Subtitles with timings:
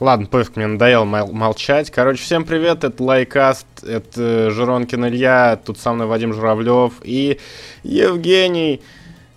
[0.00, 1.90] Ладно, пофиг, мне надоело мол- молчать.
[1.90, 7.38] Короче, всем привет, это Лайвкаст, это Жиронкин Илья, тут со мной Вадим Журавлев и
[7.82, 8.80] Евгений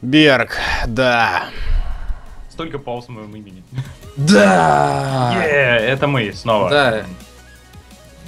[0.01, 0.57] Берг,
[0.87, 1.45] да.
[2.49, 3.61] Столько пауз в моем имени.
[4.15, 5.33] Да!
[5.43, 6.69] Е, это мы снова.
[6.69, 7.05] Да.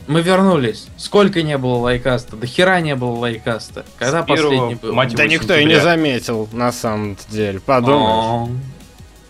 [0.07, 0.87] Мы вернулись.
[0.97, 2.35] Сколько не было лайвкаста?
[2.35, 3.85] До хера не было лайвкаста.
[3.97, 4.93] Когда С первого, последний был?
[4.93, 5.83] мать Да никто и не сентября.
[5.83, 8.49] заметил, на самом деле, подумаешь.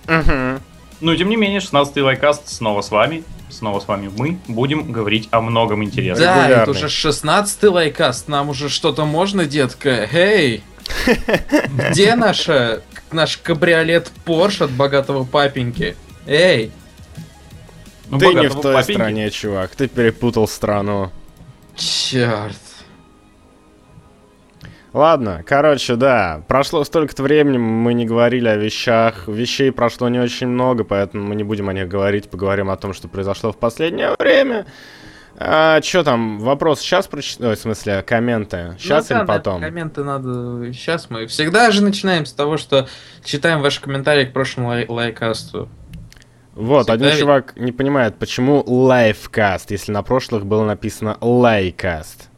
[0.07, 0.59] О,
[0.99, 1.05] Мгм.
[1.11, 3.23] Ну, тем не менее, 16-й лайкаст снова с вами.
[3.49, 6.25] Снова с вами мы будем говорить о многом интересном.
[6.25, 6.61] Да, Регулярный.
[6.63, 8.27] это уже 16-й лайкаст.
[8.27, 10.09] Нам уже что-то можно, детка?
[10.11, 10.63] Эй!
[11.89, 12.81] Где наша,
[13.11, 15.95] наш кабриолет Порш от богатого папеньки?
[16.27, 16.71] Эй!
[18.09, 18.91] Ну, Ты не в той папеньки.
[18.99, 21.11] стране, чувак, ты перепутал страну.
[21.75, 22.55] Черт.
[24.95, 30.47] Ладно, короче, да, прошло столько-то времени, мы не говорили о вещах, вещей прошло не очень
[30.47, 34.15] много, поэтому мы не будем о них говорить, поговорим о том, что произошло в последнее
[34.17, 34.65] время.
[35.37, 39.59] А, что там, вопрос сейчас прочитаю, Ой, в смысле, комменты, сейчас Ну или да, потом?
[39.59, 40.71] комменты надо...
[40.71, 42.87] Сейчас мы всегда же начинаем с того, что
[43.21, 45.67] читаем ваши комментарии к прошлому лай- лайкасту.
[46.53, 52.29] Вот, всегда один ведь- чувак не понимает, почему лайфкаст, если на прошлых было написано лайкаст.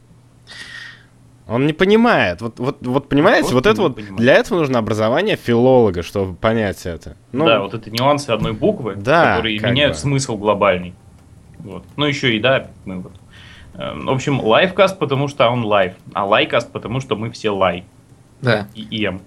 [1.47, 2.41] Он не понимает.
[2.41, 4.17] Вот, вот, вот понимаете, вот это вот понимает.
[4.17, 7.15] для этого нужно образование филолога, чтобы понять это.
[7.31, 9.99] Ну, да, вот это нюансы одной буквы, Да, которые меняют бы.
[9.99, 10.93] смысл глобальный.
[11.59, 11.83] Вот.
[11.95, 13.13] Ну, еще и, да, мы вот.
[13.75, 17.85] Эм, В общем, лайфкаст, потому что он лайв, а лайкаст, потому что мы все лай
[18.41, 18.67] Да.
[18.75, 19.21] и ем.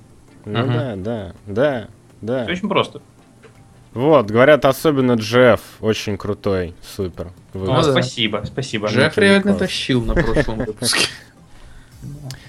[0.44, 0.72] ну Мгм.
[0.72, 1.88] да, да, да,
[2.20, 2.42] да.
[2.44, 3.00] Все очень просто.
[3.94, 7.28] Вот, говорят, особенно Джефф очень крутой, супер.
[7.54, 7.86] О, выпуск.
[7.86, 7.92] да.
[7.92, 8.88] спасибо, спасибо.
[8.88, 11.06] Джефф реально тащил на прошлом выпуске.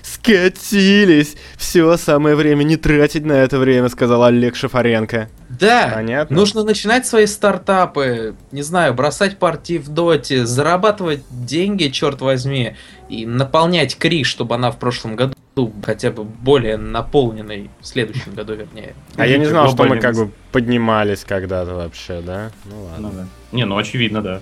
[0.01, 1.35] Скатились!
[1.57, 5.29] Все, самое время не тратить на это время, сказал Олег Шафаренко.
[5.49, 6.35] Да, Понятно?
[6.35, 12.75] нужно начинать свои стартапы, не знаю, бросать партии в доте, зарабатывать деньги, черт возьми,
[13.09, 15.35] и наполнять Кри, чтобы она в прошлом году
[15.83, 18.95] хотя бы более наполненной, в следующем году вернее.
[19.17, 22.51] А я не знал, что мы как бы поднимались когда-то вообще, да?
[22.65, 23.09] Ну ладно.
[23.09, 23.27] Ну да.
[23.51, 24.41] Не, ну очевидно, да.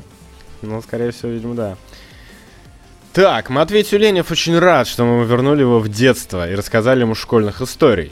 [0.62, 1.78] Ну, скорее всего, видимо, да.
[3.14, 7.62] Так, Матвей Тюленев очень рад, что мы вернули его в детство и рассказали ему школьных
[7.62, 8.12] историй.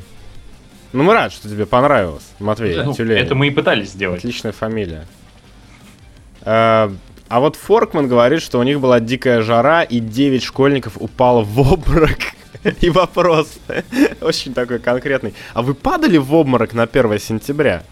[0.94, 3.26] Ну, мы рад, что тебе понравилось, Матвей Ну, Тюленев.
[3.26, 4.20] это мы и пытались сделать.
[4.20, 5.06] Отличная фамилия.
[6.42, 6.92] А,
[7.28, 11.60] а вот Форкман говорит, что у них была дикая жара, и 9 школьников упало в
[11.60, 12.18] обморок.
[12.82, 13.60] И вопрос
[14.22, 15.36] очень такой конкретный.
[15.54, 17.84] А вы падали в обморок на 1 сентября?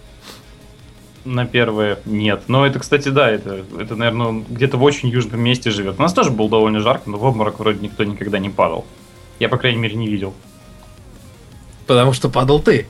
[1.26, 2.44] На первое нет.
[2.48, 5.96] Но это, кстати, да, это, это наверное, где-то в очень южном месте живет.
[5.98, 8.86] У нас тоже было довольно жарко, но в обморок вроде никто никогда не падал.
[9.40, 10.34] Я, по крайней мере, не видел.
[11.88, 12.88] Потому что падал ты.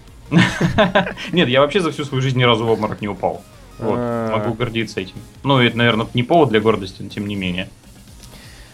[1.32, 3.42] Нет, я вообще за всю свою жизнь ни разу в обморок не упал.
[3.80, 4.38] Вот, А.
[4.38, 5.16] могу гордиться этим.
[5.44, 7.70] Ну, это, наверное, не повод для гордости, но тем не менее.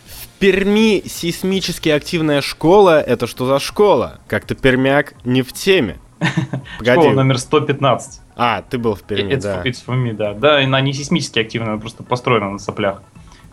[0.08, 4.20] В Перми сейсмически активная школа— это что за школа?
[4.28, 5.98] Как-то пермяк не в теме.
[6.80, 7.02] Погоди.
[7.02, 8.22] Школа номер 115.
[8.44, 9.62] А, ты был в Перми, It's, да.
[9.64, 10.34] it's for me, да.
[10.34, 13.04] Да, она не сейсмически активная, она просто построена на соплях.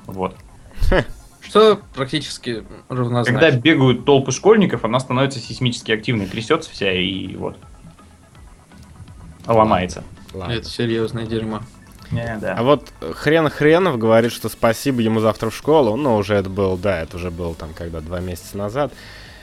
[0.07, 0.35] Вот.
[1.43, 3.39] Что практически равнозначно.
[3.39, 7.59] Когда бегают толпы школьников, она становится сейсмически активной, трясется вся и вот.
[9.47, 10.05] Ломается.
[10.33, 10.53] Ладно.
[10.53, 11.61] Это серьезное дерьмо.
[12.11, 12.55] Не, да.
[12.57, 15.97] А вот хрен Хренов говорит, что спасибо ему завтра в школу.
[15.97, 18.91] Ну, уже это был, да, это уже было там, когда два месяца назад.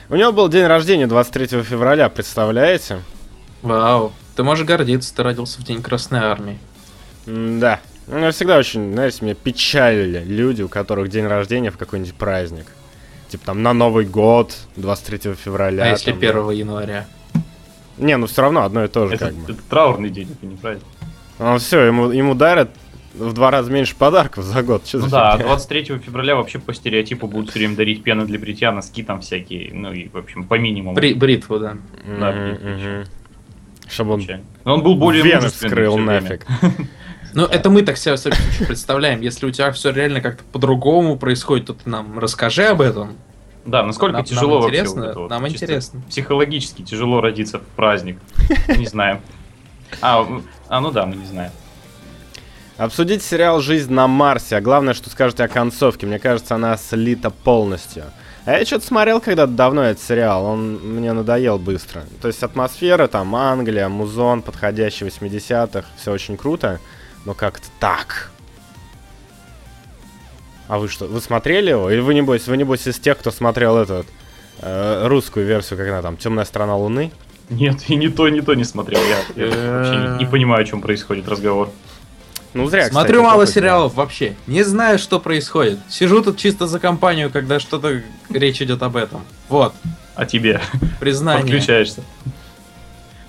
[0.08, 2.98] У него был день рождения 23 февраля, представляете?
[3.62, 4.12] Вау.
[4.36, 6.58] Ты можешь гордиться, ты родился в день Красной Армии.
[7.26, 7.80] Да.
[8.06, 12.66] Меня всегда очень, знаете, меня печалили люди, у которых день рождения в какой-нибудь праздник.
[13.28, 15.84] Типа там на Новый год, 23 февраля.
[15.84, 17.06] а если там, 1 января?
[17.98, 19.52] Не, ну все равно одно и то же Это, как бы.
[19.52, 20.84] это траурный день, это не праздник.
[21.38, 22.70] Ну все, ему, ему дарят
[23.14, 24.86] в два раза меньше подарков за год.
[24.86, 25.46] Что Ну за да, а фигня?
[25.48, 29.72] 23 февраля вообще по стереотипу будут все время дарить пены для бритья, носки там всякие,
[29.72, 30.94] ну и, в общем, по минимуму.
[30.96, 31.76] Бри- бритву, да.
[32.06, 33.04] да, мгм.
[33.88, 34.26] Чтобы он.
[34.64, 36.46] Но он был более вены вскрыл нафиг.
[37.36, 38.32] Ну, это мы так случае
[38.66, 39.20] представляем.
[39.20, 43.18] Если у тебя все реально как-то по-другому происходит, то ты нам расскажи об этом.
[43.66, 46.02] Да, насколько Нам- тяжело нам вообще интересно, вот это вот, нам чисто интересно.
[46.08, 48.18] Психологически тяжело родиться в праздник.
[48.74, 49.20] Не знаю.
[50.00, 50.26] А,
[50.68, 51.50] а, ну да, мы не знаем.
[52.78, 56.06] Обсудить сериал «Жизнь на Марсе», а главное, что скажете о концовке.
[56.06, 58.04] Мне кажется, она слита полностью.
[58.46, 62.04] А я что-то смотрел когда-то давно этот сериал, он мне надоел быстро.
[62.22, 66.78] То есть атмосфера, там, Англия, музон, подходящий 80-х, все очень круто,
[67.24, 68.30] но как-то так.
[70.68, 71.90] А вы что, вы смотрели его?
[71.90, 74.06] Или вы, небось, вы, небось, из тех, кто смотрел этот,
[74.60, 77.10] э, русскую версию, как она там, «Темная сторона Луны»?
[77.50, 79.00] Нет, и ни то, ни то не смотрел.
[79.34, 81.70] Я, я вообще не, не понимаю, о чем происходит разговор.
[82.56, 84.34] Ну, зря, Смотрю кстати, мало сериалов вообще.
[84.46, 85.78] Не знаю, что происходит.
[85.90, 88.00] Сижу тут чисто за компанию, когда что-то
[88.30, 89.22] речь идет об этом.
[89.50, 89.74] Вот,
[90.14, 90.60] А тебе
[90.98, 91.42] признание.
[91.42, 92.02] подключаешься.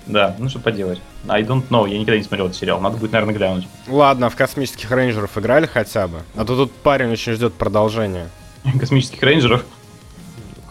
[0.06, 1.00] Да, ну что поделать.
[1.28, 2.80] I don't know, я никогда не смотрел этот сериал.
[2.80, 3.68] Надо будет, наверное, глянуть.
[3.86, 6.22] Ладно, в космических рейнджеров играли хотя бы.
[6.34, 8.30] А то тут парень очень ждет продолжения.
[8.80, 9.64] Космических рейнджеров.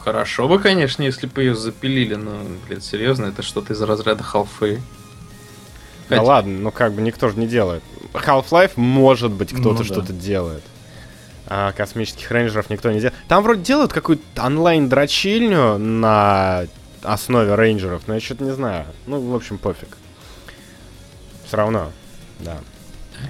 [0.04, 2.32] Хорошо бы, конечно, если бы ее запилили, но,
[2.68, 4.82] блин, серьезно, это что-то из разряда халфы.
[6.10, 7.84] Да Хотя- ладно, ну как бы никто же не делает.
[8.14, 9.84] Half-Life, может быть, кто-то Ну да.
[9.84, 10.64] что-то делает.
[11.48, 13.16] А космических рейнджеров никто не делает.
[13.28, 16.66] Там вроде делают какую-то онлайн-дрочильню на
[17.04, 18.86] основе рейнджеров, но я что-то не знаю.
[19.06, 19.90] Ну, в общем, пофиг.
[21.46, 21.92] Все равно,
[22.40, 22.58] да.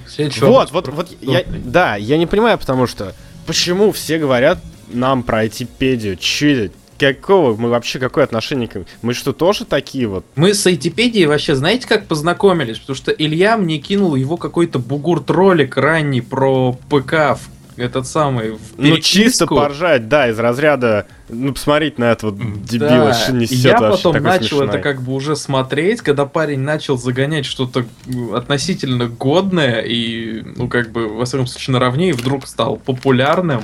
[0.07, 3.13] Следующий вот, вот, про вот, я, да, я не понимаю, потому что
[3.45, 4.57] почему все говорят
[4.87, 6.17] нам пройти педию?
[6.17, 6.75] Че это?
[6.99, 7.55] Какого?
[7.55, 8.83] Мы вообще какое отношение к...
[9.01, 10.25] Мы что, тоже такие вот?
[10.35, 12.79] Мы с Айтипедией вообще знаете, как познакомились?
[12.79, 17.39] Потому что Илья мне кинул его какой-то бугурт-ролик ранний про ПК в
[17.79, 23.13] этот самый в Ну, чисто поржать, да, из разряда, ну, посмотреть на этого дебила, Да,
[23.13, 24.67] что несет я потом начал смешной.
[24.69, 30.67] это как бы уже смотреть, когда парень начал загонять что-то м, относительно годное и, ну,
[30.67, 33.61] как бы, во всяком случае, наравне, и вдруг стал популярным.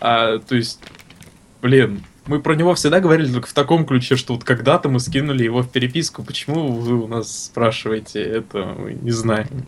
[0.00, 0.80] А, то есть,
[1.62, 5.44] блин, мы про него всегда говорили только в таком ключе, что вот когда-то мы скинули
[5.44, 6.22] его в переписку.
[6.22, 8.74] Почему вы у нас спрашиваете это?
[8.78, 9.66] Мы не знаем.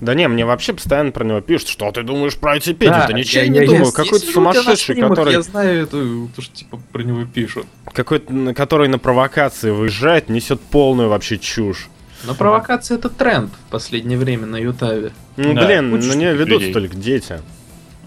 [0.00, 2.90] Да не, мне вообще постоянно про него пишут, что ты думаешь про Айтипедию?
[2.94, 6.42] Да, Да, ничего я- не я- думаю, какой-то сумасшедший, стримах, который, Я знаю эту, то,
[6.42, 7.66] что типа про него пишут.
[7.92, 11.88] какой-то, который на провокации выезжает, несет полную вообще чушь.
[12.26, 15.12] Но провокация это тренд в последнее время на Ютабе.
[15.36, 16.72] Ну, Да, блин, на нее таких ведут людей.
[16.72, 17.40] только дети.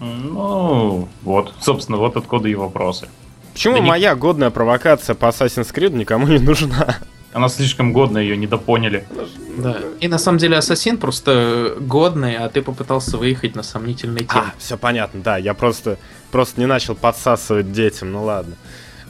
[0.00, 3.08] Ну, вот, собственно, вот откуда и вопросы.
[3.58, 6.98] Почему Да не- моя годная провокация по Assassin's Creed никому не нужна?
[7.32, 9.04] Она слишком годная, ее недопоняли.
[9.56, 9.78] Да.
[9.98, 14.30] И на самом деле Ассасин просто годный, а ты попытался выехать на сомнительной теме.
[14.46, 15.98] А, все понятно, да, я просто,
[16.30, 18.54] просто не начал подсасывать детям, ну ладно.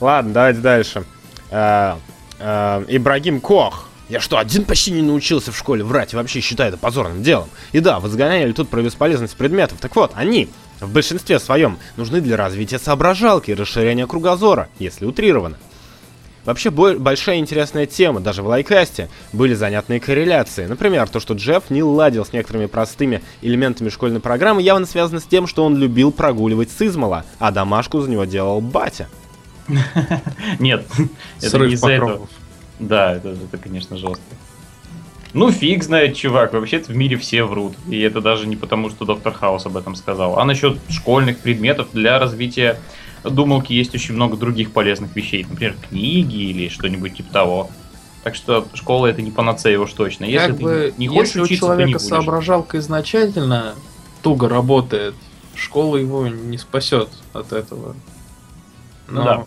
[0.00, 1.04] Ладно, давайте дальше.
[1.50, 1.98] А,
[2.40, 3.90] а, Ибрагим Кох.
[4.08, 7.50] Я что, один почти не научился в школе врать и вообще считаю это позорным делом?
[7.72, 9.76] И да, возгоняли тут про бесполезность предметов.
[9.78, 10.48] Так вот, они
[10.80, 15.56] в большинстве своем нужны для развития соображалки и расширения кругозора, если утрировано.
[16.44, 20.64] Вообще бо- большая интересная тема, даже в лайкасте были занятные корреляции.
[20.64, 25.24] Например, то, что Джефф не ладил с некоторыми простыми элементами школьной программы, явно связано с
[25.24, 29.08] тем, что он любил прогуливать с измала, а домашку за него делал батя.
[30.58, 30.86] Нет,
[31.42, 32.28] это не из-за этого.
[32.78, 34.22] Да, это, это, конечно, жестко.
[35.34, 36.52] Ну, фиг знает, чувак.
[36.52, 37.74] Вообще-то в мире все врут.
[37.88, 40.38] И это даже не потому, что доктор Хаус об этом сказал.
[40.38, 42.80] А насчет школьных предметов для развития
[43.24, 45.46] думалки есть очень много других полезных вещей.
[45.48, 47.70] Например, книги или что-нибудь типа того.
[48.24, 50.24] Так что школа это не панацея уж точно.
[50.24, 52.08] Если как ты бы, не хочешь если учиться, у то не человека будешь.
[52.08, 53.74] соображалка изначально
[54.22, 55.14] туго работает,
[55.54, 57.94] школа его не спасет от этого.
[59.08, 59.46] Но Да.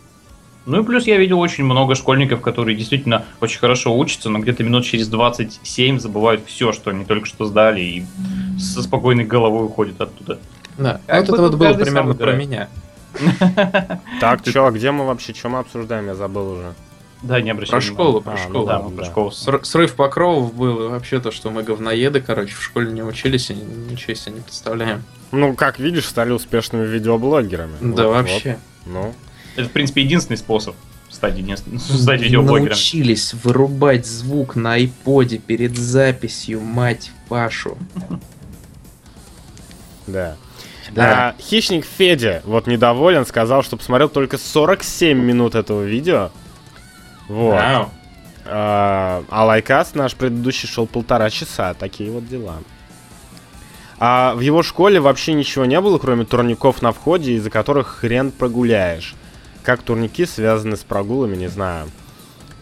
[0.66, 4.64] Ну и плюс я видел очень много школьников, которые действительно очень хорошо учатся, но где-то
[4.64, 8.06] минут через 27 забывают все, что они только что сдали, и
[8.60, 10.40] со спокойной головой уходят оттуда.
[10.78, 11.02] да.
[11.08, 12.70] Как вот бы это вот было примерно про меня.
[14.20, 16.74] Так, чё, а где мы вообще, что мы обсуждаем, я забыл уже.
[17.24, 18.66] Да, не обращай Про школу, про А, ну школу.
[18.66, 19.30] Да, про школу.
[19.30, 23.52] Ср- Срыв покровов был, и вообще то, что мы говноеды, короче, в школе не учились
[23.52, 25.04] и ничего себе не представляем.
[25.32, 27.74] Ну, как видишь, стали успешными видеоблогерами.
[27.82, 28.58] да, вообще.
[28.88, 29.14] Ну,
[29.56, 30.76] Это, в принципе, единственный способ
[31.10, 32.70] стать, единственным, стать видеоблогером.
[32.70, 37.78] Научились вырубать звук на айподе перед записью, мать вашу.
[40.08, 40.36] да.
[40.92, 41.30] Да.
[41.30, 46.32] А, Хищник Федя вот недоволен, сказал, что посмотрел только 47 минут этого видео.
[47.30, 47.54] Вот.
[47.54, 47.90] Вау.
[48.46, 51.74] А, а лайкаст наш предыдущий шел полтора часа.
[51.76, 52.58] Такие вот дела.
[54.00, 58.32] А в его школе вообще ничего не было, кроме турников на входе, из-за которых хрен
[58.32, 59.16] прогуляешь.
[59.64, 61.90] Как турники связаны с прогулами, не знаю.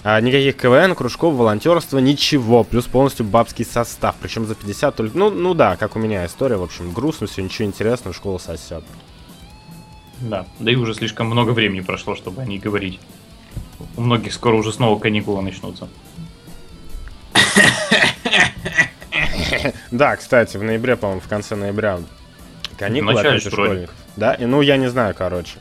[0.03, 2.63] А, никаких КВН, кружков, волонтерства, ничего.
[2.63, 4.15] Плюс полностью бабский состав.
[4.21, 5.17] Причем за 50 только...
[5.17, 6.55] Ну, ну да, как у меня история.
[6.55, 8.83] В общем, грустно все, ничего интересного, школа сосет.
[10.19, 12.99] Да, да и уже слишком много времени прошло, чтобы о ней говорить.
[13.95, 15.87] У многих скоро уже снова каникулы начнутся.
[19.91, 21.99] Да, кстати, в ноябре, по-моему, в конце ноября
[22.77, 23.95] каникулы В начале, опять у школьников.
[24.15, 25.57] Да, и ну я не знаю, короче.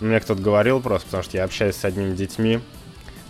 [0.00, 2.60] Мне кто-то говорил просто, потому что я общаюсь с одними детьми.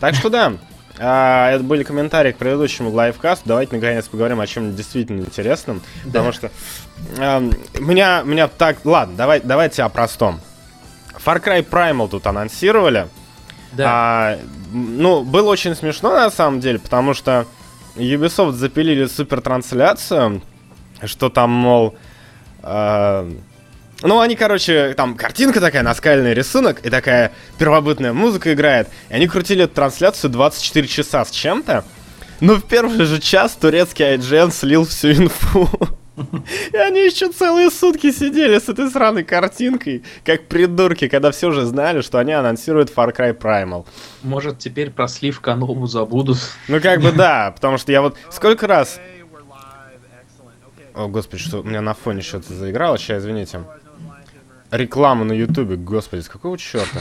[0.00, 0.52] Так что да,
[0.98, 3.48] а, это были комментарии к предыдущему лайвкасту.
[3.48, 5.82] Давайте наконец поговорим о чем действительно интересном.
[6.04, 6.50] Потому что
[7.16, 8.84] эм, меня, меня так...
[8.84, 10.40] Ладно, давай, давайте о простом.
[11.14, 13.08] Far Cry Primal тут анонсировали.
[13.72, 13.84] Да.
[13.88, 14.38] А,
[14.72, 17.46] ну, было очень смешно на самом деле, потому что
[17.96, 20.42] Ubisoft запилили супер трансляцию
[21.04, 21.96] что там, мол,
[22.62, 23.32] э,
[24.02, 28.88] ну, они, короче, там картинка такая, наскальный рисунок, и такая первобытная музыка играет.
[29.08, 31.84] И они крутили эту трансляцию 24 часа с чем-то.
[32.40, 35.68] Но в первый же час турецкий IGN слил всю инфу.
[36.72, 41.64] И они еще целые сутки сидели с этой сраной картинкой, как придурки, когда все уже
[41.64, 43.86] знали, что они анонсируют Far Cry Primal.
[44.22, 46.38] Может, теперь про слив Каному забудут.
[46.68, 49.00] Ну, как бы да, потому что я вот сколько раз...
[50.94, 53.60] О, господи, что у меня на фоне что-то заиграло, сейчас, извините.
[54.70, 57.00] Реклама на ютубе, господи, с какого черта?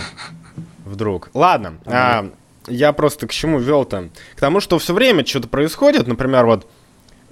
[0.86, 1.30] Вдруг.
[1.34, 2.30] Ладно, а,
[2.68, 4.10] я просто к чему вел-то?
[4.36, 6.68] К тому, что все время что-то происходит, например, вот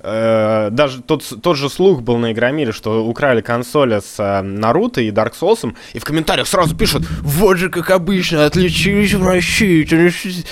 [0.07, 5.01] Э, даже тот, тот же слух был на Игромире, что украли консоли с э, Наруто
[5.01, 10.45] и Dark Souls, и в комментариях сразу пишут, вот же как обычно, отличились в России.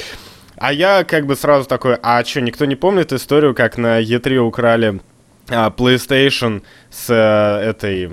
[0.58, 4.38] А я как бы сразу такой, а что, никто не помнит историю, как на E3
[4.38, 5.02] украли
[5.50, 8.10] а, PlayStation с а, этой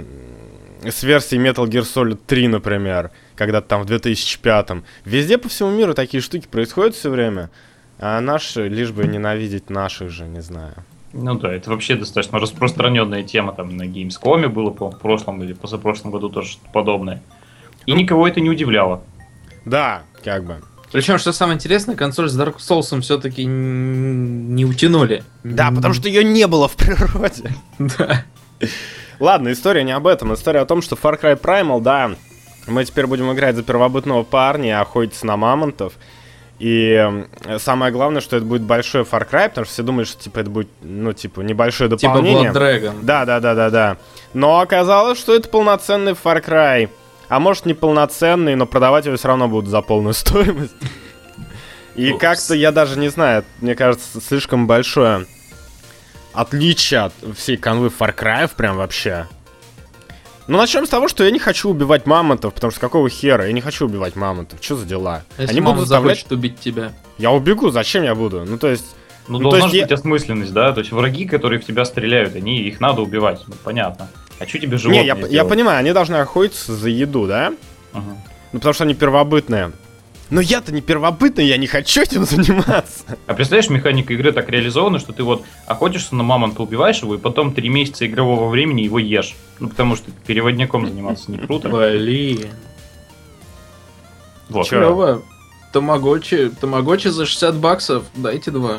[0.84, 4.82] с версией Metal Gear Solid 3, например, когда-то там в 2005 -м.
[5.04, 7.50] Везде по всему миру такие штуки происходят все время,
[7.98, 10.74] а наши, лишь бы ненавидеть наших же, не знаю.
[11.12, 15.52] Ну да, это вообще достаточно распространенная тема там на Gamescom было по в прошлом или
[15.52, 17.22] позапрошлом году тоже что-то подобное.
[17.86, 19.02] И никого это не удивляло.
[19.64, 20.60] Да, как бы.
[20.92, 25.22] Причем, что самое интересное, консоль с Dark Souls все-таки не утянули.
[25.44, 27.54] Да, потому что ее не было в природе.
[27.78, 28.24] Да.
[29.20, 30.32] Ладно, история не об этом.
[30.32, 32.12] История о том, что Far Cry Primal, да,
[32.66, 35.92] мы теперь будем играть за первобытного парня охотиться на мамонтов.
[36.58, 37.26] И
[37.58, 40.50] самое главное, что это будет большой Far Cry, потому что все думают, что типа это
[40.50, 42.48] будет, ну, типа, небольшое типа дополнение.
[42.48, 42.94] Типа Blood Dragon.
[43.02, 43.96] Да, да, да, да, да.
[44.32, 46.88] Но оказалось, что это полноценный Far Cry.
[47.28, 50.74] А может не полноценный, но продавать его все равно будут за полную стоимость.
[51.94, 55.26] И как-то я даже не знаю, мне кажется, слишком большое
[56.32, 59.26] отличие от всей канвы Far Cry прям вообще.
[60.46, 63.46] Ну, начнем с того, что я не хочу убивать мамонтов, потому что какого хера?
[63.46, 64.58] Я не хочу убивать мамонтов.
[64.60, 65.22] Что за дела?
[65.38, 66.26] Если Они будут заставлять...
[66.32, 66.92] убить тебя.
[67.18, 68.44] Я убегу, зачем я буду?
[68.44, 68.96] Ну, то есть...
[69.28, 69.94] Ну, ну должна быть я...
[69.94, 70.72] осмысленность, да?
[70.72, 73.42] То есть враги, которые в тебя стреляют, они их надо убивать.
[73.46, 74.08] Ну, понятно.
[74.40, 77.52] А что тебе животные Не, я, я понимаю, они должны охотиться за еду, да?
[77.92, 78.16] Ага.
[78.52, 79.70] Ну, потому что они первобытные.
[80.30, 83.04] Но я-то не первобытный, я не хочу этим заниматься.
[83.26, 87.18] А представляешь, механика игры так реализована, что ты вот охотишься на мамонта, убиваешь его, и
[87.18, 89.34] потом три месяца игрового времени его ешь.
[89.58, 91.68] Ну, потому что переводником заниматься не круто.
[91.68, 92.48] Блин.
[94.48, 94.68] Вот.
[94.68, 95.22] Клево.
[95.72, 98.78] Тамагочи, тамагочи за 60 баксов, дайте два.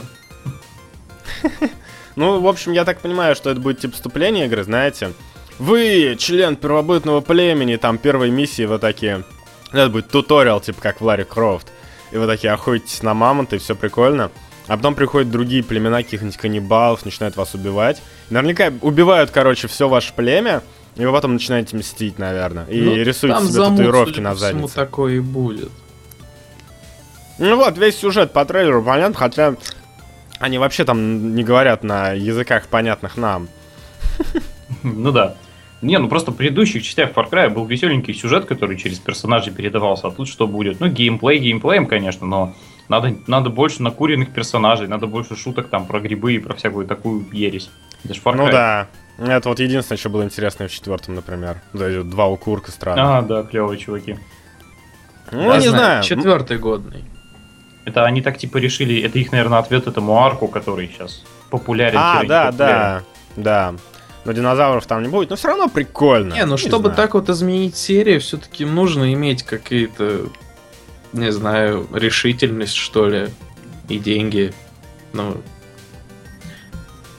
[2.18, 5.14] Ну, в общем, я так понимаю, что это будет типа вступление игры, знаете.
[5.60, 9.24] Вы, член первобытного племени, там первой миссии вот такие.
[9.72, 11.68] Это будет туториал, типа как в Ларри Крофт.
[12.12, 14.32] И вы такие охотитесь на мамонта, и все прикольно.
[14.68, 18.02] А потом приходят другие племена каких-нибудь каннибалов, начинают вас убивать.
[18.30, 20.62] Наверняка убивают, короче, все ваше племя,
[20.96, 22.66] и вы потом начинаете мстить, наверное.
[22.66, 24.76] И ну, рисуете себе замут, татуировки на заднице.
[24.76, 25.72] такое и будет.
[27.38, 29.56] Ну вот, весь сюжет по трейлеру понятно, хотя
[30.40, 33.48] они вообще там не говорят на языках, понятных нам.
[34.84, 35.36] Ну да.
[35.82, 40.08] Не, ну просто в предыдущих частях Far Cry был веселенький сюжет, который через персонажей передавался,
[40.08, 40.80] а тут что будет?
[40.80, 42.54] Ну, геймплей геймплеем, конечно, но
[42.88, 47.26] надо, надо больше накуренных персонажей, надо больше шуток там про грибы и про всякую такую
[47.32, 47.72] ересь.
[48.04, 48.86] Это Far ну Cry.
[49.18, 51.62] Ну да, это вот единственное, что было интересно в четвертом, например.
[51.74, 53.18] Да, два укурка странно.
[53.18, 54.20] А, да, клевые чуваки.
[55.32, 55.70] Ну, Я не знаю.
[55.70, 56.04] знаю.
[56.04, 57.06] Четвертый годный.
[57.86, 61.98] Это они так типа решили, это их, наверное, ответ этому арку, который сейчас популярен.
[61.98, 63.04] А, да, да,
[63.36, 63.76] да
[64.26, 66.34] но динозавров там не будет, но все равно прикольно.
[66.34, 66.96] Не, ну не чтобы знаю.
[66.96, 70.28] так вот изменить серию, все-таки нужно иметь какие-то,
[71.14, 73.30] не знаю, решительность, что ли,
[73.90, 74.54] и деньги.
[75.14, 75.42] Ну,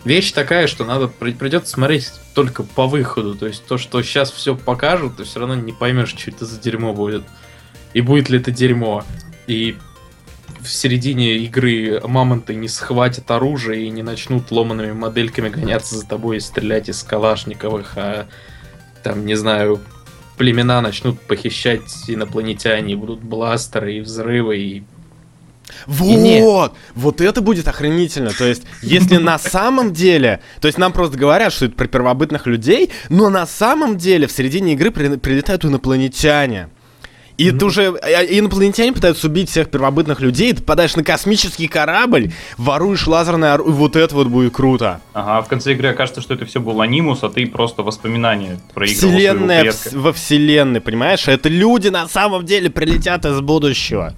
[0.05, 3.35] вещь такая, что надо придется смотреть только по выходу.
[3.35, 6.61] То есть то, что сейчас все покажут, ты все равно не поймешь, что это за
[6.61, 7.25] дерьмо будет.
[7.95, 9.05] И будет ли это дерьмо.
[9.47, 9.77] И
[10.63, 16.37] в середине игры мамонты не схватят оружие и не начнут ломанными модельками гоняться за тобой
[16.37, 18.27] и стрелять из калашниковых, а
[19.03, 19.81] там, не знаю,
[20.37, 24.83] племена начнут похищать инопланетяне, и будут бластеры и взрывы, и
[25.87, 26.75] вот!
[26.95, 28.31] Вот это будет охренительно.
[28.31, 30.41] То есть, если на самом деле...
[30.61, 34.33] То есть, нам просто говорят, что это про первобытных людей, но на самом деле в
[34.33, 36.69] середине игры прилетают инопланетяне.
[37.39, 37.59] И ну...
[37.59, 43.07] ты уже а, инопланетяне пытаются убить всех первобытных людей, ты попадаешь на космический корабль, воруешь
[43.07, 45.01] лазерное оружие, вот это вот будет круто.
[45.13, 48.87] Ага, в конце игры окажется, что это все был анимус, а ты просто воспоминания про
[48.87, 51.27] Вселенная в, во вселенной, понимаешь?
[51.29, 54.15] Это люди на самом деле прилетят из будущего.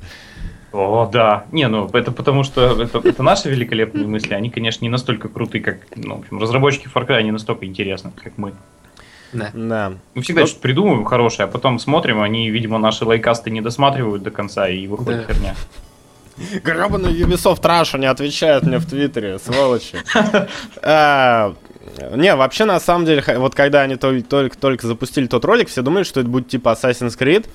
[0.74, 1.44] О, да.
[1.52, 4.34] Не, ну это потому что это, это наши великолепные мысли.
[4.34, 8.10] Они, конечно, не настолько крутые, как, ну, в общем, разработчики Far Cry не настолько интересны,
[8.22, 8.54] как мы.
[9.34, 9.50] Да.
[9.52, 9.92] Да.
[10.14, 14.22] Мы всегда Ну- что-то придумываем хорошее, а потом смотрим, они, видимо, наши лайкасты не досматривают
[14.22, 15.34] до конца и выходит Да.
[15.34, 15.54] херня.
[16.64, 19.98] Гребаный Ubisoft Russia не отвечает мне в Твиттере, сволочи.
[20.82, 21.54] А,
[22.16, 25.82] Не, вообще, на самом деле, вот когда они тол- только, только запустили тот ролик, все
[25.82, 27.46] думали, что это будет типа Assassin's Creed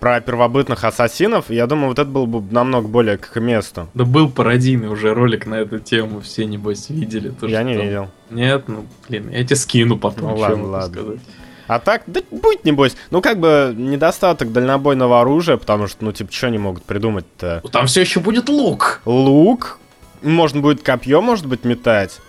[0.00, 1.50] про первобытных ассасинов.
[1.50, 3.88] Я думаю, вот это было бы намного более к месту.
[3.94, 7.30] Да был пародийный уже ролик на эту тему, все небось видели.
[7.30, 8.10] то, Я не там- видел.
[8.30, 11.02] Нет, ну, блин, я тебе скину потом, Ну ладно, ладно.
[11.02, 11.20] сказать.
[11.68, 12.94] А так, да будет небось.
[13.10, 17.60] Ну, как бы, недостаток дальнобойного оружия, потому что, ну, типа, что они могут придумать-то?
[17.64, 19.00] Ну, Там все еще будет лук.
[19.04, 19.78] Лук,
[20.22, 22.20] можно будет копье, может быть, метать.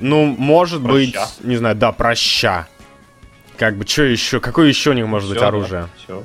[0.00, 0.94] Ну, может Проща.
[1.38, 2.66] быть, не знаю, да, проща.
[3.56, 4.40] Как бы, что еще?
[4.40, 5.86] Какое еще у них может быть оружие?
[6.04, 6.22] Все.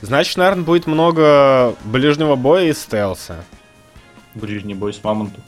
[0.00, 3.44] Значит, наверное, будет много ближнего боя и стелса.
[4.34, 5.42] Ближний бой с мамонтом.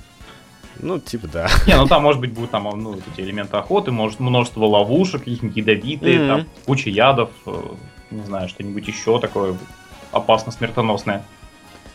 [0.80, 1.48] Ну, типа, да.
[1.66, 5.56] Не, ну там, может быть, будут там, ну, эти элементы охоты, может, множество ловушек, каких-нибудь
[5.56, 6.26] ядовитые, Мгм.
[6.28, 7.62] там, куча ядов, э,
[8.10, 9.56] не знаю, что-нибудь еще такое
[10.10, 11.24] опасно смертоносное.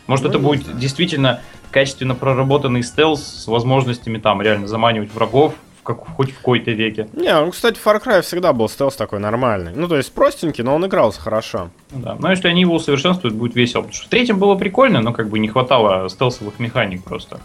[0.06, 0.78] Может, Ну, это будет знаю.
[0.78, 1.40] действительно
[1.72, 5.54] качественно проработанный стелс с возможностями там реально заманивать врагов
[5.86, 7.08] как, хоть в какой-то веке.
[7.14, 9.72] Не, ну, кстати, Far Cry всегда был стелс такой нормальный.
[9.74, 11.70] Ну, то есть простенький, но он игрался хорошо.
[11.90, 12.16] Да.
[12.18, 13.82] Но если они его усовершенствуют, будет весело.
[13.82, 17.40] Потому что в третьем было прикольно, но как бы не хватало стелсовых механик просто.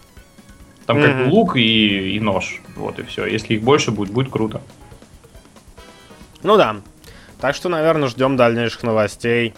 [0.85, 2.59] Там как бы лук и, и нож.
[2.75, 3.25] Вот и все.
[3.25, 4.61] Если их больше будет, будет круто.
[6.43, 6.77] Ну да.
[7.39, 9.53] Так что, наверное, ждем дальнейших новостей.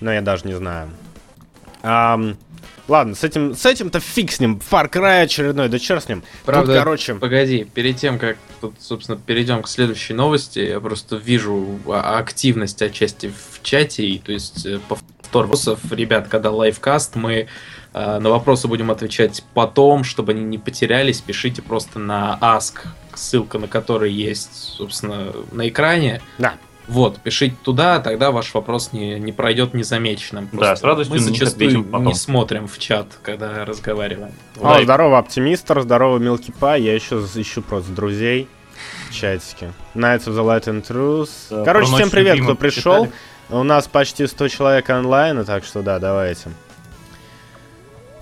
[0.00, 0.90] Но я даже не знаю.
[1.82, 2.36] Ам,
[2.88, 4.60] ладно, с этим, с этим-то фиг с ним.
[4.70, 6.22] Far Cry очередной, да черт с ним.
[6.44, 7.14] Правда, Тут, короче...
[7.14, 12.82] Погоди, перед тем, как, тут, собственно, перейдем к следующей новости, я просто вижу а- активность
[12.82, 15.80] отчасти в чате, и, то есть, э, повтор вопросов.
[15.90, 17.48] Ребят, когда лайвкаст, мы
[17.92, 23.58] э, на вопросы будем отвечать потом, чтобы они не потерялись, пишите просто на ask, ссылка
[23.58, 26.22] на который есть, собственно, на экране.
[26.38, 26.54] Да.
[26.88, 30.48] Вот, пишите туда, тогда ваш вопрос не, не пройдет незамеченным.
[30.52, 34.32] Да, с радостью Мы зачастую не смотрим в чат, когда разговариваем.
[34.58, 34.84] О, Лайк.
[34.84, 36.80] здорово, оптимистр, здорово, Милки Пай.
[36.80, 38.48] Я еще ищу просто друзей
[39.10, 39.72] в чатике.
[39.94, 41.28] Nights of the Light and Truth.
[41.50, 43.04] Да, Короче, всем привет, кто пришел.
[43.04, 43.12] читали?
[43.50, 46.50] У нас почти 100 человек онлайн, так что да, давайте.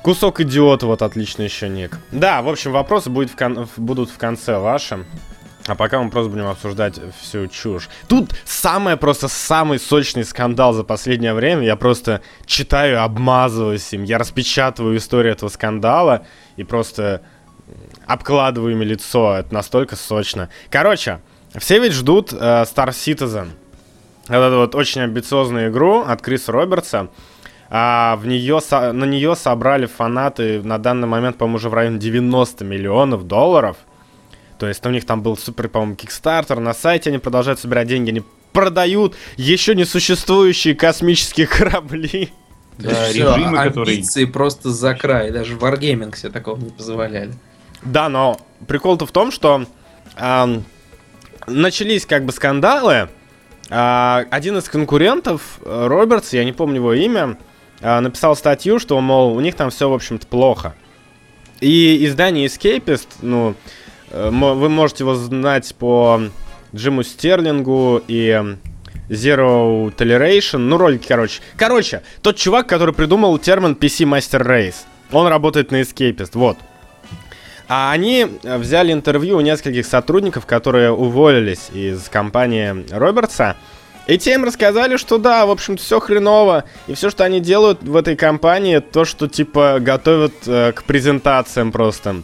[0.02, 1.98] Кусок идиота, вот отлично еще ник.
[2.12, 5.05] Да, в общем, вопросы будет в кон- будут в конце ваши.
[5.66, 7.88] А пока мы просто будем обсуждать всю чушь.
[8.09, 11.64] Тут самое просто самый сочный скандал за последнее время.
[11.64, 14.05] Я просто читаю, обмазываюсь им.
[14.05, 16.24] Я распечатываю историю этого скандала
[16.57, 17.22] и просто
[18.07, 19.37] обкладываю ими лицо.
[19.38, 20.50] Это настолько сочно.
[20.70, 21.20] Короче,
[21.57, 23.48] все ведь ждут э, Star Citizen.
[24.29, 27.09] Эту вот очень амбициозную игру от Криса Робертса.
[27.68, 32.64] А в нее, на нее собрали фанаты на данный момент, по-моему, уже в районе 90
[32.64, 33.76] миллионов долларов.
[34.58, 36.60] То есть у них там был супер, по-моему, кикстартер.
[36.60, 38.10] На сайте они продолжают собирать деньги.
[38.10, 42.30] Они продают еще не существующие космические корабли.
[42.78, 45.30] Да, режимы, которые- амбиции просто за край.
[45.30, 47.32] Даже Wargaming себе такого не позволяли.
[47.82, 49.66] Да, но прикол-то в том, что
[50.16, 50.64] ам,
[51.46, 53.08] начались как бы скандалы.
[53.68, 57.36] А, один из конкурентов, э, Робертс, я не помню его имя,
[57.80, 60.74] а, написал статью, что, мол, у них там все, в общем-то, плохо.
[61.60, 63.54] И издание Escapist, ну, э,
[64.31, 66.20] вы можете его знать по
[66.74, 68.57] Джиму Стерлингу и
[69.09, 71.40] Zero Toleration, ну, ролики, короче.
[71.57, 74.76] Короче, тот чувак, который придумал термин PC Master Race.
[75.12, 76.57] Он работает на Escapist, вот.
[77.68, 83.57] А они э, взяли интервью у нескольких сотрудников, которые уволились из компании Робертса.
[84.07, 86.64] И те им рассказали, что да, в общем-то, все хреново.
[86.87, 91.72] И все, что они делают в этой компании, то, что типа готовят э, к презентациям
[91.72, 92.22] просто.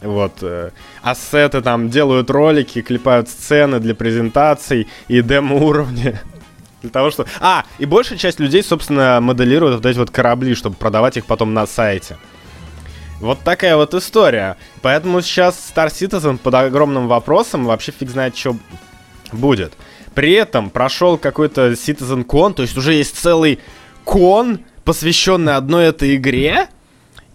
[0.00, 0.70] Вот, э,
[1.02, 6.18] ассеты там делают ролики, клепают сцены для презентаций и демо-уровни.
[6.82, 7.26] Для того, что...
[7.40, 11.52] А, и большая часть людей, собственно, моделируют вот эти вот корабли, чтобы продавать их потом
[11.52, 12.16] на сайте.
[13.20, 14.56] Вот такая вот история.
[14.80, 18.56] Поэтому сейчас Star Citizen под огромным вопросом, вообще фиг знает, что
[19.30, 19.74] будет.
[20.14, 23.60] При этом прошел какой-то Citizen Con, то есть уже есть целый
[24.04, 26.68] кон, посвященный одной этой игре.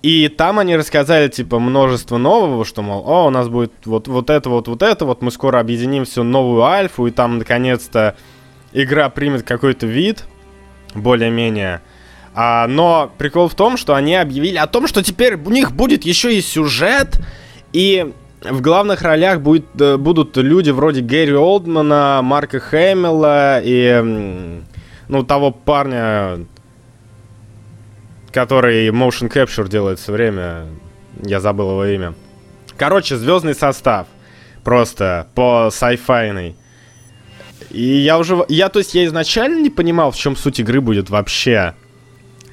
[0.05, 4.29] И там они рассказали, типа, множество нового, что, мол, о, у нас будет вот, вот
[4.29, 8.15] это, вот, вот это, вот мы скоро объединим всю новую альфу, и там, наконец-то,
[8.71, 10.25] игра примет какой-то вид,
[10.93, 11.81] более-менее.
[12.35, 16.03] А, но прикол в том, что они объявили о том, что теперь у них будет
[16.03, 17.19] еще и сюжет,
[17.73, 18.13] и
[18.43, 24.61] в главных ролях будет, э, будут люди вроде Гэри Олдмана, Марка Хэмилла и,
[25.07, 26.45] ну, того парня,
[28.35, 30.67] который motion capture делает все время.
[31.23, 32.13] Я забыл его имя.
[32.77, 34.07] Короче, звездный состав.
[34.65, 36.53] Просто по sci-fi.
[37.69, 38.45] И я уже...
[38.49, 41.75] Я, то есть, я изначально не понимал, в чем суть игры будет вообще.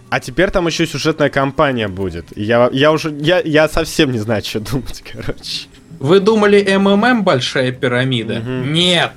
[0.08, 2.26] А теперь там еще сюжетная кампания будет.
[2.36, 3.10] Я, я уже...
[3.20, 5.66] Я, я совсем не знаю, что думать, короче.
[5.98, 8.38] Вы думали МММ большая пирамида?
[8.38, 8.72] Мгм.
[8.72, 9.14] Нет!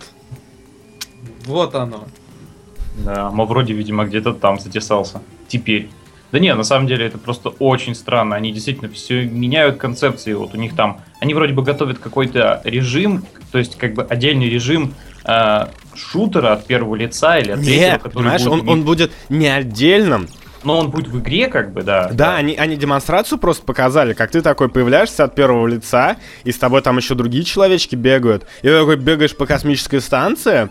[1.46, 2.08] Вот оно.
[2.98, 5.22] Да, Мавроди, видимо, где-то там затесался.
[5.48, 5.90] Теперь.
[6.32, 8.36] Да не, на самом деле это просто очень странно.
[8.36, 10.34] Они действительно все меняют концепции.
[10.34, 11.02] Вот у них там...
[11.20, 16.66] Они вроде бы готовят какой-то режим, то есть как бы отдельный режим э, шутера от
[16.66, 20.28] первого лица или от третьего, Нет, который понимаешь, будет он, он будет не отдельным.
[20.66, 22.10] Но он будет в игре, как бы, да.
[22.12, 26.58] Да, они, они демонстрацию просто показали, как ты такой появляешься от первого лица, и с
[26.58, 28.46] тобой там еще другие человечки бегают.
[28.64, 30.70] И ты такой бегаешь по космической станции,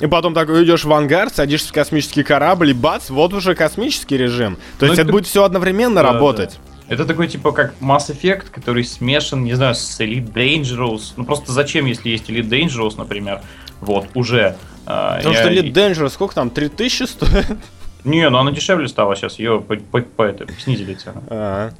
[0.00, 4.16] и потом такой идешь в ангар, садишься в космический корабль, и бац, вот уже космический
[4.16, 4.56] режим.
[4.78, 6.58] То Ну, есть это это- будет все одновременно Да, работать.
[6.88, 11.12] Это такой типа как Mass Effect, который смешан, не знаю, с Elite Dangerous.
[11.16, 13.40] Ну просто зачем, если есть Elite Dangerous, например,
[13.80, 14.56] вот, уже.
[14.86, 17.46] а, Потому я- что Elite Dangerous, сколько там, 3000 стоит?
[18.04, 21.24] Не, ну она дешевле стала сейчас, ее по, по- по это, снизили цену.
[21.28, 21.70] А,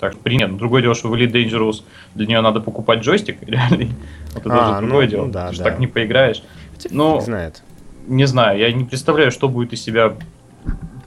[0.00, 0.56] Так, принят.
[0.56, 1.82] Другое дело, что в Elite Dangerous
[2.14, 3.90] для нее надо покупать джойстик реальный.
[4.34, 5.24] Вот это А, уже другое ну, дело.
[5.26, 5.64] ну да, да.
[5.64, 6.42] так не поиграешь.
[6.90, 7.62] Ну, фиг знает.
[8.06, 10.14] не знаю, я не представляю, что будет из себя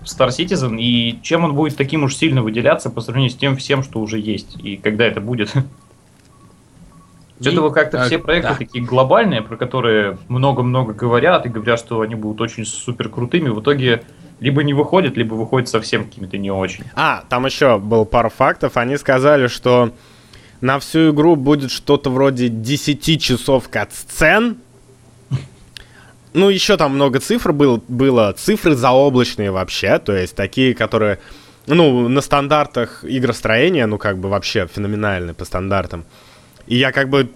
[0.04, 3.84] Star Citizen и чем он будет таким уж сильно выделяться по сравнению с тем всем,
[3.84, 4.58] что уже есть.
[4.63, 5.52] И когда это будет.
[7.40, 8.56] Что-то вот как-то Так, все проекты да.
[8.56, 13.62] такие глобальные, про которые много-много говорят и говорят, что они будут очень супер крутыми, в
[13.62, 14.02] итоге
[14.40, 16.86] либо не выходят, либо выходят совсем какими-то не очень.
[16.96, 18.76] А, там еще был пару фактов.
[18.76, 19.92] Они сказали, что
[20.62, 24.58] на всю игру будет что-то вроде 10 часов кат-сцен.
[26.34, 28.34] Ну, еще там много цифр был, было.
[28.38, 31.20] Цифры заоблачные вообще, то есть такие, которые,
[31.66, 36.06] ну, на стандартах игростроения, ну, как бы вообще феноменальны по стандартам.
[36.68, 37.30] И я как бы...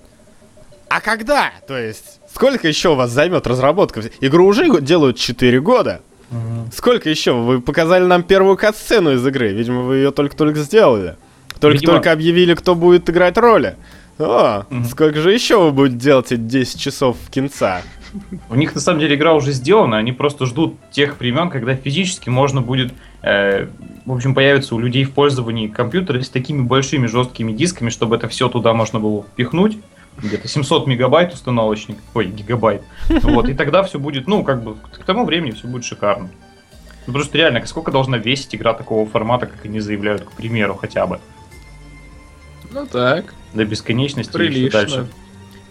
[0.90, 1.52] А когда?
[1.68, 4.02] То есть, сколько еще у вас займет разработка?
[4.20, 6.02] Игру уже делают 4 года.
[6.74, 7.34] Сколько еще?
[7.34, 9.54] Вы показали нам первую кат-сцену из игры.
[9.54, 11.16] Видимо, вы ее только-только сделали.
[11.60, 12.12] Только-только Видимо.
[12.14, 13.76] объявили, кто будет играть роли.
[14.18, 14.86] О, Мгм.
[14.86, 17.82] сколько же еще вы будете делать эти 10 часов в кинца?
[18.50, 22.30] У них на самом деле игра уже сделана, они просто ждут тех времен, когда физически
[22.30, 23.68] можно будет, э,
[24.06, 28.28] в общем, появится у людей в пользовании компьютеры с такими большими жесткими дисками, чтобы это
[28.28, 29.78] все туда можно было впихнуть.
[30.18, 32.84] Где-то 700 мегабайт установочник, ой, гигабайт.
[33.10, 36.30] Вот, и тогда все будет, ну, как бы, к тому времени все будет шикарно.
[37.08, 40.76] Ну, потому что реально, сколько должна весить игра такого формата, как они заявляют, к примеру,
[40.76, 41.20] хотя бы.
[42.72, 44.80] Ну так, До бесконечности и прилично.
[44.80, 45.08] дальше.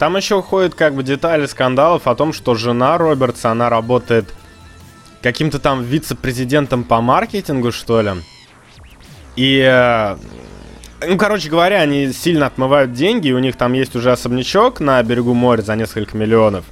[0.00, 4.32] Там еще ходят как бы детали скандалов о том, что жена Робертса, она работает
[5.20, 8.12] каким-то там вице-президентом по маркетингу, что ли.
[9.36, 10.16] И, э,
[11.06, 15.02] ну, короче говоря, они сильно отмывают деньги, и у них там есть уже особнячок на
[15.02, 16.64] берегу моря за несколько миллионов.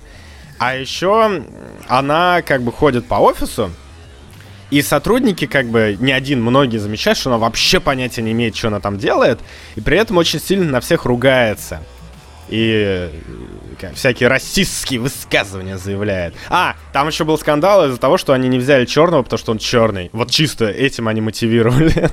[0.58, 1.44] А еще
[1.86, 3.70] она как бы ходит по офису,
[4.70, 8.68] и сотрудники, как бы, не один, многие замечают, что она вообще понятия не имеет, что
[8.68, 9.38] она там делает,
[9.76, 11.82] и при этом очень сильно на всех ругается.
[12.48, 13.11] И э,
[13.80, 16.34] как, всякие расистские высказывания заявляет.
[16.48, 19.58] А, там еще был скандал из-за того, что они не взяли черного, потому что он
[19.58, 20.11] черный.
[20.12, 22.11] Вот чисто этим они мотивировали.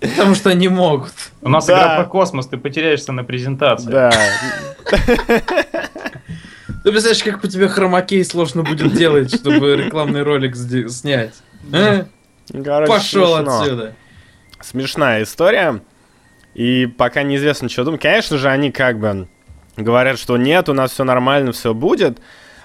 [0.00, 1.12] Потому что не могут.
[1.42, 1.74] У нас Да.
[1.74, 3.90] игра про космос, ты потеряешься на презентации.
[3.90, 4.10] Да.
[6.82, 11.34] Ты представляешь, как по тебе хромакей сложно будет делать, чтобы рекламный ролик снять?
[11.72, 12.06] А?
[12.86, 13.94] Пошел отсюда.
[14.60, 15.80] Смешная история.
[16.54, 18.00] И пока неизвестно, что думать.
[18.00, 19.28] Конечно же, они как бы
[19.76, 22.20] говорят, что нет, у нас все нормально, все будет.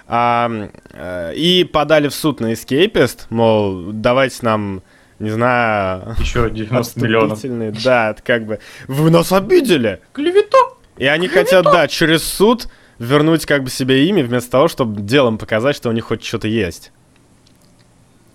[0.08, 4.84] А, э, и подали в суд на Escapist, мол, давайте нам,
[5.18, 7.42] не знаю, Еще 90 миллионов.
[7.84, 10.02] Да, это как бы, вы нас обидели.
[10.14, 10.58] Клевета.
[10.98, 12.68] И они хотят, да, через суд
[13.00, 16.48] вернуть как бы себе имя, вместо того, чтобы делом показать, что у них хоть что-то
[16.48, 16.92] есть.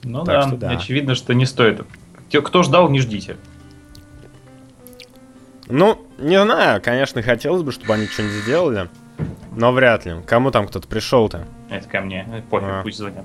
[0.03, 0.71] Ну Так да, что да.
[0.71, 1.83] очевидно, что не стоит.
[2.31, 3.37] Те, кто ждал, не ждите.
[5.71, 8.89] Ну, не знаю, конечно, хотелось бы, чтобы они что-нибудь сделали,
[9.57, 10.15] но вряд ли.
[10.27, 11.47] Кому там кто-то пришел-то?
[11.69, 12.27] Это ко мне.
[12.33, 12.83] Э, Пофиг, А.
[12.83, 13.25] пусть звонят.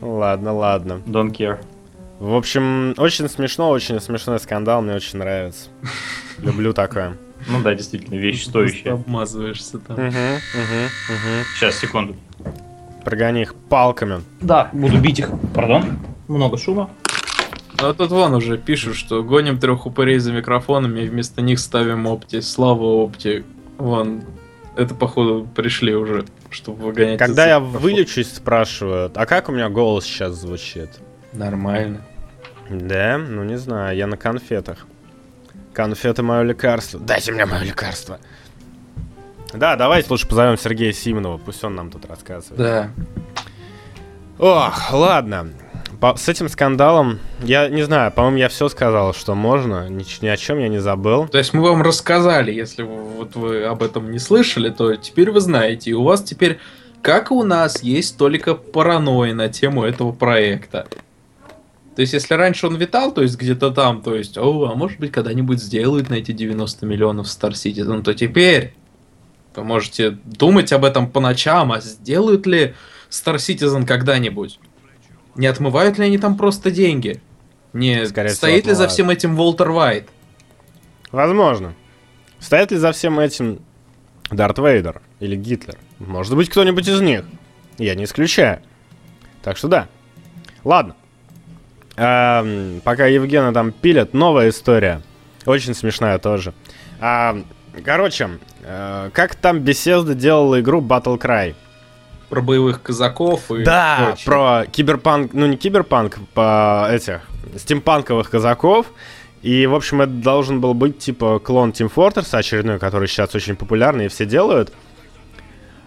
[0.00, 1.00] Ну, ладно, ладно.
[1.06, 1.58] Don't care.
[2.20, 5.68] В общем, очень смешно, очень смешной скандал, мне очень нравится.
[6.38, 7.16] Люблю такое.
[7.48, 8.92] Ну да, действительно, вещь Просто стоящая.
[8.92, 9.96] обмазываешься там.
[9.96, 11.44] Угу, угу, угу.
[11.56, 12.14] Сейчас, секунду.
[13.04, 14.22] Прогони их палками.
[14.40, 15.30] Да, буду бить их.
[15.52, 15.98] Пардон.
[16.28, 16.88] Много шума.
[17.82, 21.58] Ну а тут вон уже пишут, что гоним трех упырей за микрофонами и вместо них
[21.58, 22.40] ставим опти.
[22.40, 23.44] Слава опти.
[23.76, 24.22] Вон,
[24.76, 27.18] это походу пришли уже, чтобы выгонять.
[27.18, 27.80] Когда я микрофона.
[27.80, 30.90] вылечусь, спрашивают, а как у меня голос сейчас звучит?
[31.32, 32.02] Нормально.
[32.70, 34.86] Да, ну не знаю, я на конфетах.
[35.72, 37.00] Конфеты мое лекарство.
[37.00, 38.20] Дайте мне мое лекарство.
[39.52, 42.58] Да, давайте лучше позовем Сергея Симонова, пусть он нам тут рассказывает.
[42.58, 42.90] Да.
[44.38, 45.48] Ох, ладно.
[46.02, 50.26] По- с этим скандалом, я не знаю, по-моему, я все сказал, что можно, ни, ни
[50.26, 51.28] о чем я не забыл.
[51.28, 55.30] То есть мы вам рассказали, если вы, вот вы об этом не слышали, то теперь
[55.30, 55.90] вы знаете.
[55.90, 56.58] И у вас теперь,
[57.02, 60.88] как и у нас, есть только паранойя на тему этого проекта.
[61.94, 64.98] То есть, если раньше он витал, то есть где-то там, то есть, о, а может
[64.98, 68.74] быть, когда-нибудь сделают на эти 90 миллионов Star Citizen, то теперь
[69.54, 72.74] вы можете думать об этом по ночам, а сделают ли
[73.08, 74.58] Star Citizen когда-нибудь?
[75.34, 77.20] Не отмывают ли они там просто деньги?
[77.72, 80.08] Не Скорее всего, стоит ли за всем этим Волтер Вайт?
[81.10, 81.74] Возможно.
[82.38, 83.60] Стоит ли за всем этим
[84.30, 85.76] Дарт Вейдер или Гитлер?
[85.98, 87.24] Может быть, кто-нибудь из них.
[87.78, 88.60] Я не исключаю.
[89.42, 89.88] Так что да.
[90.64, 90.96] Ладно.
[91.96, 95.02] Эм, пока Евгена там пилят, новая история.
[95.46, 96.54] Очень смешная тоже.
[97.00, 97.42] А,
[97.84, 98.30] короче,
[98.62, 101.54] э, как там Bethesda делала игру Battle Cry?
[102.32, 104.24] Про боевых казаков и Да, прочее.
[104.24, 107.20] про киберпанк, ну не киберпанк, по этих
[107.58, 108.86] стимпанковых казаков.
[109.42, 113.54] И, в общем, это должен был быть типа клон Team Fortress очередной, который сейчас очень
[113.54, 114.72] популярный и все делают.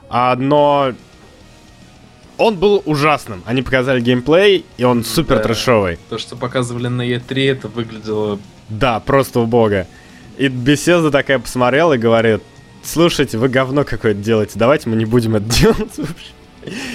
[0.07, 0.93] А, но
[2.37, 3.41] он был ужасным.
[3.47, 5.41] Они показали геймплей, и он супер Да.
[5.43, 5.97] трэшовый.
[6.11, 8.37] То, что показывали на E3, это выглядело...
[8.69, 9.87] Да, просто убого.
[10.37, 12.43] И Bethesda такая посмотрела и говорит,
[12.87, 15.99] слушайте, вы говно какое-то делаете, давайте мы не будем это делать.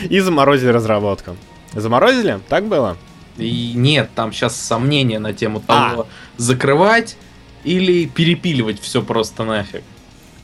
[0.09, 1.37] И заморозили разработку.
[1.73, 2.41] Заморозили?
[2.49, 2.97] Так было?
[3.37, 5.91] И нет, там сейчас сомнения на тему А.
[5.91, 7.17] того, закрывать
[7.65, 9.83] или перепиливать все просто нафиг.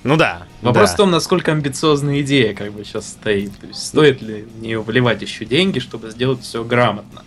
[0.05, 0.47] Ну да.
[0.63, 0.95] Вопрос да.
[0.95, 3.57] в том, насколько амбициозная идея как бы сейчас стоит.
[3.59, 7.25] То есть стоит ли в нее вливать еще деньги, чтобы сделать все грамотно.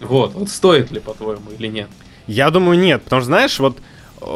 [0.00, 1.88] Вот, вот стоит ли, по-твоему, или нет?
[2.26, 3.78] Я думаю, нет, потому что, знаешь, вот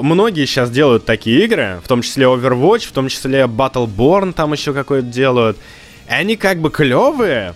[0.02, 4.72] многие сейчас делают такие игры, в том числе Overwatch, в том числе Battleborn там еще
[4.72, 5.56] какой-то делают.
[6.08, 7.54] И они как бы клевые,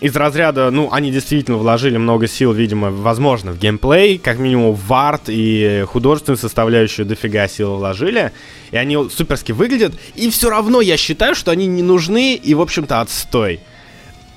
[0.00, 4.92] из разряда, ну, они действительно вложили много сил, видимо, возможно, в геймплей, как минимум в
[4.92, 8.32] арт и художественную составляющую дофига сил вложили,
[8.70, 12.62] и они суперски выглядят, и все равно я считаю, что они не нужны и, в
[12.62, 13.60] общем-то, отстой.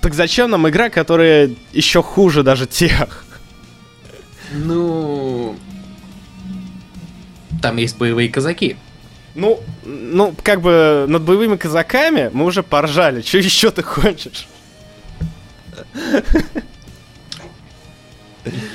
[0.01, 3.23] Так зачем нам игра, которая еще хуже даже тех?
[4.51, 5.55] Ну...
[7.63, 8.75] Там есть боевые казаки.
[9.35, 13.21] Ну, ну, как бы над боевыми казаками мы уже поржали.
[13.21, 14.49] Что еще ты хочешь?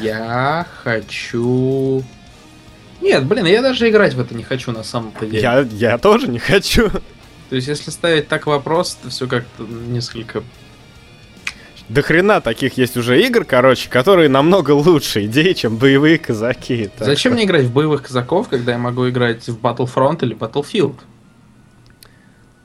[0.01, 2.03] Я хочу...
[3.03, 5.42] Нет, блин, я даже играть в это не хочу на самом-то деле.
[5.42, 6.88] Я, я тоже не хочу.
[7.51, 10.42] То есть, если ставить так вопрос, то все как-то несколько...
[11.88, 16.90] До хрена таких есть уже игр, короче, которые намного лучше идеи, чем боевые казаки.
[16.98, 20.96] Зачем что- мне играть в боевых казаков, когда я могу играть в Battlefront или Battlefield?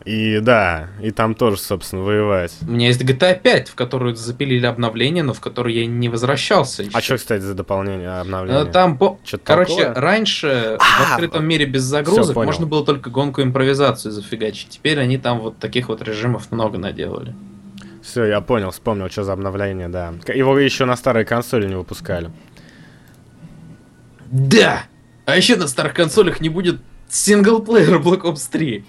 [0.05, 2.51] И да, и там тоже, собственно, воевать.
[2.67, 6.83] У меня есть GTA 5, в которую запилили обновление, но в которую я не возвращался.
[6.83, 6.99] А ещё.
[6.99, 8.65] что, кстати, за дополнение, Э, обновление?
[8.65, 9.17] Там, по...
[9.45, 9.93] Короче, такое?
[9.93, 14.71] раньше в А, открытом мире без загрузок можно было только гонку импровизацию зафигачить.
[14.71, 17.33] Теперь они там вот таких вот режимов много наделали.
[18.03, 20.13] Все, я понял, вспомнил, что за обновление, да.
[20.27, 22.29] Его еще на старой консоли не выпускали.
[24.29, 24.83] Да!
[25.25, 28.83] А еще на старых консолях не будет синглплеера Black Ops 3.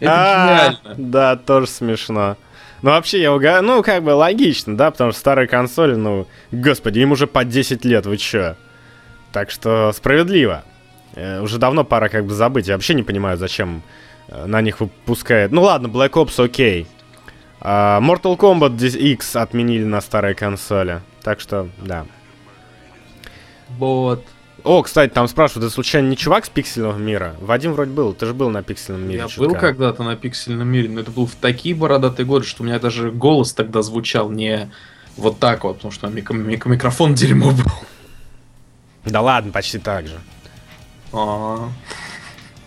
[0.00, 1.10] Это А, гениально.
[1.10, 2.36] Да, тоже смешно.
[2.80, 7.00] Ну, вообще, я угадал, ну, как бы логично, да, потому что старые консоли, ну, господи,
[7.00, 8.56] им уже по 10 лет, вы чё?
[9.32, 10.64] Так что справедливо.
[11.14, 12.68] Э, уже давно пора как бы забыть.
[12.68, 13.82] Я вообще не понимаю, зачем
[14.28, 15.52] э, на них выпускают.
[15.52, 16.86] Ну ладно, Black Ops окей.
[17.64, 21.00] А, Mortal Kombat X отменили на старой консоли.
[21.22, 22.04] Так что, да.
[23.78, 24.24] Вот.
[24.64, 27.34] О, кстати, там спрашивают, это случайно не чувак с пиксельного мира?
[27.40, 29.20] Вадим вроде был, ты же был на пиксельном мире.
[29.20, 29.54] Я чутка.
[29.54, 32.78] был когда-то на пиксельном мире, но это был в такие бородатые годы, что у меня
[32.78, 34.70] даже голос тогда звучал не
[35.16, 37.72] вот так вот, потому что мик- мик- микрофон дерьмо был.
[39.04, 40.18] Да ладно, почти так же.
[41.12, 41.68] А.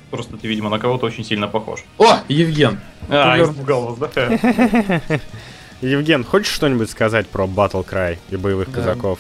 [0.10, 1.84] Просто ты, видимо, на кого-то очень сильно похож.
[1.98, 2.80] О, Евген!
[3.10, 3.52] А, Примерно.
[3.52, 5.02] испугал вас, да?
[5.82, 8.80] Евген, хочешь что-нибудь сказать про Battle Cry и боевых Да.
[8.80, 9.20] казаков?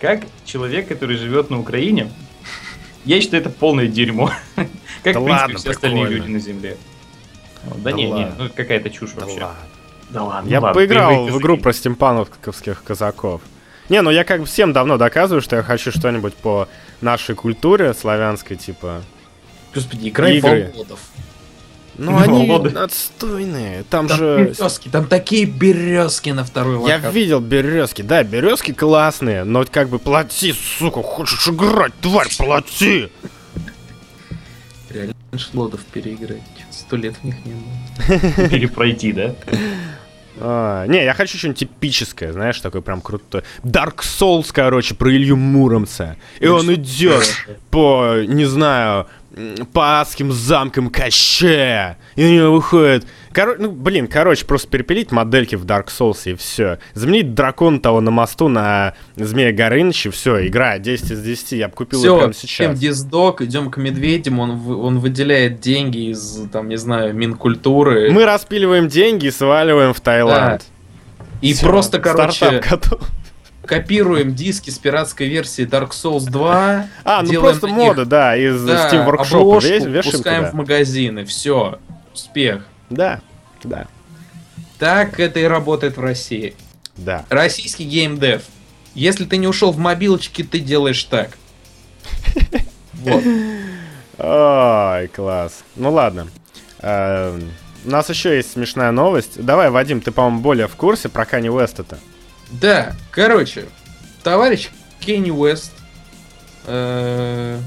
[0.00, 2.10] Как человек, который живет на Украине,
[3.04, 4.32] я считаю, это полное дерьмо.
[4.56, 4.66] Как,
[5.14, 6.76] Да в принципе, ладно, все остальные люди на Земле.
[7.64, 9.46] Да Да не, не, ну какая-то чушь вообще.
[10.10, 13.42] Да ладно, Я ладно, поиграл в игру про стимпановских казаков.
[13.88, 16.68] Не, ну я как бы всем давно доказываю, что я хочу что-нибудь по
[17.00, 19.02] нашей культуре славянской, типа.
[19.74, 20.70] Господи, играй в Игры.
[20.74, 21.00] Володов.
[21.96, 23.84] Ну, Ну, они отстойные.
[23.90, 24.44] Там, Там же...
[24.54, 27.12] березки, там такие березки на второй Я локации.
[27.14, 28.02] видел березки.
[28.02, 33.08] Да, березки классные, но как бы плати, сука, хочешь играть, тварь, плати!
[34.88, 36.42] Реально шлотов переиграть.
[36.70, 38.48] Сто лет в них не было.
[38.48, 39.34] Перепройти, да?
[40.42, 43.44] А, не, я хочу что-нибудь типическое, знаешь, такое прям крутое.
[43.62, 46.16] Dark Souls, короче, про Илью Муромца.
[46.40, 47.28] И он идет
[47.70, 49.06] по, не знаю,
[49.72, 51.98] по адским замкам Кащея.
[52.16, 53.06] И у него выходит...
[53.32, 56.80] Короче, ну, блин, короче, просто перепилить модельки в Dark Souls и все.
[56.94, 61.68] Заменить дракон того на мосту на Змея Горыныч, и все, игра 10 из 10, я
[61.68, 62.78] бы купил ее Все, прямо всем сейчас.
[62.78, 68.10] диздок, идем к медведям, он, он выделяет деньги из, там, не знаю, Минкультуры.
[68.10, 70.64] Мы распиливаем деньги и сваливаем в Таиланд.
[71.40, 73.08] и Всё, просто, короче, стартап готов.
[73.70, 76.86] Копируем диски с пиратской версии Dark Souls 2.
[77.04, 79.60] А, ну делаем просто моды, да, из да, Steam Workshop.
[79.60, 80.50] Веш- вешаем пускаем туда.
[80.50, 81.24] в магазины.
[81.24, 81.78] Все,
[82.12, 82.66] успех.
[82.90, 83.20] Да,
[83.62, 83.86] да,
[84.80, 86.56] Так это и работает в России.
[86.96, 87.24] да.
[87.28, 88.42] Российский геймдев.
[88.94, 91.30] Если ты не ушел в мобилочки, ты делаешь так.
[92.94, 93.22] Вот.
[94.18, 95.62] Ой, класс.
[95.76, 96.26] Ну ладно.
[96.80, 97.50] Эм,
[97.86, 99.42] У нас еще есть смешная новость.
[99.42, 101.98] Давай, Вадим, ты, по-моему, более в курсе про Кани Уэста-то.
[102.50, 103.66] Да, короче,
[104.22, 104.68] товарищ
[105.00, 105.72] Кенни Уэст,
[106.66, 107.60] э,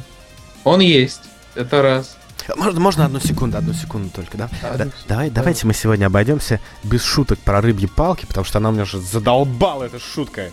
[0.64, 1.22] он есть,
[1.56, 2.18] это раз.
[2.58, 4.50] Можно, можно одну секунду, одну секунду только, да?
[4.62, 5.36] Одну Да, секунду, давай, да.
[5.36, 9.84] давайте мы сегодня обойдемся без шуток про рыбьи палки, потому что она меня уже задолбала,
[9.86, 10.50] эта шутка.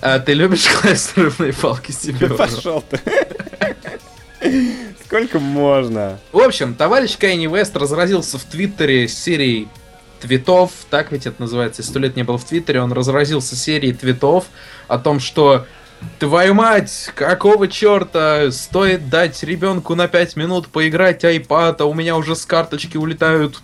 [0.00, 2.28] А ты любишь класть рыбные палки себе?
[2.28, 3.00] Да пошел ты.
[5.04, 6.18] Сколько можно?
[6.32, 9.68] В общем, товарищ Кенни Уэст разразился в Твиттере серией
[10.20, 14.46] твитов, так ведь это называется, сто лет не был в Твиттере, он разразился серией твитов
[14.88, 15.66] о том, что
[16.18, 22.16] Твою мать, какого черта стоит дать ребенку на 5 минут поиграть iPad, а у меня
[22.16, 23.60] уже с карточки улетают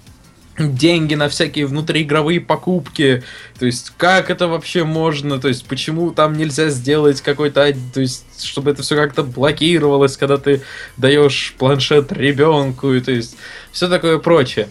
[0.59, 3.23] деньги на всякие внутриигровые покупки.
[3.59, 5.41] То есть, как это вообще можно?
[5.41, 10.37] То есть, почему там нельзя сделать какой-то, то есть, чтобы это все как-то блокировалось, когда
[10.37, 10.63] ты
[10.97, 13.37] даешь планшет ребенку, и то есть,
[13.73, 14.69] все такое прочее.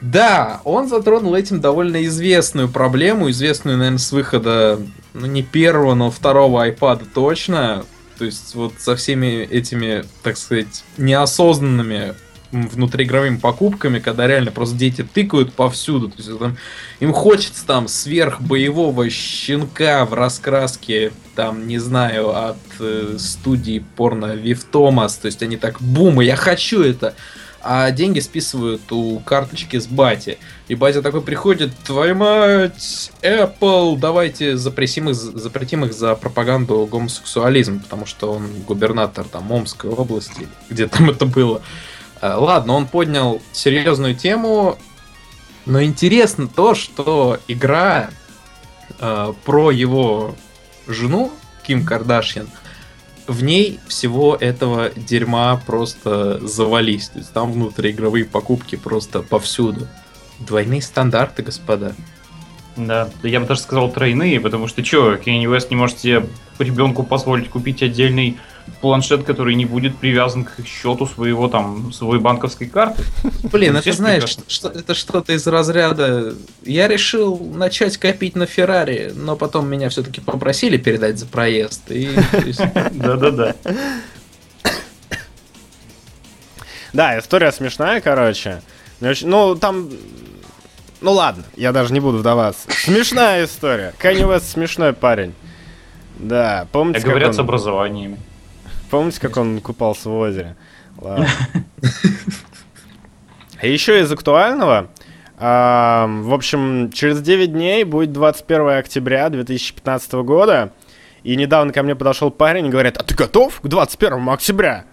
[0.00, 4.80] Да, он затронул этим довольно известную проблему, известную, наверное, с выхода,
[5.12, 7.84] ну, не первого, но второго iPad точно.
[8.18, 12.14] То есть, вот со всеми этими, так сказать, неосознанными
[12.52, 16.08] внутриигровыми покупками, когда реально просто дети тыкают повсюду.
[16.08, 16.56] То есть, там,
[16.98, 24.64] им хочется там сверхбоевого щенка в раскраске, там, не знаю, от э, студии порно Вив
[24.64, 25.16] Томас.
[25.16, 27.14] То есть, они так, бум, я хочу это
[27.62, 30.38] а деньги списывают у карточки с бати.
[30.68, 37.80] И батя такой приходит, твою мать, Apple, давайте запретим их, запретим их за пропаганду гомосексуализма,
[37.80, 41.60] потому что он губернатор там Омской области, где там это было.
[42.20, 44.78] А, Ладно, он поднял серьезную тему,
[45.66, 48.10] но интересно то, что игра
[48.98, 50.34] э, про его
[50.86, 51.30] жену
[51.62, 52.48] Ким Кардашьян
[53.30, 57.10] в ней всего этого дерьма просто завались.
[57.10, 59.86] То есть там внутриигровые покупки просто повсюду.
[60.40, 61.94] Двойные стандарты, господа.
[62.76, 66.26] Да, я бы даже сказал тройные, потому что что, Кенни Уэст не может себе
[66.58, 68.36] ребенку позволить купить отдельный
[68.80, 73.02] планшет, который не будет привязан к счету своего там, своей банковской карты.
[73.44, 76.34] Блин, это знаешь, что, это что-то из разряда.
[76.64, 81.82] Я решил начать копить на Феррари, но потом меня все-таки попросили передать за проезд.
[82.92, 83.54] Да-да-да.
[86.92, 88.62] Да, история смешная, короче.
[89.00, 89.90] Ну, там...
[91.00, 92.68] Ну ладно, я даже не буду вдаваться.
[92.70, 93.94] Смешная история.
[93.98, 95.32] Канни Уэст смешной парень.
[96.18, 98.18] Да, помните, как говорят, он- с образованиями.
[98.90, 100.56] Помните, как он купался в озере?
[100.98, 101.28] Ладно.
[103.60, 104.88] А еще из актуального.
[105.38, 110.72] в общем, через 9 дней будет 21 октября 2015 года.
[111.22, 114.84] И недавно ко мне подошел парень и говорит, а ты готов к 21 октября?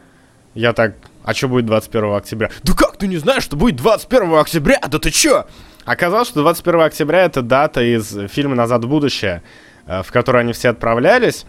[0.53, 2.49] Я так, а что будет 21 октября?
[2.63, 4.79] Да как ты не знаешь, что будет 21 октября?
[4.89, 5.45] Да ты чё?
[5.85, 9.41] Оказалось, что 21 октября это дата из фильма «Назад в будущее»,
[9.85, 11.45] э, в который они все отправлялись.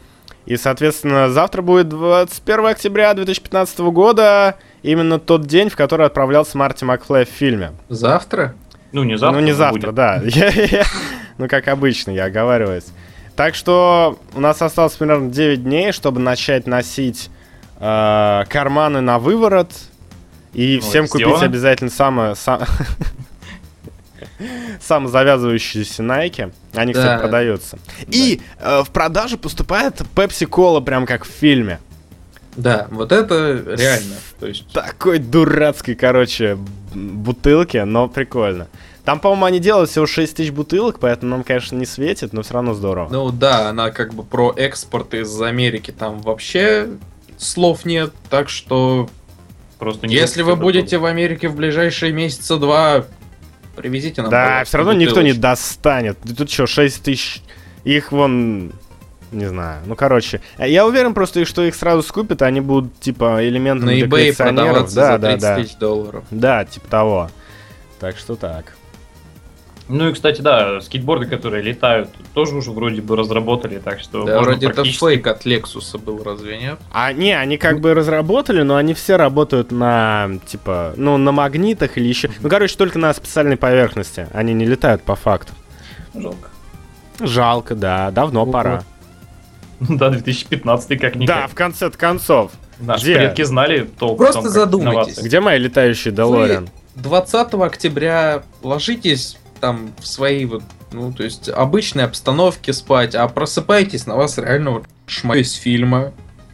[0.49, 6.85] И, соответственно, завтра будет 21 октября 2015 года, именно тот день, в который отправлялся Марти
[6.85, 7.73] Макфлай в фильме.
[7.91, 8.55] завтра?
[8.93, 9.39] Ну, не завтра.
[9.41, 9.95] ну, не завтра, будет.
[9.95, 10.23] да.
[10.25, 10.85] Я- я-
[11.37, 12.87] Ну, как обычно, я оговариваюсь.
[13.37, 17.29] Так что у нас осталось примерно 9 дней, чтобы начать носить
[17.79, 19.71] э, карманы на выворот.
[20.55, 22.35] И Ну, всем купить обязательно самое...
[24.21, 26.53] са- самозавязывающиеся Nike.
[26.75, 27.19] Они, кстати, Да.
[27.19, 27.79] продаются.
[28.07, 31.79] И э, в продажу поступает Pepsi Cola, прям как в фильме.
[32.57, 34.17] Да, вот это реально.
[34.41, 36.59] То есть, Такой дурацкой, короче,
[36.95, 38.67] бутылки, но прикольно.
[39.05, 42.55] Там, по-моему, они делают всего 6 тысяч бутылок, поэтому нам, конечно, не светит, но все
[42.55, 43.09] равно здорово.
[43.11, 46.89] ну да, она как бы про экспорт из Америки там вообще
[47.39, 49.09] слов нет, так что
[49.79, 53.05] Просто не если вы будете в Америке в ближайшие месяца два,
[53.79, 54.31] привезите нам.
[54.31, 55.41] да, все равно никто не бутылочку.
[55.43, 56.19] достанет.
[56.37, 57.43] Тут что, 6 тысяч,
[57.85, 58.73] их вон...
[59.31, 59.83] Не знаю.
[59.85, 64.07] Ну, короче, я уверен просто, что их сразу скупят, они будут, типа, элементом на для
[64.07, 65.57] eBay продаваться Да, за да, 30 да.
[65.57, 66.25] тысяч долларов.
[66.31, 67.31] Да, типа того.
[68.01, 68.75] Так что так.
[69.89, 74.41] Ну и, кстати, да, скейтборды, которые летают, тоже уже вроде бы разработали, так что Да,
[74.43, 76.79] вроде это практически- фейк от Lexus был, разве нет?
[76.93, 81.97] А, не, они как бы разработали, но они все работают на, типа, ну, на магнитах
[81.97, 82.31] или еще...
[82.41, 84.29] Ну, короче, только на специальной поверхности.
[84.35, 85.53] Они не летают по факту.
[86.15, 86.49] Жалко.
[87.21, 88.53] Жалко, да, давно Вот.
[88.53, 88.85] пора.
[89.81, 92.53] Ну Да, 2015 как Да, в конце концов.
[92.79, 93.15] Наши где?
[93.15, 94.93] предки знали толк Просто том, задумайтесь.
[94.93, 95.23] инновации.
[95.23, 96.69] Где мои летающие Делориан?
[96.97, 104.07] 20 октября ложитесь там в свои вот, ну, то есть обычной обстановке спать, а просыпаетесь,
[104.07, 106.13] на вас реально вот шмат из фильма.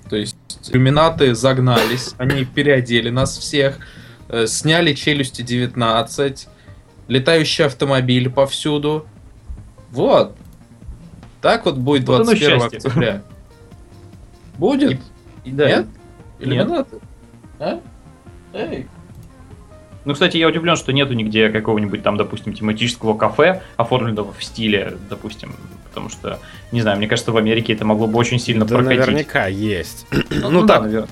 [0.08, 0.36] То есть
[0.70, 3.78] иллюминаты загнались, они переодели нас всех,
[4.28, 6.48] э, сняли челюсти 19,
[7.08, 9.06] летающий автомобиль повсюду.
[9.90, 10.36] Вот.
[11.40, 12.78] Так вот будет Вот оно 21 счастье.
[12.78, 13.22] октября.
[14.58, 15.00] Будет?
[15.44, 15.68] И да.
[15.68, 15.86] Нет?
[16.38, 16.98] Иллюминаты?
[17.58, 17.80] А?
[18.52, 18.86] Эй.
[20.04, 24.96] Ну, кстати, я удивлен, что нету нигде какого-нибудь там, допустим, тематического кафе, оформленного в стиле,
[25.08, 25.56] допустим,
[25.88, 26.40] потому что,
[26.72, 29.00] не знаю, мне кажется, в Америке это могло бы очень сильно Да прокатить.
[29.00, 30.06] наверняка есть.
[30.30, 31.08] Ну, Ну, да, так, наверное.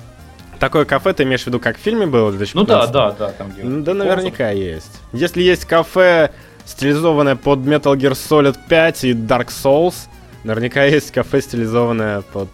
[0.59, 2.91] такое кафе ты имеешь в виду, как в фильме было в Ну да, 2015?
[2.93, 3.63] да, да, там где.
[3.63, 4.99] Ну, Да наверняка есть.
[5.11, 6.31] Если есть кафе,
[6.65, 10.07] стилизованное под Metal Gear Solid 5 и Dark Souls,
[10.43, 12.49] наверняка есть кафе, стилизованное под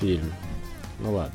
[0.00, 0.30] фильм.
[1.00, 1.32] Ну ладно.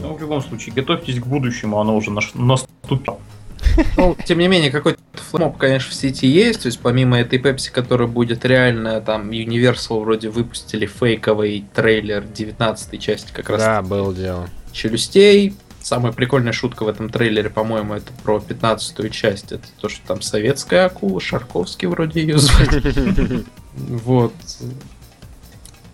[0.00, 3.18] Ну, в любом случае, готовьтесь к будущему, оно уже наш- наступило.
[3.96, 6.62] Ну, тем не менее, какой-то флешмоб, конечно, в сети есть.
[6.62, 13.00] То есть, помимо этой Пепси, которая будет реально, там, Universal вроде выпустили фейковый трейлер 19
[13.00, 14.48] части как раз Да, было дело.
[14.72, 15.54] челюстей.
[15.80, 19.52] Самая прикольная шутка в этом трейлере, по-моему, это про 15 часть.
[19.52, 22.68] Это то, что там советская акула, Шарковский вроде ее звать.
[23.76, 24.32] Вот.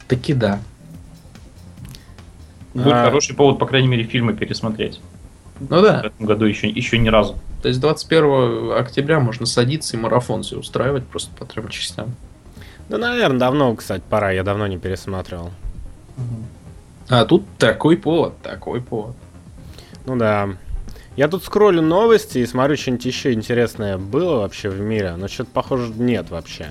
[0.09, 0.61] Таки да.
[2.75, 3.05] Будет А.
[3.05, 5.01] хороший повод, по крайней мере, фильмы пересмотреть.
[5.61, 6.01] Ну В да.
[6.05, 7.39] этом году еще, еще ни разу.
[7.63, 12.15] То есть 21 октября можно садиться и марафон себе устраивать просто по трем частям.
[12.89, 14.33] Да, наверное, давно, кстати, пора.
[14.33, 15.51] Я давно не пересматривал.
[17.09, 19.15] А тут такой повод, такой повод.
[20.07, 20.51] Ну да.
[21.17, 25.51] Я тут скроллю новости и смотрю, что-нибудь еще интересное было вообще в мире, но что-то,
[25.53, 26.67] похоже, нет вообще.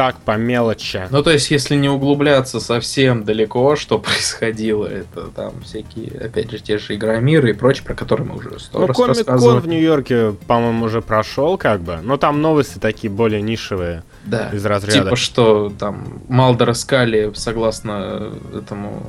[0.00, 1.06] Так, по мелочи.
[1.10, 6.58] Ну, то есть, если не углубляться совсем далеко, что происходило, это там всякие, опять же,
[6.58, 9.68] те же Игромиры и прочее, про которые мы уже сто Ну, раз Комик Кон в
[9.68, 11.98] Нью-Йорке, по-моему, уже прошел, как бы.
[12.02, 14.48] Но там новости такие более нишевые Да.
[14.54, 15.02] из разряда.
[15.04, 19.02] Типа, что там Малдор и Скали, согласно этому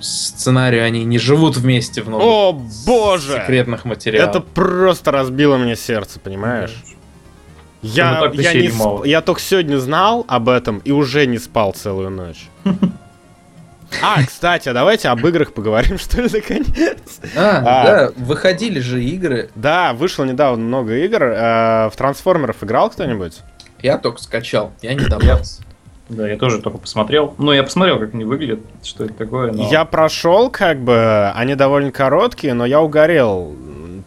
[0.00, 2.52] сценарию, они не живут вместе в новых О,
[2.86, 3.32] боже!
[3.42, 4.30] секретных материалах.
[4.30, 6.84] Это просто разбило мне сердце, понимаешь?
[7.94, 12.10] Я, я, не сп- я только сегодня знал об этом и уже не спал целую
[12.10, 12.48] ночь.
[14.02, 17.20] А, кстати, давайте об играх поговорим, что ли, наконец.
[17.36, 17.84] А, А.
[17.84, 19.50] да, выходили же игры.
[19.54, 21.22] Да, вышло недавно много игр.
[21.22, 23.40] Э, В трансформеров играл кто-нибудь?
[23.82, 25.62] Я только скачал, я не добрался.
[26.08, 27.34] Да, я тоже только посмотрел.
[27.38, 29.52] Ну, я посмотрел, как они выглядят, что это такое.
[29.52, 33.54] но- Я прошел, как бы, они довольно короткие, но я угорел.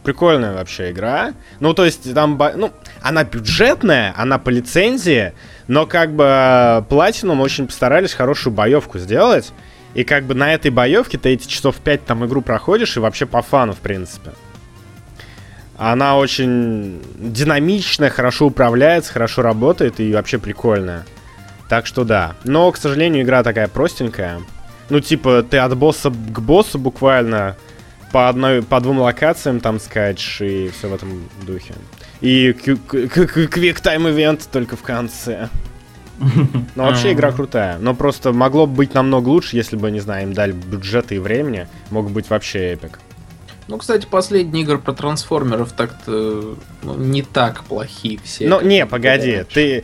[0.02, 1.32] Прикольная вообще игра.
[1.58, 2.70] Ну, то есть, там, ну,
[3.02, 5.32] она бюджетная, она по лицензии,
[5.68, 6.24] но, как бы,
[6.88, 9.52] Platinum очень постарались хорошую боевку сделать.
[9.94, 13.26] И, как бы, на этой боевке ты эти часов 5 там игру проходишь, и вообще
[13.26, 14.30] по фану, в принципе.
[15.76, 21.06] Она очень динамичная, хорошо управляется, хорошо работает и вообще прикольная.
[21.70, 22.34] Так что да.
[22.44, 24.40] Но, к сожалению, игра такая простенькая.
[24.90, 27.56] Ну, типа, ты от босса к боссу буквально
[28.12, 31.74] по одной, по двум локациям там скачешь и все в этом духе.
[32.20, 35.48] И quick time event только в конце.
[36.74, 37.78] Но вообще игра крутая.
[37.78, 41.18] Но просто могло бы быть намного лучше, если бы, не знаю, им дали бюджета и
[41.18, 41.66] времени.
[41.90, 43.00] Мог быть вообще эпик.
[43.68, 48.48] Ну, кстати, последние игры про трансформеров так-то ну, не так плохие все.
[48.48, 49.46] Ну, не, погоди, раньше.
[49.54, 49.78] ты...
[49.78, 49.82] э,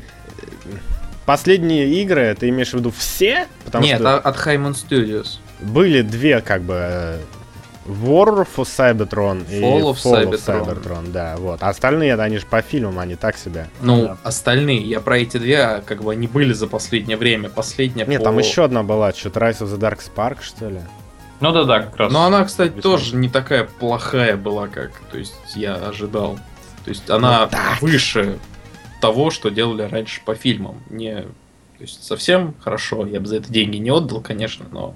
[1.25, 3.47] Последние игры, ты имеешь в виду все?
[3.65, 5.39] Потому Нет, что а- от High Moon Studios.
[5.61, 7.19] были две, как бы, э,
[7.87, 10.83] War for Cybertron и Fall of Fall of Cybertron.
[10.83, 11.63] Cybertron, да, вот.
[11.63, 13.69] А остальные, они же по фильмам, они так себе.
[13.81, 14.17] Ну, Да.
[14.23, 17.49] остальные, я про эти две, а, как бы они были за последнее время.
[17.49, 20.81] Последняя Нет, по- там еще одна была, что-то Rise of the Dark Spark, что ли?
[21.41, 22.13] Ну да, да, как раз.
[22.13, 22.83] Но она, кстати, Весьма.
[22.83, 26.39] тоже не такая плохая была, как то есть я ожидал.
[26.85, 27.83] То есть она Ну так.
[27.83, 28.39] выше
[29.01, 30.77] того, что делали раньше по фильмам.
[30.89, 33.07] Не то есть совсем хорошо.
[33.07, 34.95] Я бы за это деньги не отдал, конечно, но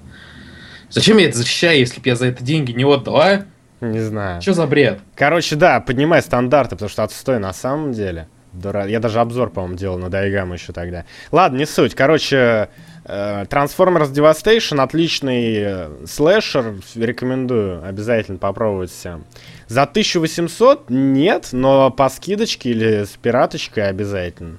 [0.91, 3.45] зачем я это защищаю, если бы я за это деньги не отдал, а?
[3.81, 4.41] Не знаю.
[4.41, 4.99] Что за бред?
[5.15, 8.27] Короче, да, поднимай стандарты, потому что отстой на самом деле.
[8.53, 11.05] Дура- Я даже обзор, по-моему, делал на Дайгаму еще тогда.
[11.31, 11.95] Ладно, не суть.
[11.95, 12.67] Короче,
[13.05, 16.75] э, Transformers Devastation отличный э, слэшер.
[16.95, 19.23] Рекомендую обязательно попробовать всем.
[19.67, 24.57] За 1800 нет, но по скидочке или с пираточкой обязательно.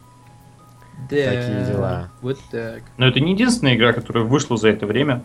[1.11, 2.09] Такие дела.
[2.23, 2.81] Вот так.
[2.97, 5.23] Но это не единственная игра, которая вышла за это время.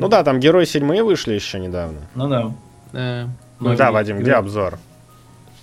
[0.00, 2.00] Ну да, там Герои 7 вышли еще недавно.
[2.14, 2.52] Ну да.
[2.92, 3.28] Да.
[3.60, 4.78] Ну да, Вадим, где обзор?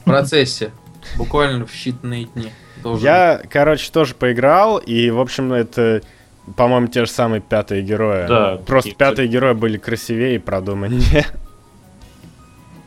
[0.01, 0.71] В процессе.
[1.17, 2.51] Буквально в считанные дни.
[2.83, 6.01] Должен Я, короче, тоже поиграл, и, в общем, это,
[6.55, 8.27] по-моему, те же самые пятые герои.
[8.27, 11.25] Да, Просто пятые герои были красивее и продуманнее.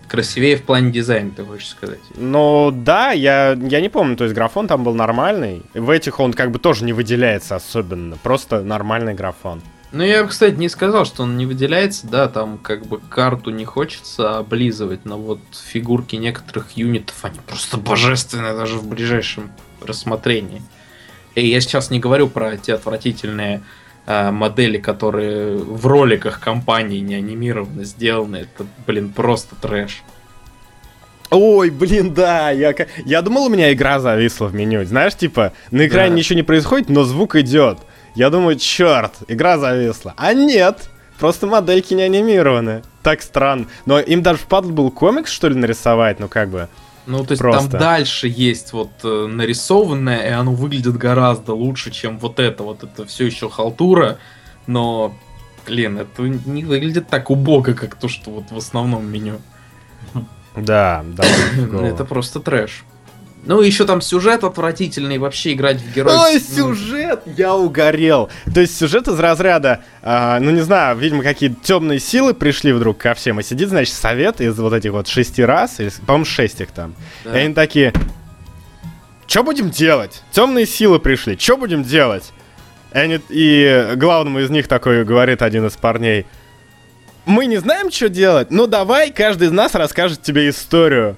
[0.09, 2.01] Красивее в плане дизайна, ты хочешь сказать.
[2.16, 5.62] Ну, да, я, я не помню, то есть графон там был нормальный.
[5.72, 9.62] В этих он как бы тоже не выделяется особенно, просто нормальный графон.
[9.93, 13.51] Ну, я бы, кстати, не сказал, что он не выделяется, да, там как бы карту
[13.51, 19.51] не хочется облизывать, но вот фигурки некоторых юнитов, они просто божественные даже в ближайшем
[19.82, 20.62] рассмотрении.
[21.34, 23.62] И я сейчас не говорю про те отвратительные
[24.07, 28.36] а, модели, которые в роликах компании не анимированно сделаны.
[28.38, 30.03] Это, блин, просто трэш.
[31.30, 32.74] Ой, блин, да, я,
[33.05, 34.84] я думал, у меня игра зависла в меню.
[34.84, 36.16] Знаешь, типа, на экране Да.
[36.16, 37.78] ничего не происходит, но звук идет.
[38.14, 40.14] Я думаю, черт, игра зависла.
[40.16, 42.82] А нет, просто модельки не анимированы.
[43.02, 43.66] Так странно.
[43.86, 46.68] Но им даже впадло был комикс, что ли, нарисовать, ну как бы.
[47.06, 47.70] Ну, то есть Просто.
[47.70, 52.62] там дальше есть вот э, нарисованное, и оно выглядит гораздо лучше, чем вот это.
[52.62, 54.18] Вот это все еще халтура,
[54.66, 55.14] но,
[55.66, 59.40] блин, это не выглядит так убого, как то, что вот в основном меню.
[60.56, 61.24] Да, да.
[61.86, 62.84] Это просто трэш.
[63.45, 66.18] Ну, еще там сюжет отвратительный, вообще играть в героев...
[66.20, 67.22] Ой, ну, сюжет!
[67.24, 68.28] Я угорел.
[68.53, 72.99] То есть сюжет из разряда, а, ну не знаю, видимо, какие-то темные силы пришли вдруг
[72.99, 73.41] ко всем.
[73.41, 76.95] И сидит, значит, совет из вот этих вот шести раз, или, по-моему, шесть их там.
[77.24, 77.38] да.
[77.41, 77.95] И они такие,
[79.26, 80.22] что будем делать?
[80.32, 82.32] Темные силы пришли, что будем делать?
[82.93, 86.26] И, они- и главному из них такой говорит один из парней,
[87.24, 91.16] мы не знаем, что делать, ну давай, каждый из нас расскажет тебе историю.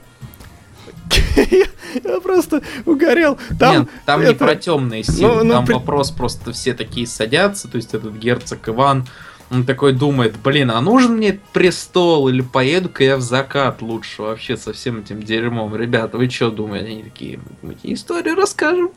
[2.04, 3.38] Я просто угорел.
[3.58, 6.72] Там, Нет, там не это- про темные силы, ну, ну, там при- вопрос просто все
[6.74, 9.06] такие садятся, то есть этот герцог Иван,
[9.50, 14.56] он такой думает, блин, а нужен мне престол или поеду-ка я в закат лучше вообще
[14.56, 15.76] со всем этим дерьмом.
[15.76, 16.86] Ребята, вы что думаете?
[16.86, 18.90] Они такие, мы тебе историю расскажем.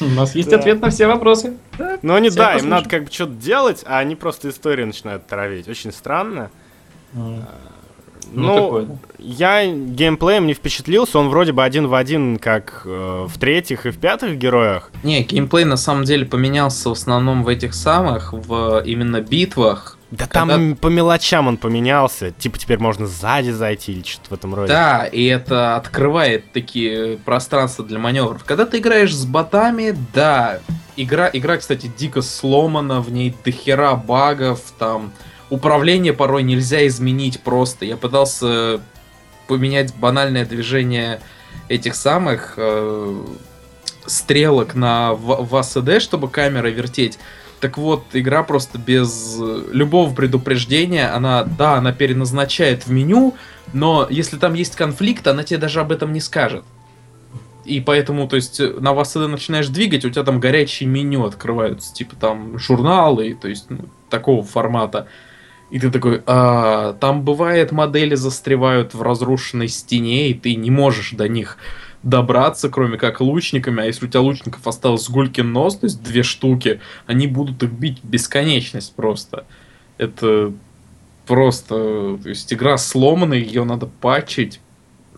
[0.00, 0.58] У нас есть Да.
[0.58, 1.56] ответ на все вопросы.
[2.02, 2.70] Ну они, Всех да, им послушаем.
[2.70, 5.68] надо как бы что-то делать, а они просто истории начинают травить.
[5.68, 6.50] Очень странно.
[8.34, 13.26] Ну, Ну, такое, я геймплеем не впечатлился, он вроде бы один в один, как э,
[13.28, 14.90] в третьих и в пятых героях.
[15.02, 19.98] Не, геймплей на самом деле поменялся в основном в этих самых, в именно битвах.
[20.10, 22.32] Да Когда- там по мелочам он поменялся.
[22.32, 24.68] Типа теперь можно сзади зайти или что-то в этом роде.
[24.68, 28.44] Да, и это открывает такие пространства для маневров.
[28.44, 30.58] Когда ты играешь с ботами, да,
[30.96, 35.12] игра, игра, кстати, дико сломана, в ней дохера багов, там
[35.52, 37.84] управление порой нельзя изменить просто.
[37.84, 38.80] Я пытался
[39.46, 41.20] поменять банальное движение
[41.68, 43.24] этих самых э,
[44.06, 47.18] стрелок на ВСД, чтобы камера вертеть.
[47.60, 53.34] Так вот, игра просто без э, любого предупреждения, она, да, она переназначает в меню,
[53.74, 56.64] но если там есть конфликт, она тебе даже об этом не скажет.
[57.66, 62.16] И поэтому, то есть, на ВСД начинаешь двигать, у тебя там горячие меню открываются, типа
[62.16, 65.08] там журналы, то есть, ну, такого формата.
[65.72, 71.12] И ты такой, «А, там бывает модели застревают в разрушенной стене, и ты не можешь
[71.12, 71.56] до них
[72.02, 76.22] добраться, кроме как лучниками, а если у тебя лучников осталось гулькин нос, то есть две
[76.24, 79.46] штуки, они будут их бить бесконечность просто.
[79.96, 80.52] Это
[81.26, 84.60] просто, то есть игра сломанная, ее надо патчить.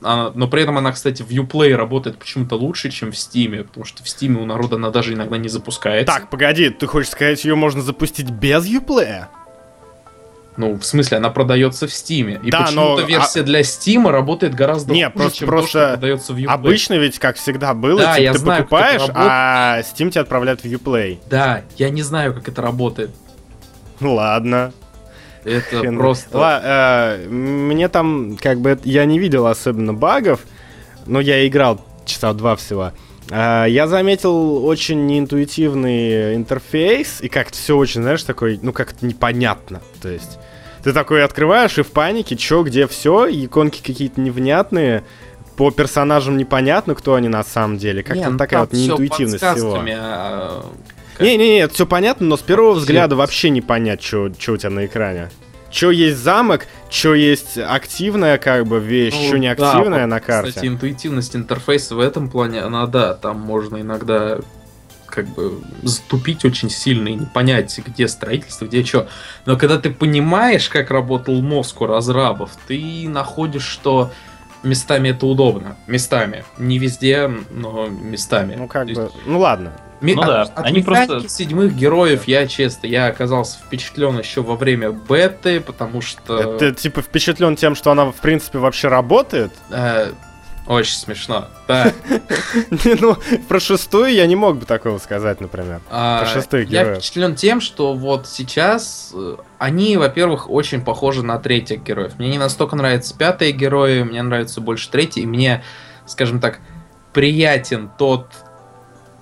[0.02, 3.84] Она- но при этом она, кстати, в Uplay работает почему-то лучше, чем в Steam, потому
[3.84, 6.14] что в Steam у народа она даже иногда не запускается.
[6.14, 9.30] Так, погоди, ты хочешь сказать, ее можно запустить без юплея?
[10.56, 12.40] Ну, в смысле, она продается в Steam.
[12.46, 15.78] И Да, почему-то но- версия для Steam работает гораздо Не, хуже, просто- чем просто то,
[15.86, 16.46] что продается в Uplay.
[16.46, 19.26] Обычно ведь, как всегда было, Да, типа, я ты знаю, покупаешь, работает.
[19.28, 21.18] а Steam тебя отправляет в Uplay.
[21.28, 23.10] Да, я не знаю, как это работает.
[24.00, 24.72] Ну ладно.
[25.44, 26.38] Это Хрен- просто...
[26.38, 30.40] Ла- э, мне там, как бы, я не видел особенно багов,
[31.06, 32.92] но я играл часа два всего.
[33.30, 39.80] А, Я заметил очень неинтуитивный интерфейс, и как-то все очень, знаешь, такой, ну как-то непонятно.
[40.00, 40.38] То есть
[40.84, 45.02] ты такой открываешь и в панике, чё, где все, иконки какие-то невнятные,
[45.56, 48.02] по персонажам непонятно, кто они на самом деле.
[48.02, 49.82] Как-то ну такая вот неинтуитивность всего.
[49.96, 50.64] а,
[51.16, 54.70] как- Не-не-не, это все понятно, но с первого взгляда вообще не понять, что у тебя
[54.70, 55.30] на экране.
[55.70, 60.20] Что есть замок, что есть активная как бы вещь, Ну, что не да, вот, на
[60.20, 60.50] карте.
[60.50, 64.38] Кстати, интуитивность интерфейса в этом плане, она да, там можно иногда
[65.14, 69.06] как бы затупить очень сильно и не понять, где строительство, где что.
[69.46, 74.10] Но когда ты понимаешь, как работал мозг у разрабов, ты находишь, что
[74.62, 75.76] местами это удобно.
[75.86, 76.44] Местами.
[76.58, 78.56] Не везде, но местами.
[78.56, 79.72] Ну как То бы, есть ну ладно.
[80.00, 84.42] Ми- Ну от, да, от они просто- седьмых героев я, честно, я оказался впечатлен еще
[84.42, 86.58] во время беты, потому что...
[86.58, 89.52] Ты типа впечатлен тем, что она в принципе вообще работает?
[89.70, 90.12] э,
[90.66, 91.48] очень смешно.
[91.68, 91.92] Да.
[93.00, 93.16] Ну,
[93.48, 95.80] про шестую я не мог бы такого сказать, например.
[95.90, 96.98] А, Про шестых я героев.
[96.98, 102.12] впечатлен тем, что вот сейчас э, они, во-первых, очень похожи на третьих героев.
[102.18, 105.64] Мне не настолько нравятся пятые герои, мне нравятся больше третьи, и мне,
[106.06, 106.60] скажем так,
[107.12, 108.28] приятен тот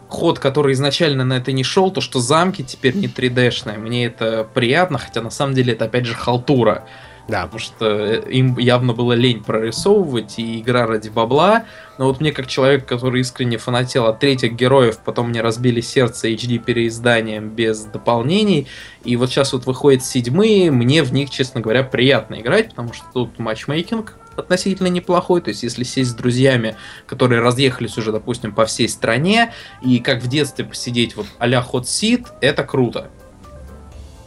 [0.09, 3.79] ход, который изначально на это не шел, то, что замки теперь не 3D-шные.
[3.79, 6.85] Мне это приятно, хотя на самом деле это опять же халтура.
[7.29, 7.43] Да.
[7.43, 11.65] Потому что э, им явно было лень прорисовывать, и игра ради бабла.
[11.99, 16.31] Но вот мне, как человек, который искренне фанател от третьих героев, потом мне разбили сердце
[16.31, 18.67] HD переизданием без дополнений,
[19.05, 23.05] и вот сейчас вот выходят седьмые, мне в них, честно говоря, приятно играть, потому что
[23.13, 28.65] тут матчмейкинг относительно неплохой, то есть если сесть с друзьями, которые разъехались уже, допустим, по
[28.65, 29.53] всей стране,
[29.83, 33.11] и как в детстве посидеть вот а-ля Hot Seat, это круто.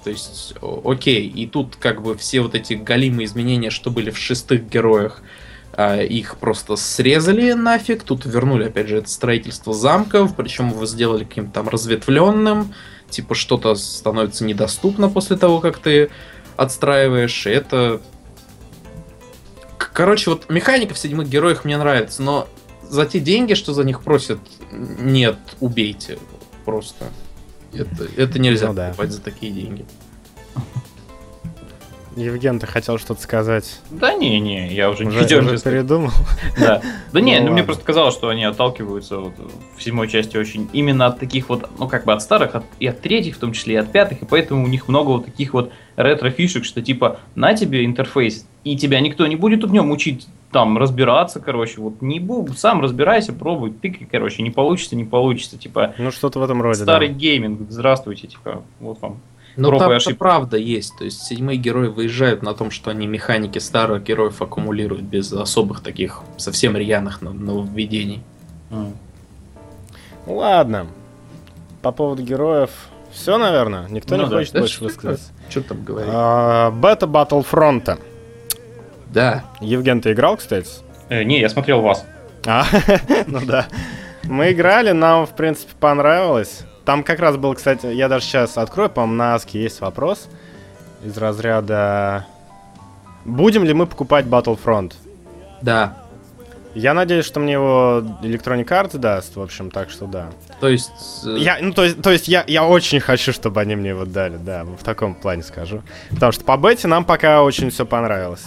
[0.06, 0.54] То есть,
[0.84, 5.24] окей, и тут как бы все вот эти галимые изменения, что были в шестых героях,
[5.74, 11.24] а, их просто срезали нафиг, тут вернули, опять же, это строительство замков, причем его сделали
[11.24, 12.72] каким-то там разветвленным,
[13.10, 16.12] типа что-то становится недоступно после того, как ты
[16.56, 18.00] отстраиваешь, и это...
[19.80, 22.48] Короче, вот механика в седьмых героях мне нравится, но
[22.84, 24.38] за те деньги, что за них просят,
[24.72, 26.20] нет, убейте
[26.64, 27.08] просто.
[27.76, 28.88] Это, это нельзя Ну да.
[28.88, 29.86] покупать за такие деньги.
[32.16, 33.80] Евген, ты хотел что-то сказать?
[33.92, 36.12] Да не, не, я уже не Уже, хотел уже передумал?
[36.58, 36.82] Да.
[37.12, 39.34] Да не, Ну ну мне просто казалось, что они отталкиваются вот
[39.78, 42.88] в седьмой части очень именно от таких вот, ну как бы от старых, от- и
[42.88, 45.54] от третьих в том числе, и от пятых, и поэтому у них много вот таких
[45.54, 50.28] вот ретро-фишек, что типа на тебе интерфейс, и тебя никто не будет в нем учить
[50.54, 55.58] там разбираться, короче, вот не бу, сам разбирайся, пробуй, тыкай, короче, не получится, не получится,
[55.58, 57.14] типа Ну, что-то в этом роде, старый да.
[57.14, 59.20] гейминг, здравствуйте, типа, вот вам.
[59.58, 60.18] Но Проб и там ошибки.
[60.18, 60.98] правда есть.
[60.98, 65.82] То есть седьмые герои выезжают на том, что они механики старых героев аккумулируют без особых
[65.82, 68.22] таких совсем рьяных нов- нововведений.
[68.70, 68.94] Ну,
[70.28, 70.88] Ладно.
[71.82, 72.72] По поводу героев
[73.12, 73.88] все, наверное?
[73.90, 74.38] Никто Ну не да.
[74.38, 75.32] хочет Да больше что высказаться?
[75.50, 76.12] Что там говорить?
[76.14, 78.00] А, Бета Battlefront.
[79.14, 79.46] Да.
[79.62, 80.68] Евген, ты играл, кстати?
[81.10, 82.04] Э, не, я смотрел вас.
[82.48, 82.66] А,
[83.28, 83.68] ну да.
[84.24, 86.64] Мы играли, нам, в принципе, понравилось.
[86.86, 90.28] Там как раз был, кстати, я даже сейчас открою, по-моему, на Аске есть вопрос
[91.04, 92.26] из разряда...
[93.26, 94.94] Будем ли мы покупать Battlefront?
[95.62, 95.98] Да.
[96.76, 100.28] Я надеюсь, что мне его Electronic Arts даст, в общем, так что да.
[100.60, 100.92] То есть...
[101.26, 104.06] э, Я, ну, то есть, то есть я, я очень хочу, чтобы они мне его
[104.06, 105.82] дали, да, в таком плане скажу.
[106.12, 108.44] Потому что по бете нам пока очень все понравилось.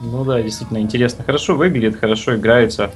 [0.00, 1.24] Ну да, действительно интересно.
[1.24, 2.90] Хорошо выглядит, хорошо играется.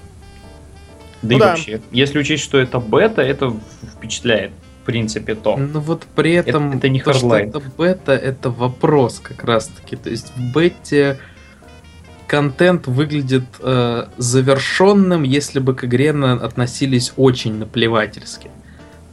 [1.23, 1.47] Да Ну и да.
[1.51, 3.55] вообще, если учесть, что это бета, это
[3.97, 4.53] впечатляет.
[4.83, 5.57] В принципе, то.
[5.57, 6.77] Ну вот при этом...
[6.79, 9.95] это не то, что это бета, это вопрос как раз-таки.
[9.95, 11.21] То есть в бете
[12.27, 18.51] контент выглядит э, завершенным, если бы к игре на- относились очень наплевательски.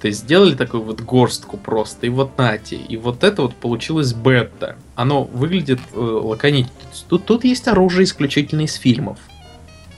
[0.01, 2.78] То есть сделали такую вот горстку просто, и вот нате.
[2.78, 4.76] И вот это вот получилось бета.
[4.95, 6.72] Оно выглядит э, лаконично.
[7.10, 9.20] Тут, тут есть оружие исключительно из фильмов.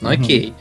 [0.00, 0.20] Ну Мгм.
[0.22, 0.52] окей.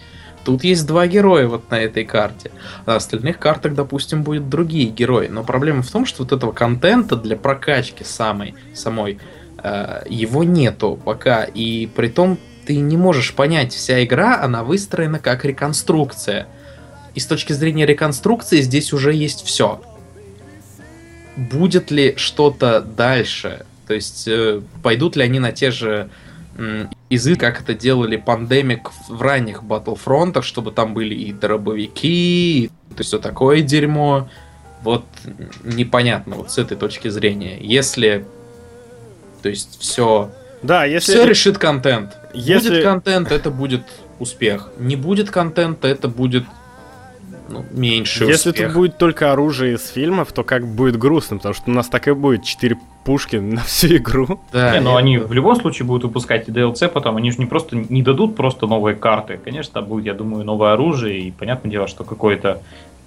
[0.44, 2.52] Тут есть два героя вот на этой карте.
[2.86, 5.28] На остальных картах, допустим, будут другие герои.
[5.28, 9.20] Но проблема в том, что вот этого контента для прокачки самой, самой,
[9.64, 11.44] э, его нету пока.
[11.44, 16.48] И при том ты не можешь понять, вся игра, она выстроена как реконструкция.
[17.14, 19.82] И с точки зрения реконструкции здесь уже есть все.
[21.36, 23.66] Будет ли что-то дальше?
[23.88, 26.10] То есть э, пойдут ли они на те же
[27.10, 33.04] изы, как это делали пандемик в- ранних батлфронтах, чтобы там были и дробовики, и то
[33.04, 34.30] все такое дерьмо.
[34.84, 35.06] Вот
[35.64, 37.58] непонятно вот с этой точки зрения.
[37.62, 38.26] Если,
[39.42, 40.32] то есть все,
[40.64, 41.12] Да, если...
[41.14, 42.18] все решит контент.
[42.34, 43.84] если- Будет контент, это будет
[44.20, 44.70] успех.
[44.80, 46.46] Не будет контента, это будет
[47.52, 48.68] ну, меньше Если успех.
[48.68, 52.08] тут будет только оружие из фильмов, то как будет грустно, потому что у нас так
[52.08, 54.40] и будет 4 пушки на всю игру.
[54.52, 57.38] Да, Не, но это- они в любом случае будут выпускать и DLC потом, они же
[57.40, 59.40] не просто не дадут просто новые карты.
[59.44, 62.62] Конечно, там будет, я думаю, новое оружие, и понятное дело, что какое-то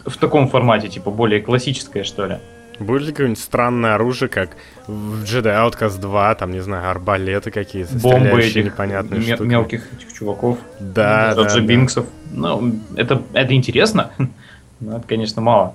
[0.07, 2.36] в таком формате, типа, более классическое, что ли.
[2.81, 4.57] Будет ли какое-нибудь странное оружие, как
[4.87, 9.49] в Jedi Outcast 2, там, не знаю, арбалеты какие-то, Бомбы стреляющие этих непонятные ме- штуки.
[9.49, 10.59] мелких этих чуваков.
[10.81, 11.61] Да, да, да.
[11.61, 12.07] Бинксов.
[12.33, 14.11] Ну, это, это интересно,
[14.81, 15.75] но это, конечно, мало.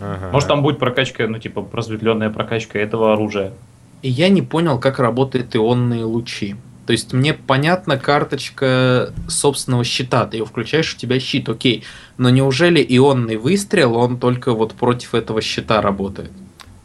[0.00, 0.30] Ага.
[0.32, 3.52] Может, там будет прокачка, ну, типа, просветленная прокачка этого оружия.
[4.02, 6.54] И я не понял, как работают ионные лучи.
[6.86, 11.82] То есть мне понятна карточка собственного щита, ты ее включаешь, у тебя щит, окей.
[12.16, 16.30] Но неужели ионный выстрел, он только вот против этого щита работает?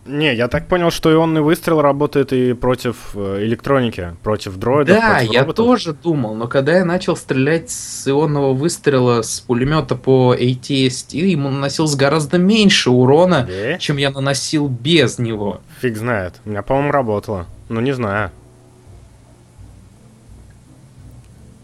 [0.07, 5.13] Не, я так понял, что ионный выстрел работает и против э, электроники, против дроидов, Да,
[5.17, 5.65] против я роботов.
[5.67, 11.49] тоже думал, но когда я начал стрелять с ионного выстрела с пулемета по ATST, ему
[11.49, 13.77] наносилось гораздо меньше урона, Да?
[13.77, 15.61] чем я наносил без него.
[15.81, 16.33] Фиг знает.
[16.45, 17.45] У меня, по-моему, работало.
[17.69, 18.31] Ну, не знаю.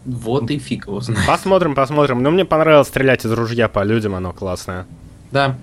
[0.08, 1.26] Вот и фиг его знает.
[1.26, 2.22] Посмотрим, посмотрим.
[2.22, 4.86] Но мне понравилось стрелять из ружья по людям, оно классное.
[5.30, 5.56] Да.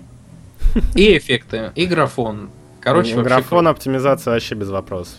[0.93, 2.49] И эффекты, и графон.
[2.79, 5.17] Короче, Графон, оптимизация вообще без вопросов.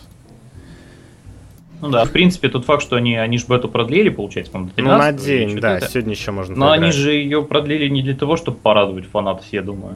[1.81, 4.81] Ну да, в принципе, тот факт, что они, они же бету продлили, получается, по-моему, до
[4.81, 5.87] Ну, на 13 день, да, это.
[5.89, 6.95] сегодня еще можно Но они поиграть.
[6.95, 9.95] же ее продлили не для того, чтобы порадовать фанатов, я думаю.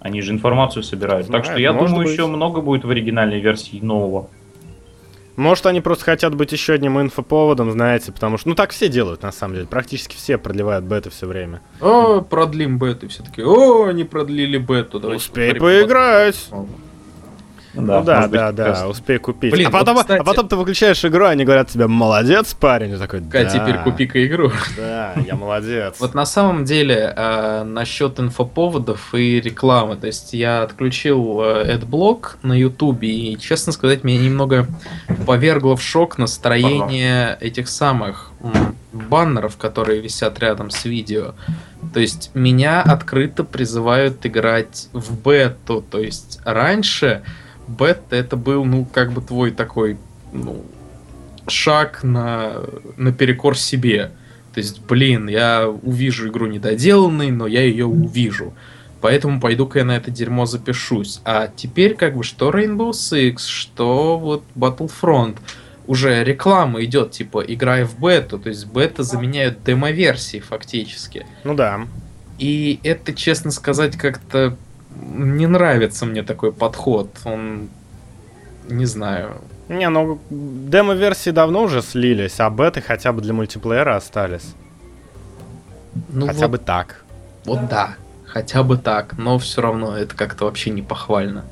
[0.00, 1.28] Они же информацию собирают.
[1.28, 2.12] так что Знаю, я думаю, быть.
[2.12, 4.28] еще много будет в оригинальной версии нового.
[5.38, 9.22] Может, они просто хотят быть еще одним инфоповодом, знаете, потому что, ну, так все делают,
[9.22, 9.66] на самом деле.
[9.68, 11.60] Практически все продлевают беты все время.
[11.80, 13.08] О, продлим бету.
[13.08, 14.98] Все таки о, они продлили бету.
[14.98, 15.86] Давайте Успей поговорим.
[17.74, 18.84] Ну да, может быть, да, да, раз.
[18.84, 19.52] успей купить.
[19.52, 22.94] Блин, а, потом, вот, кстати- а потом ты выключаешь игру, они говорят тебе, молодец, парень.
[22.94, 24.50] И такой, да, теперь купи-ка игру.
[24.76, 25.96] Да, я молодец.
[26.00, 32.36] Вот на самом деле, э, насчет инфоповодов и рекламы, то есть я отключил э, AdBlock
[32.42, 34.66] на Ютубе, и, честно сказать, меня немного
[35.26, 38.32] повергло в шок настроение этих самых
[38.92, 41.34] баннеров, которые висят рядом с видео.
[41.92, 47.22] То есть меня открыто призывают играть в бету, то есть раньше
[47.68, 49.96] бета это был, ну, как бы твой такой,
[50.32, 50.64] ну,
[51.46, 52.62] шаг на,
[52.96, 54.12] наперекор себе.
[54.54, 58.54] То есть, блин, я увижу игру недоделанной, но я ее увижу.
[59.00, 61.20] Поэтому пойду-ка я на это дерьмо запишусь.
[61.24, 65.36] А теперь, как бы, что Rainbow Six, что вот Battlefront,
[65.86, 68.38] уже реклама идет, типа, играй в бету.
[68.38, 71.26] То есть бета заменяют демо-версии фактически.
[71.44, 71.86] Ну да.
[72.38, 74.56] И это, честно сказать, как-то
[75.00, 77.08] не нравится мне такой подход.
[77.24, 77.68] Он,
[78.68, 79.36] не знаю,
[79.68, 84.54] Не, ну демо-версии давно уже слились, а беты хотя бы для мультиплеера остались.
[86.08, 87.04] ну хотя вот, бы так.
[87.44, 87.94] вот да,
[88.26, 91.44] хотя бы так, но все равно это как-то вообще не похвально.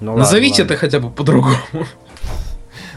[0.00, 0.74] Ну, ладно, Назовите ладно.
[0.74, 1.56] это хотя бы по-другому.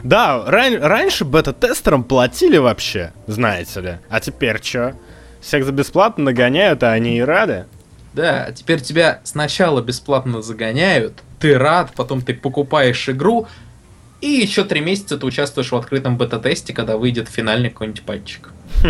[0.03, 3.97] Да, ран- раньше бета-тестерам платили вообще, знаете ли.
[4.09, 4.93] А теперь чё?
[5.41, 7.65] Всех за бесплатно нагоняют, а они и рады.
[8.19, 13.47] Да, а теперь тебя сначала бесплатно загоняют, ты рад, потом ты покупаешь игру,
[14.19, 18.49] и еще три месяца ты участвуешь в открытом бета-тесте, когда выйдет финальный какой-нибудь патчик.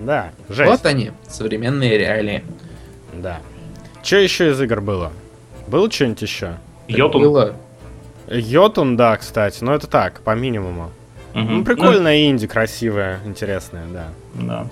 [0.00, 0.68] Да, жесть.
[0.68, 2.42] Вот они, современные реалии.
[3.12, 3.38] Да.
[4.02, 5.12] Что еще из игр было?
[5.68, 6.56] Было что-нибудь еще?
[6.88, 7.22] Йотун.
[7.22, 7.54] Было.
[8.28, 10.90] Йотун, да, кстати, но это так, по минимуму.
[11.34, 11.58] Мгм.
[11.58, 14.08] Ну, прикольная инди, красивая, интересная, да.
[14.34, 14.66] Ну, да.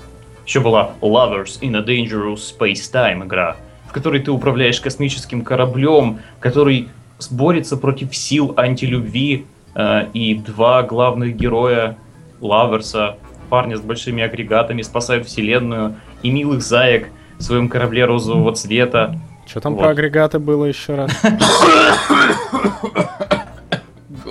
[0.50, 3.56] Еще была Lovers in a Dangerous Space-Time игра,
[3.88, 6.88] в которой ты управляешь космическим кораблем, который
[7.30, 9.46] борется против сил антилюбви,
[9.76, 11.96] э, и два главных героя
[12.40, 13.16] Лаверса,
[13.48, 15.94] парня с большими агрегатами, спасают вселенную,
[16.24, 19.20] и милых заек в своем корабле розового цвета.
[19.46, 19.82] Что там Вот.
[19.82, 21.12] про агрегаты было еще раз?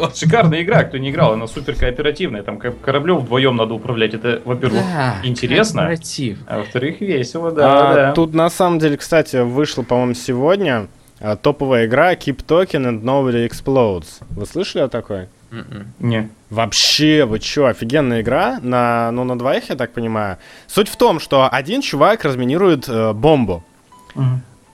[0.15, 4.81] Шикарная игра, кто не играл, она супер кооперативная, там кораблем вдвоем надо управлять, это, во-первых,
[4.81, 5.81] Да, интересно.
[5.81, 6.37] корпоратив.
[6.47, 8.11] а во-вторых, весело, да, А, да.
[8.13, 10.87] Тут на самом деле, кстати, вышла, по-моему, сегодня
[11.19, 14.23] а, топовая игра Keep Talking and Nobody Explodes.
[14.29, 15.27] Вы слышали о такой?
[15.51, 15.87] Мгм.
[15.99, 16.29] Не.
[16.51, 20.37] Вообще, вы чё, офигенная игра, на, ну, на двоих, я так понимаю.
[20.67, 23.63] Суть в том, что один чувак разминирует э, бомбу,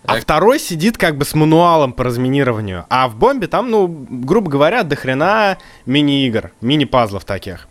[0.07, 0.23] а Так.
[0.23, 2.85] второй сидит как бы с мануалом по разминированию.
[2.89, 7.67] А в бомбе там, ну, грубо говоря, до хрена мини-игр, мини-пазлов таких.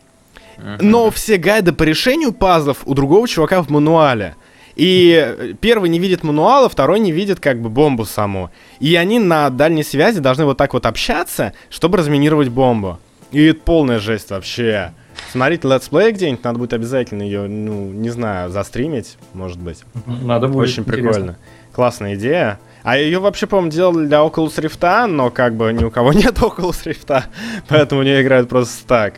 [0.81, 4.37] Но все гайды по решению пазлов у другого чувака в мануале.
[4.77, 8.51] И э, первый не видит мануала, второй не видит как бы бомбу саму.
[8.81, 12.99] И они на дальней связи должны вот так вот общаться, чтобы разминировать бомбу.
[13.31, 14.93] И это полная жесть вообще.
[15.31, 19.85] смотреть летсплей где-нибудь, надо будет обязательно ее, ну, не знаю, застримить, может быть.
[20.07, 20.69] Надо будет.
[20.69, 21.37] Очень интересно.
[21.75, 22.59] Классная идея.
[22.83, 26.37] А ее вообще, по-моему, делали для Oculus Rift, но как бы ни у кого нет
[26.39, 27.23] Oculus Rift,
[27.69, 29.15] поэтому в нее играют просто так.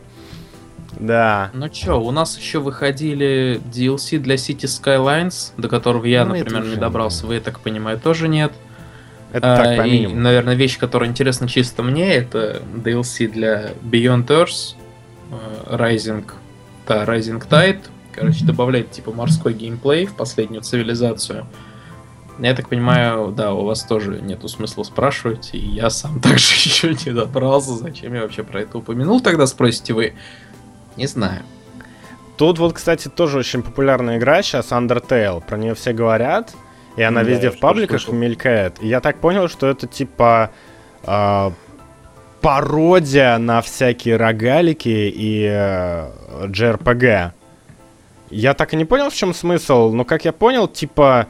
[0.98, 1.50] Да.
[1.52, 6.64] Ну чё, у нас еще выходили DLC для City Skylines, до которого я, Ну, например,
[6.64, 7.22] не добрался.
[7.22, 7.28] да.
[7.28, 8.52] Вы, я так понимаю, тоже нет.
[9.32, 14.26] Это А, так, по и, наверное, вещь, которая интересна чисто мне, это DLC для Beyond
[14.28, 14.76] Earth,
[15.30, 16.24] э, Rising,
[16.88, 17.80] да, Rising Tide.
[18.14, 21.46] Короче, добавляет типа морской геймплей в последнюю цивилизацию.
[22.38, 26.94] Я так понимаю, да, у вас тоже нету смысла спрашивать, и я сам также еще
[26.94, 27.74] не добрался.
[27.74, 30.14] Зачем я вообще про это упомянул, тогда спросите вы.
[30.96, 31.42] Не знаю.
[32.36, 35.42] Тут вот, кстати, тоже очень популярная игра сейчас, Undertale.
[35.46, 36.54] Про нее все говорят,
[36.96, 38.14] и она Да, везде в пабликах слышал.
[38.14, 38.76] мелькает.
[38.82, 40.50] И я так понял, что это типа
[41.04, 41.52] а,
[42.42, 46.10] пародия на всякие рогалики и э,
[46.46, 47.30] JRPG.
[48.30, 51.26] Я так и не понял, в чем смысл, но как я понял, типа...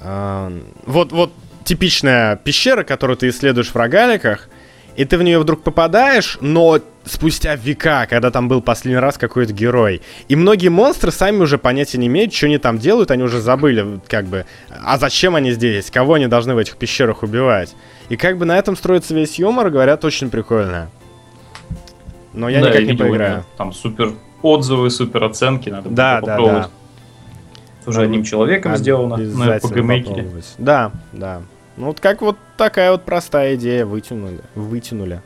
[0.00, 1.32] вот, вот
[1.64, 4.48] типичная пещера, которую ты исследуешь в рогаликах,
[4.96, 9.52] и ты в нее вдруг попадаешь, но спустя века, когда там был последний раз какой-то
[9.52, 10.02] герой.
[10.28, 14.00] И многие монстры сами уже понятия не имеют, что они там делают, они уже забыли,
[14.08, 17.76] как бы, а зачем они здесь, кого они должны в этих пещерах убивать.
[18.08, 20.90] И как бы на этом строится весь юмор, говорят, очень прикольно.
[22.32, 23.44] Но я Да, никак я не видел, поиграю.
[23.56, 26.62] Там супер отзывы, супер оценки, надо Да, да, попробовать.
[26.62, 26.70] да.
[27.88, 30.04] Уже одним человеком сделано на PGMaker.
[30.04, 30.54] попробовать.
[30.58, 31.42] Да, да.
[31.76, 34.40] Ну вот как вот такая вот простая идея вытянули.
[34.54, 35.22] Вытянули.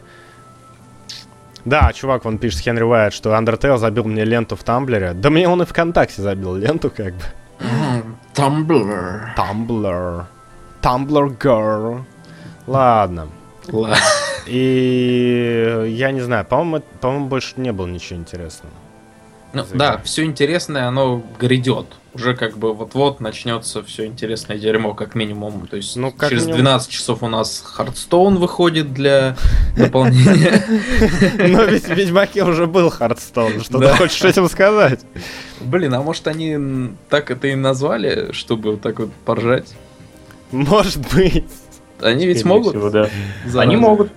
[1.64, 5.12] Да, чувак, вон пишет Хенри Уайт, что Undertale забил мне ленту в Тамблере.
[5.14, 7.22] Да мне он и ВКонтакте забил ленту, как бы.
[8.34, 9.36] Tumblr.
[9.36, 10.24] Tumblr.
[10.82, 12.02] Tumblr Girl.
[12.66, 13.28] Ладно.
[13.68, 13.96] Ладно.
[14.46, 18.74] И я не знаю, по-моему, по-моему, больше не было ничего интересного.
[19.55, 21.86] Ну, да, все интересное, оно грядет.
[22.14, 25.66] Уже как бы вот-вот начнется все интересное дерьмо, как минимум.
[25.66, 26.64] То есть Ну, как через минимум.
[26.64, 29.34] 12 часов у нас Хардстоун выходит для
[29.76, 30.62] дополнения.
[31.38, 33.62] Но ведь в Ведьмаке уже был Hearthstone.
[33.62, 35.00] Что ты хочешь этим сказать?
[35.61, 39.74] Блин, а может они так это и назвали, чтобы вот так вот поржать?
[40.50, 41.44] Может быть.
[42.00, 42.74] Они ведь могут?
[43.55, 44.12] Они могут.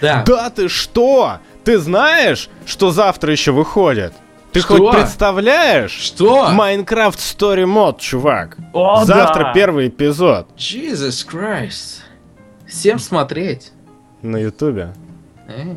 [0.00, 0.24] Да.
[0.26, 1.38] Да ты что?
[1.64, 4.12] Ты знаешь, что завтра еще выходит?
[4.52, 4.76] Ты Что?
[4.76, 5.90] хоть представляешь?
[5.90, 6.50] Что?
[6.50, 8.56] Minecraft Story Mode, чувак.
[8.72, 9.52] О, Завтра да!
[9.52, 12.00] первый эпизод Jesus Christ.
[12.68, 13.72] Всем смотреть.
[14.22, 14.94] на Ютубе.
[15.48, 15.74] Э,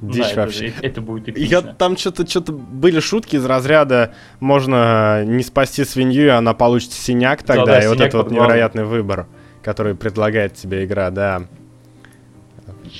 [0.00, 0.68] Дичь Да, это, вообще.
[0.68, 1.74] же- это будет Я эпично.
[1.74, 7.42] там что-то что-то были шутки из разряда можно не спасти свинью, и она получит синяк
[7.42, 8.46] тогда, Да-да, и вот синяк это вот под глазом.
[8.48, 9.26] невероятный выбор,
[9.62, 11.42] который предлагает тебе игра, да.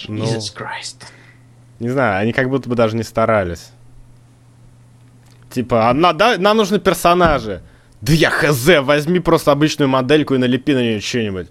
[0.08, 1.04] Ну, Jesus Christ.
[1.78, 3.70] Не знаю, они как будто бы даже не старались.
[5.50, 7.62] Типа, а на- да, нам нужны персонажи.
[8.00, 11.48] Да я хз, возьми просто обычную модельку и налепи на нее что-нибудь.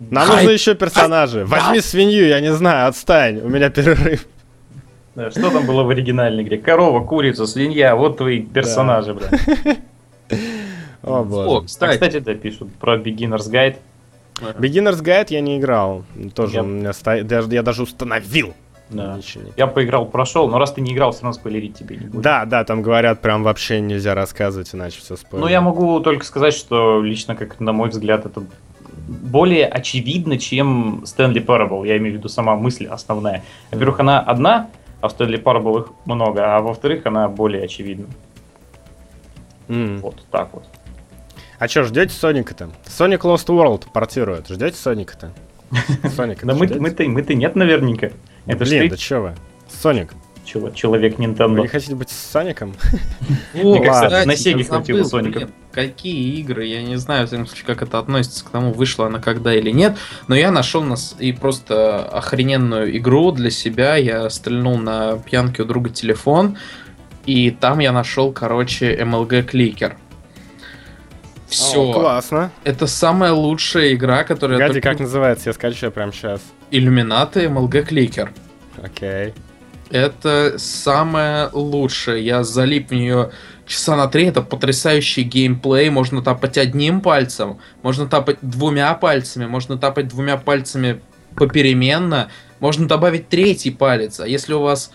[0.00, 1.44] Нам Хай- нужны еще персонажи.
[1.44, 4.26] Возьми свинью, я не знаю, отстань, у меня перерыв.
[5.14, 6.58] Да, что там было в оригинальной игре?
[6.58, 9.28] Корова, курица, свинья, вот твои персонажи, бля.
[11.02, 11.56] О, О, боже.
[11.58, 11.92] А, кстати.
[11.94, 13.76] кстати, да, пишут про Beginner's Guide.
[14.40, 16.04] Beginner's Guide я не играл.
[16.34, 17.26] Тоже Я- у меня стоит.
[17.26, 18.54] Даже, я даже установил.
[18.90, 19.18] Да.
[19.56, 22.20] Я поиграл, прошел, но раз ты не играл, все равно спойлерить тебе не буду.
[22.20, 25.44] Да, да, там говорят, прям вообще нельзя рассказывать, иначе все спойлер.
[25.44, 28.42] Ну, я могу только сказать, что лично, как на мой взгляд, это
[29.08, 31.86] более очевидно, чем Stanley Parable.
[31.86, 33.42] Я имею в виду сама мысль основная.
[33.70, 34.68] Во-первых, она одна,
[35.00, 38.06] а в Stanley Parable их много, а во-вторых, она более очевидна.
[39.68, 39.98] М.
[39.98, 40.64] Вот так вот.
[41.58, 42.70] А чё, ждете Соника-то?
[42.86, 44.48] Sonic Lost World портирует.
[44.48, 45.32] Ждете Соника-то?
[46.14, 46.46] Соника.
[46.46, 48.10] Да мы-то, мы-то, мы-то нет наверняка.
[48.46, 49.34] Это Блин, да чё вы?
[49.68, 50.12] Соник.
[50.44, 51.60] чел- человек Вы Nintendo.
[51.62, 52.74] не хотите быть с Соником?
[53.54, 55.48] Мне кажется, на Сеге хватило Соника.
[55.72, 59.18] Какие игры, я не знаю, в всяком случае, как это относится к тому, вышла она
[59.20, 59.96] когда или нет,
[60.28, 63.96] но я нашел нас и просто охрененную игру для себя.
[63.96, 66.56] Я стрельнул на пьянке у друга телефон,
[67.26, 69.96] и там я нашел, короче, MLG Кликер.
[71.54, 71.80] Все.
[71.80, 72.50] О, классно.
[72.64, 75.50] Это самая лучшая игра, которая Гади, только- как называется?
[75.50, 76.40] Я скачаю прямо сейчас.
[76.70, 78.32] Иллюминаты MLG Кликер.
[78.82, 79.34] Окей.
[79.90, 82.24] Это самое лучшее.
[82.24, 83.30] Я залип в нее
[83.66, 84.24] часа на три.
[84.26, 85.90] Это потрясающий геймплей.
[85.90, 91.00] Можно тапать одним пальцем, можно тапать двумя пальцами, можно тапать двумя пальцами
[91.36, 92.28] попеременно.
[92.58, 94.18] Можно добавить третий палец.
[94.20, 94.90] А если у вас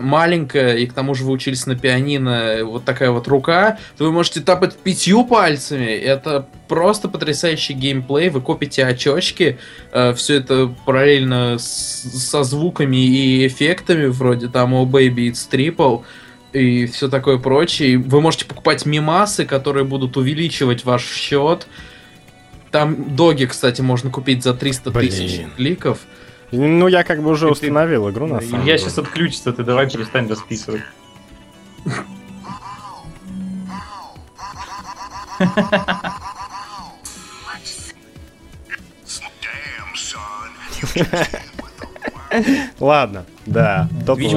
[0.00, 4.12] маленькая, и к тому же вы учились на пианино, вот такая вот рука, то вы
[4.12, 5.84] можете тапать пятью пальцами.
[5.92, 8.28] Это просто потрясающий геймплей.
[8.30, 9.58] Вы копите очечки,
[9.92, 16.02] э, все это параллельно с- со звуками и эффектами, вроде там «Oh Baby It's Triple»,
[16.52, 17.98] и все такое прочее.
[17.98, 21.66] Вы можете покупать мимасы, которые будут увеличивать ваш счет.
[22.70, 26.00] Там доги, кстати, можно купить за 300 тысяч кликов.
[26.52, 28.78] Ну, я как бы уже И ты- установил игру, на самом Я деле.
[28.78, 30.82] сейчас отключится, ты давай перестань расписывать.
[42.80, 43.88] Ладно, да.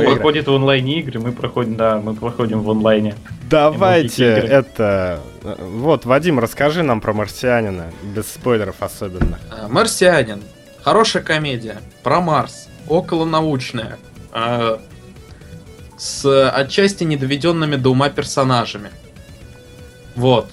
[0.03, 0.15] игры.
[0.15, 3.15] проходит в онлайне игры, мы проходим, да, мы проходим в онлайне.
[3.49, 5.19] Давайте это...
[5.43, 7.85] э, Вот, Вадим, расскажи нам про Марсианина,
[8.15, 9.39] без спойлеров особенно.
[9.49, 10.41] А, Марсианин.
[10.83, 11.77] Хорошая комедия.
[12.03, 12.67] Про Марс.
[12.87, 13.97] Околонаучная.
[14.31, 14.81] а,
[15.97, 18.89] С отчасти недоведенными до ума персонажами.
[20.15, 20.49] Вот.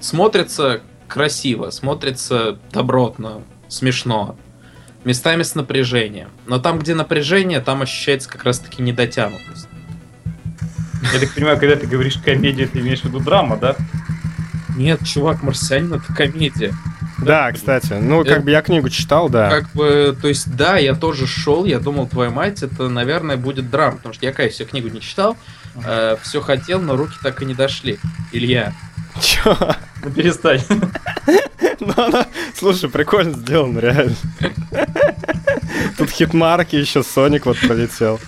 [0.00, 4.36] Смотрится красиво, смотрится добротно, смешно.
[5.04, 6.28] Местами с напряжением.
[6.46, 9.68] Но там, где напряжение, там ощущается как раз-таки недотянутость.
[11.14, 13.76] Я так понимаю, когда ты говоришь комедия, ты имеешь в виду драма, да?
[14.76, 16.74] Нет, чувак, Марсианин это комедия.
[17.22, 19.50] Да, кстати, ну, как Э, бы я книгу читал, да.
[19.50, 23.70] Как бы, то есть, да, я тоже шел, я думал, твоя мать, это, наверное, будет
[23.70, 25.36] драма, потому что я, конечно, книгу не читал,
[26.22, 27.98] все хотел, но руки так и не дошли.
[28.32, 28.72] Илья.
[29.20, 29.56] Чё?
[30.04, 30.62] Ну перестань.
[31.80, 34.14] Ну, она, слушай, прикольно сделано, реально.
[35.96, 38.18] Тут хитмарки, еще Соник вот полетел.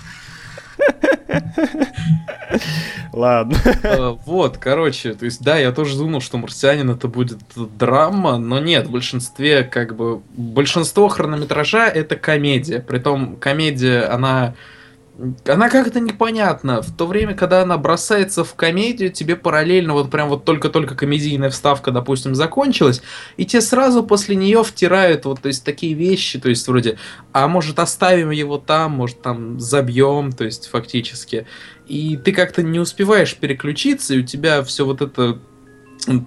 [3.12, 3.56] Ладно.
[3.82, 8.58] Э, Вот, короче, то есть, да, я тоже думал, что «Марсианин» это будет драма, но
[8.60, 14.54] нет, в большинстве, как бы, большинство хронометража это комедия, притом комедия, она
[15.46, 16.82] она как-то непонятна.
[16.82, 21.50] В то время, когда она бросается в комедию, тебе параллельно, вот прям вот только-только комедийная
[21.50, 23.02] вставка, допустим, закончилась,
[23.36, 26.98] и тебе сразу после нее втирают вот, то есть, такие вещи, то есть, вроде,
[27.32, 31.46] а может оставим его там, может там забьем, то есть, фактически.
[31.86, 35.38] И ты как-то не успеваешь переключиться, и у тебя все вот это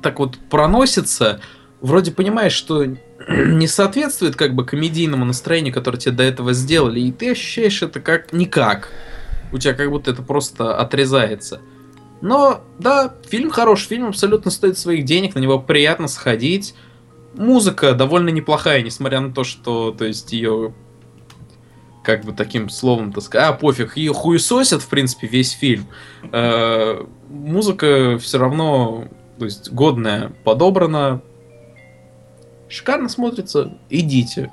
[0.01, 1.41] так вот проносится,
[1.81, 2.85] вроде понимаешь, что
[3.29, 7.99] не соответствует как бы комедийному настроению, которое тебе до этого сделали, и ты ощущаешь это
[7.99, 8.89] как никак.
[9.51, 11.61] У тебя как будто это просто отрезается.
[12.21, 16.73] Но, да, фильм хороший, фильм абсолютно стоит своих денег, на него приятно сходить.
[17.35, 20.73] Музыка довольно неплохая, несмотря на то, что, то есть, ее
[22.03, 25.87] как бы таким словом, так сказать, а, пофиг, ее хуесосят, в принципе, весь фильм.
[26.31, 29.05] Э, музыка все равно,
[29.39, 31.21] то есть, годная, подобрана,
[32.73, 34.51] шикарно смотрится, идите.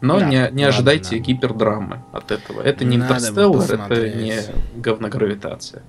[0.00, 1.26] Но Да, не, не надо, ожидайте надо.
[1.28, 2.60] гипердрамы от этого.
[2.60, 4.34] Это не Надо интерстеллар, это не
[4.76, 5.82] говногравитация.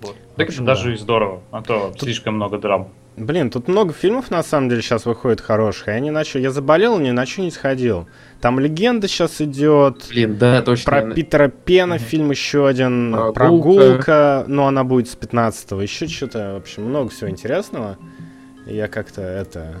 [0.00, 0.16] Вот.
[0.36, 0.94] Так общем, это даже да.
[0.94, 2.88] и здорово, а то слишком много драм.
[3.16, 5.86] Блин, тут много фильмов на самом деле сейчас выходит хороших.
[5.86, 6.40] Я не начал.
[6.40, 8.08] Я заболел, ни на что не сходил.
[8.40, 10.06] Там легенда сейчас идет.
[10.10, 10.90] Блин, да, точно.
[10.90, 12.04] Про Питера Пена Мгм.
[12.04, 13.12] фильм еще один.
[13.12, 13.32] Прогулка.
[13.34, 14.44] Прогулка.
[14.48, 15.80] но она будет с 15-го.
[15.80, 17.98] Еще что-то, в общем, много всего интересного.
[18.66, 19.76] Я как-то это...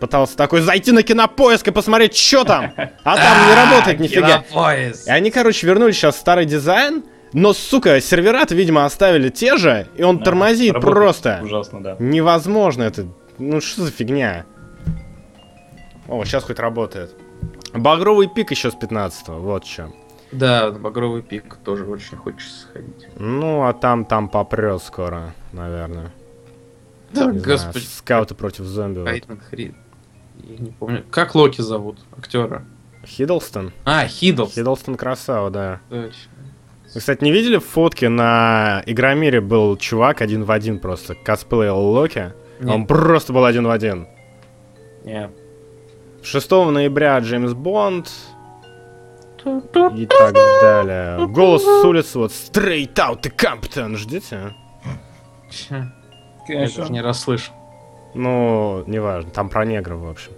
[0.00, 2.72] Пытался такой зайти на кинопоиск и посмотреть, что там.
[3.04, 4.38] А там не работает нифига.
[4.38, 5.06] Кинопоиск.
[5.06, 7.04] И они, короче, вернули сейчас старый дизайн.
[7.32, 11.40] Но, сука, сервера видимо, оставили те же, и он Да, тормозит просто.
[11.42, 11.96] Ужасно, да.
[11.98, 13.06] Невозможно это.
[13.38, 14.46] Ну что за фигня?
[16.08, 17.14] О, сейчас хоть работает.
[17.72, 19.92] Багровый пик еще с 15 вот что.
[20.32, 23.08] Да, Багровый пик тоже очень хочется сходить.
[23.16, 26.10] Ну, а там, там попрет скоро, наверное.
[27.12, 27.84] Да, Не знаю, господи.
[27.84, 28.98] скауты против зомби.
[29.00, 29.08] вот.
[29.08, 29.74] Хайтман Хрид.
[30.44, 31.04] Я не помню.
[31.10, 31.98] Как Локи зовут?
[32.16, 32.64] Актера.
[33.04, 33.72] Хиддлстон?
[33.84, 34.54] А, Хиддлс.
[34.54, 35.80] Хиддлстон красава, да.
[35.88, 36.12] Точно.
[36.94, 42.32] Вы, кстати, не видели фотки на Игромире был чувак один в один просто, косплеил Локи?
[42.60, 42.68] Нет.
[42.74, 44.06] Он просто был один в один.
[45.04, 45.30] Не.
[46.22, 48.10] 6 ноября Джеймс Бонд
[49.96, 51.26] и так далее.
[51.28, 54.54] Голос с улицы, вот Straight Out the Compton, ждите?
[56.46, 56.52] Чё?
[56.54, 57.54] Я даже не расслышал.
[58.14, 60.32] Ну, неважно, там про негров, в общем.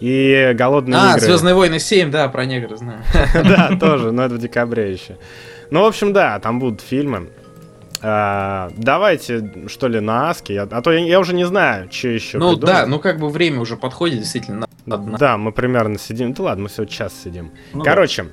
[0.00, 1.20] И голодные А, игры.
[1.20, 3.00] Звездные войны 7, да, про негры знаю.
[3.34, 5.16] Да, тоже, но это в декабре еще.
[5.70, 7.28] Ну, в общем, да, там будут фильмы.
[8.00, 12.08] А, давайте, что ли, на Аски, а, а то я, я уже не знаю, что
[12.08, 12.38] еще.
[12.38, 15.02] Ну да, ну как бы время уже подходит, действительно, надо.
[15.02, 15.18] надо.
[15.18, 16.32] Да, мы примерно сидим.
[16.32, 17.50] Да ладно, мы всего час сидим.
[17.72, 18.26] Ну Короче,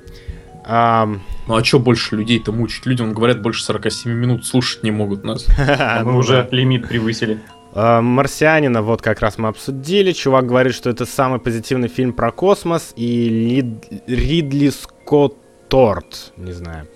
[0.66, 2.86] ам, Ну а что больше людей-то мучить?
[2.86, 5.46] Людям говорят, больше 47 минут слушать не могут нас.
[5.56, 6.00] да.
[6.04, 7.40] Мы уже лимит превысили.
[7.74, 10.12] А, Марсианина вот как раз мы обсудили.
[10.12, 12.94] Чувак говорит, что это самый позитивный фильм про космос.
[12.96, 15.36] И Ридли Скотт
[15.68, 16.88] торт, не знаю.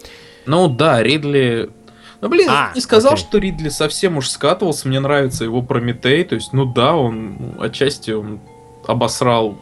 [0.47, 1.69] Ну да, Ридли...
[2.23, 3.25] Ну блин, А, не сказал, окей.
[3.25, 4.89] что Ридли совсем уж скатывался.
[4.89, 6.25] Мне нравится его Прометей.
[6.25, 8.41] То есть, ну да, он ну, отчасти он
[8.87, 9.59] обосрал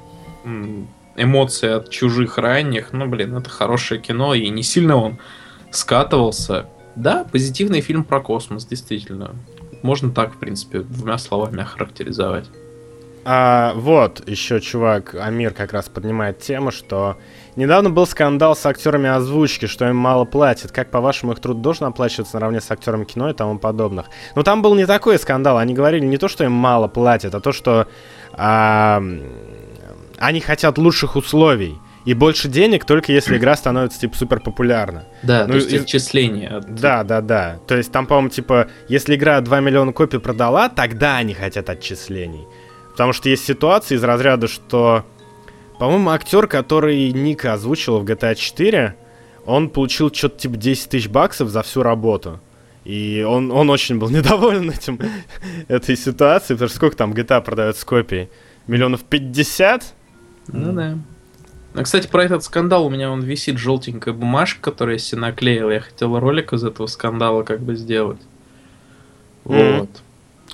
[1.19, 2.93] эмоции от чужих ранних.
[2.93, 5.19] Ну блин, это хорошее кино, и не сильно он
[5.71, 6.67] скатывался.
[6.97, 9.35] Да, позитивный фильм про космос, действительно.
[9.83, 12.47] Можно так, в принципе, двумя словами охарактеризовать.
[13.31, 17.19] А, вот, еще чувак, Амир как раз поднимает тему, что
[17.57, 20.73] недавно был скандал с актерами озвучки, что им мало платят.
[20.73, 24.07] Как, по-вашему, их труд должен оплачиваться наравне с актерами кино и тому подобных?
[24.35, 25.59] Но там был не такой скандал.
[25.59, 27.87] Они говорили не то, что им мало платят, а то, что
[28.33, 29.03] а,
[30.19, 31.79] они хотят лучших условий.
[32.05, 35.05] И больше денег только если игра становится, типа, супер популярна.
[35.23, 36.57] Да, Ну, то есть из- отчисления.
[36.59, 37.59] от- Да, да, да.
[37.67, 42.47] То есть там, по-моему, типа, если игра 2 миллиона копий продала, тогда они хотят отчислений.
[42.93, 45.05] Потому что есть ситуации из разряда, что,
[45.79, 48.95] по-моему, актер, который Ника озвучил в GTA 4,
[49.45, 52.41] он получил что-то типа 10 тысяч баксов за всю работу.
[52.85, 54.99] И он, он очень был недоволен этим,
[55.69, 58.31] этой ситуацией, потому что сколько там GTA продается копий?
[58.67, 59.95] Миллионов 50?
[60.49, 60.99] Ну да.
[61.75, 65.71] А, кстати, про этот скандал у меня он висит желтенькая бумажка, которую я себе наклеил.
[65.71, 68.21] Я хотел ролик из этого скандала как бы сделать.
[69.45, 69.79] Мгм.
[69.81, 69.89] Вот.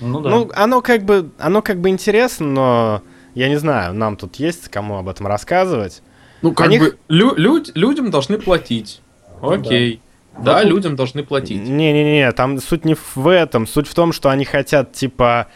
[0.01, 0.31] Ну да.
[0.31, 3.03] Ну, оно как бы, оно как бы интересно, но
[3.35, 6.03] я не знаю, нам тут есть кому об этом рассказывать.
[6.43, 9.01] Ну, как Они бы лю- люд- людям должны платить.
[9.41, 10.01] Окей.
[10.39, 11.63] Да, Ну, людям должны платить.
[11.63, 13.69] Не-не-не, там суть не в этом.
[13.69, 15.47] Суть в том, что они хотят, типа,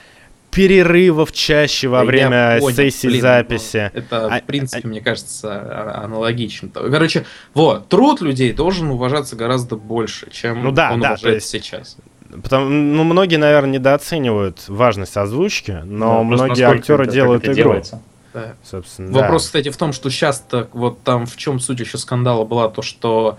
[0.59, 3.91] перерывов чаще во Я время понял, сессии блин, записи.
[3.95, 6.69] ну, Это, А- в принципе, мне кажется, а- аналогично.
[6.69, 11.67] Короче, вот, труд людей должен уважаться гораздо больше, чем Ну да, он да, уважается есть-
[11.67, 11.97] сейчас.
[12.43, 17.63] Потому, ну, многие, наверное, недооценивают важность озвучки, но Да, многие актеры это- делают это игру.
[17.71, 18.03] делается.
[18.35, 18.55] Да.
[18.63, 19.47] Собственно, Вопрос, да.
[19.47, 22.83] кстати, в том, что сейчас так вот там в чем суть еще скандала была, то
[22.83, 23.39] что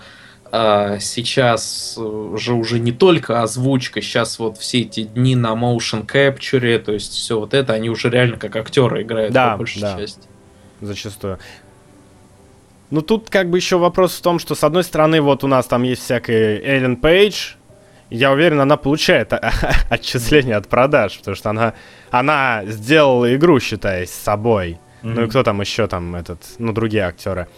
[0.52, 6.78] сейчас э, же уже не только озвучка, сейчас вот все эти дни на motion capture,
[6.78, 9.96] то есть все вот это, они уже реально как актеры играют Да, по большей да.
[9.96, 10.22] части.
[10.80, 11.38] зачастую.
[12.90, 15.66] Ну, тут как бы еще вопрос в том, что, с одной стороны, вот у нас
[15.66, 17.52] там есть всякая Эллен Пейдж,
[18.10, 19.32] я уверен, она получает
[19.88, 21.74] отчисление от продаж, потому что она,
[22.10, 24.78] она сделала игру, считай, с собой.
[25.02, 27.48] Ну и кто там еще там этот, ну другие актеры.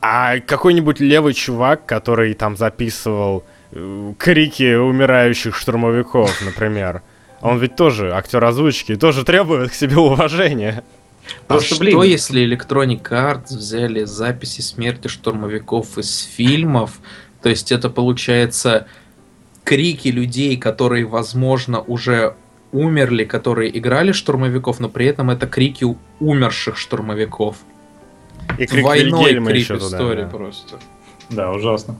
[0.00, 7.02] А какой-нибудь левый чувак, который там записывал э, крики умирающих штурмовиков, например,
[7.42, 10.84] он ведь тоже актер озвучки тоже требует к себе уважения.
[11.46, 11.92] Просто, а блин.
[11.92, 16.98] что если Electronic Arts взяли записи смерти штурмовиков из фильмов?
[17.42, 18.86] То есть это получается
[19.64, 22.34] крики людей, которые, возможно, уже
[22.72, 25.86] умерли, которые играли штурмовиков, но при этом это крики
[26.20, 27.56] умерших штурмовиков.
[28.58, 30.26] И крик Двойной Вильгельма еще туда, да.
[30.26, 30.78] просто.
[31.28, 31.96] Да, ужасно.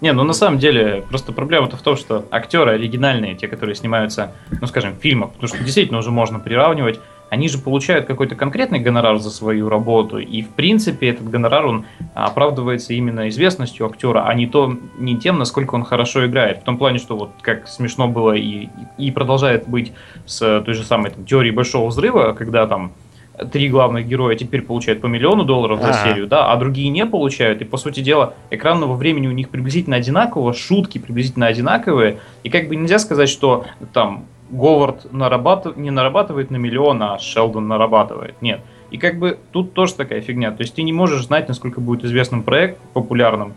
[0.00, 4.32] Не, ну на самом деле, просто проблема-то в том, что актеры оригинальные, те, которые снимаются,
[4.60, 7.00] ну скажем, в фильмах, потому что действительно уже можно приравнивать,
[7.30, 11.86] они же получают какой-то конкретный гонорар за свою работу, и в принципе этот гонорар, он
[12.14, 16.58] оправдывается именно известностью актера, а не, то, не тем, насколько он хорошо играет.
[16.58, 19.92] В том плане, что вот как смешно было и, и продолжает быть
[20.26, 22.92] с той же самой там, теорией Большого Взрыва, когда там
[23.52, 26.04] три главных героя теперь получают по миллиону долларов за Ага.
[26.04, 27.60] серию, да, а другие не получают.
[27.62, 32.18] И по сути дела, экранного времени у них приблизительно одинаково, шутки приблизительно одинаковые.
[32.44, 37.66] И как бы нельзя сказать, что там Говард нарабатыв- не нарабатывает на миллион, а Шелдон
[37.66, 38.34] нарабатывает.
[38.40, 38.60] Нет.
[38.90, 40.52] И как бы тут тоже такая фигня.
[40.52, 43.54] То есть ты не можешь знать, насколько будет известным проект, популярным.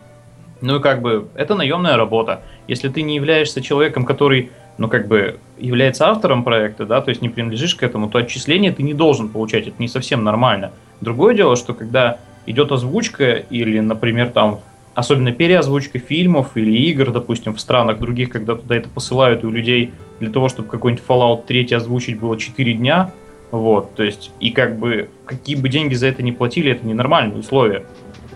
[0.62, 2.42] Ну и как бы это наемная работа.
[2.68, 7.22] Если ты не являешься человеком, который, ну как бы является автором проекта, да, то есть
[7.22, 9.68] не принадлежишь к этому, то отчисления ты не должен получать.
[9.68, 10.72] Это не совсем нормально.
[11.02, 14.62] Другое дело, что когда идет озвучка или, например, там
[14.96, 19.52] особенно переозвучка фильмов или игр, допустим, в странах других, когда туда это посылают, и у
[19.52, 23.12] людей для того, чтобы какой-нибудь Fallout 3 озвучить было 4 дня,
[23.52, 27.38] вот, то есть, и как бы, какие бы деньги за это не платили, это ненормальные
[27.38, 27.86] условия,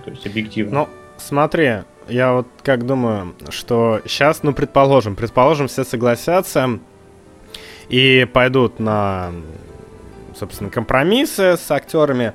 [0.05, 0.81] то есть, объективно.
[0.81, 0.87] Ну,
[1.17, 6.79] смотри, я вот как думаю, что сейчас, ну, предположим, предположим, все согласятся
[7.89, 9.31] и пойдут на,
[10.37, 12.33] собственно, компромиссы с актерами,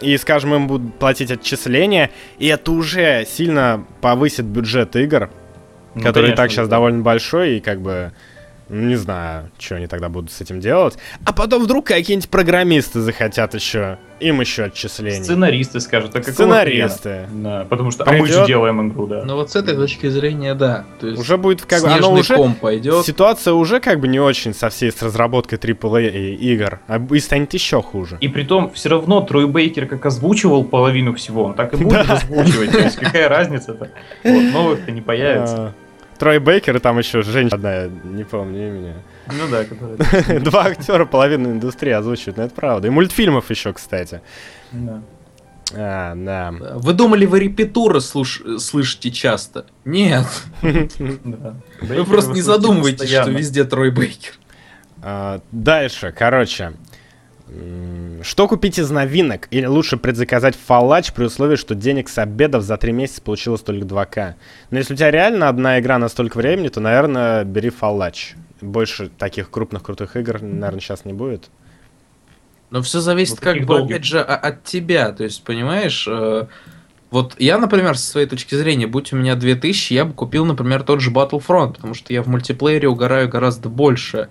[0.00, 5.30] и, скажем, им будут платить отчисления, и это уже сильно повысит бюджет игр,
[5.94, 6.76] Ну, который и так конечно, сейчас да.
[6.76, 8.12] довольно большой, и как бы
[8.68, 10.98] Не знаю, что они тогда будут с этим делать.
[11.24, 13.98] А потом вдруг какие-нибудь программисты захотят еще.
[14.18, 15.22] Им еще отчисления.
[15.22, 17.28] Сценаристы скажут, а какого Сценаристы.
[17.30, 19.22] Да, потому что а мы же делаем игру, да.
[19.24, 20.84] Ну вот с этой точки зрения, да.
[21.00, 21.88] То есть Уже будет как бы...
[21.88, 22.34] Оно уже...
[22.34, 23.04] ком пойдет.
[23.04, 26.80] Ситуация уже как бы не очень со всей с разработкой AAA игр.
[26.88, 28.16] А и станет еще хуже.
[28.20, 32.10] И при том все равно Трой Бейкер как озвучивал половину всего, он так и будет
[32.10, 32.72] озвучивать.
[32.72, 33.90] То есть какая разница-то?
[34.24, 35.74] Вот, новых-то не появится.
[36.18, 38.94] Трой Бейкер и там еще женщина одна, не помню имени.
[39.26, 40.40] Ну да, которая...
[40.40, 42.88] Два актера половину индустрии озвучивают, ну это правда.
[42.88, 44.20] И мультфильмов еще, кстати.
[44.72, 45.02] Да.
[45.74, 46.54] А, да.
[46.76, 49.66] Вы думали, вы репетуры слуш- слышите часто?
[49.84, 50.26] Нет.
[50.62, 51.54] да.
[51.80, 54.34] Вы просто не задумываетесь, что везде Трой Бейкер.
[55.02, 56.72] А, Дальше, короче.
[58.22, 59.46] Что купить из новинок?
[59.50, 63.84] Или лучше предзаказать фалач при условии, что денег с обедов за 3 месяца получилось только
[63.86, 64.34] 2К?
[64.70, 68.34] Но если у тебя реально одна игра на столько времени, то, наверное, бери фалач.
[68.60, 71.48] Больше таких крупных крутых игр, наверное, сейчас не будет.
[72.70, 73.96] Но все зависит Вот как бы, долгих.
[73.96, 75.12] опять же, от тебя.
[75.12, 76.46] То есть, понимаешь, э,
[77.12, 80.82] вот я, например, со своей точки зрения, будь у меня 2000, я бы купил, например,
[80.82, 84.30] тот же Battlefront, потому что я в мультиплеере угораю гораздо больше.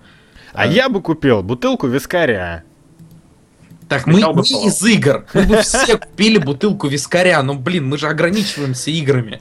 [0.52, 0.66] А А.
[0.66, 2.62] я бы купил бутылку вискаря.
[3.88, 4.66] Так, мы, мы слова.
[4.66, 5.26] из игр.
[5.34, 7.42] Мы бы все купили бутылку вискаря.
[7.42, 9.40] Ну, блин, мы же ограничиваемся играми.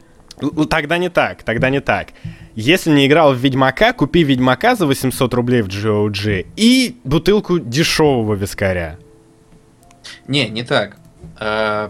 [0.69, 2.09] Тогда не так, тогда не так.
[2.55, 8.33] Если не играл в Ведьмака, купи Ведьмака за 800 рублей в GOG и бутылку дешевого
[8.35, 8.97] вискаря.
[10.27, 10.97] Не, не так.
[11.39, 11.89] Э,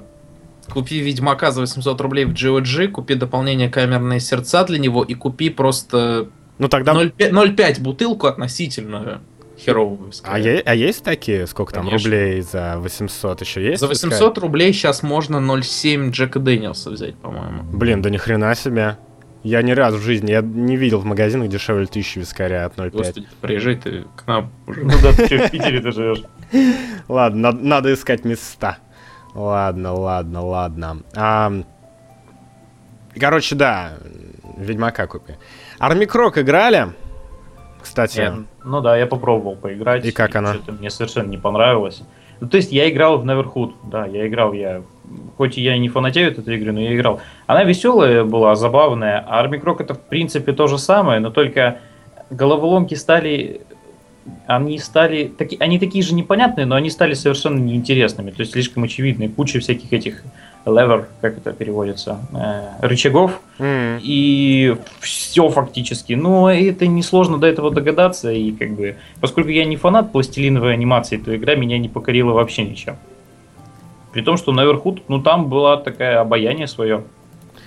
[0.69, 5.49] Купи Ведьмака за 800 рублей в GOG, купи дополнение камерные сердца для него и купи
[5.49, 6.93] просто Ну тогда...
[6.93, 9.21] 0,5 0,5 бутылку относительно
[9.57, 10.33] вискаря.
[10.35, 12.09] А, е- а есть такие, сколько там, Конечно.
[12.09, 13.79] рублей за 800 еще есть?
[13.81, 14.09] За вискарь?
[14.11, 17.63] 800 рублей сейчас можно 0,7 Джека Дэниелса взять, по-моему.
[17.63, 18.97] Блин, да ни хрена себе.
[19.43, 22.89] Я ни разу в жизни, я не видел в магазинах дешевле 1000 вискаря от 0,5.
[22.97, 24.83] Господи, приезжай ты к нам уже.
[24.83, 26.23] Ну да, ты в Питере ты живешь?
[27.07, 28.77] Ладно, над- надо искать места.
[29.35, 30.97] Ладно, ладно, ладно.
[31.15, 31.51] А,
[33.19, 33.93] короче, да,
[34.57, 35.33] Ведьмака купи.
[35.77, 36.87] Армикрок играли?
[37.81, 38.33] Кстати, Нет.
[38.65, 40.05] Ну да, я попробовал поиграть.
[40.05, 40.55] И как она?
[40.55, 42.01] Что-то мне совершенно не понравилось.
[42.41, 44.81] Ну, то есть я играл в Neverhood, да, я играл, я,
[45.37, 47.21] хоть и я не фанатею от этой игры, но я играл.
[47.47, 51.79] Она веселая была, забавная, а Army Croc это в принципе то же самое, но только
[52.29, 53.61] головоломки стали,
[54.47, 58.83] они стали, таки, они такие же непонятные, но они стали совершенно неинтересными, то есть слишком
[58.83, 60.23] очевидные, куча всяких этих
[60.65, 66.13] lever, как это переводится, э, рычагов, м, и все фактически.
[66.13, 68.31] Но это несложно до этого догадаться.
[68.31, 72.63] И как бы, поскольку я не фанат пластилиновой анимации, то игра меня не покорила вообще
[72.63, 72.95] ничем.
[74.11, 77.03] При том, что Neverhood, ну там была такая обаяние свое.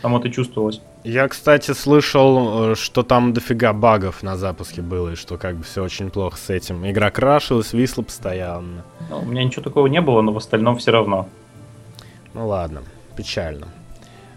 [0.03, 0.81] Там это чувствовалось.
[1.03, 5.65] я, кстати, слышал, э, что там дофига багов на запуске было, и что как бы
[5.65, 6.89] все очень плохо с этим.
[6.89, 8.85] Игра крашилась, висла постоянно.
[9.11, 11.29] Ну, у меня ничего такого не было, но в остальном все равно.
[12.39, 12.85] Ну ладно,
[13.17, 13.67] печально.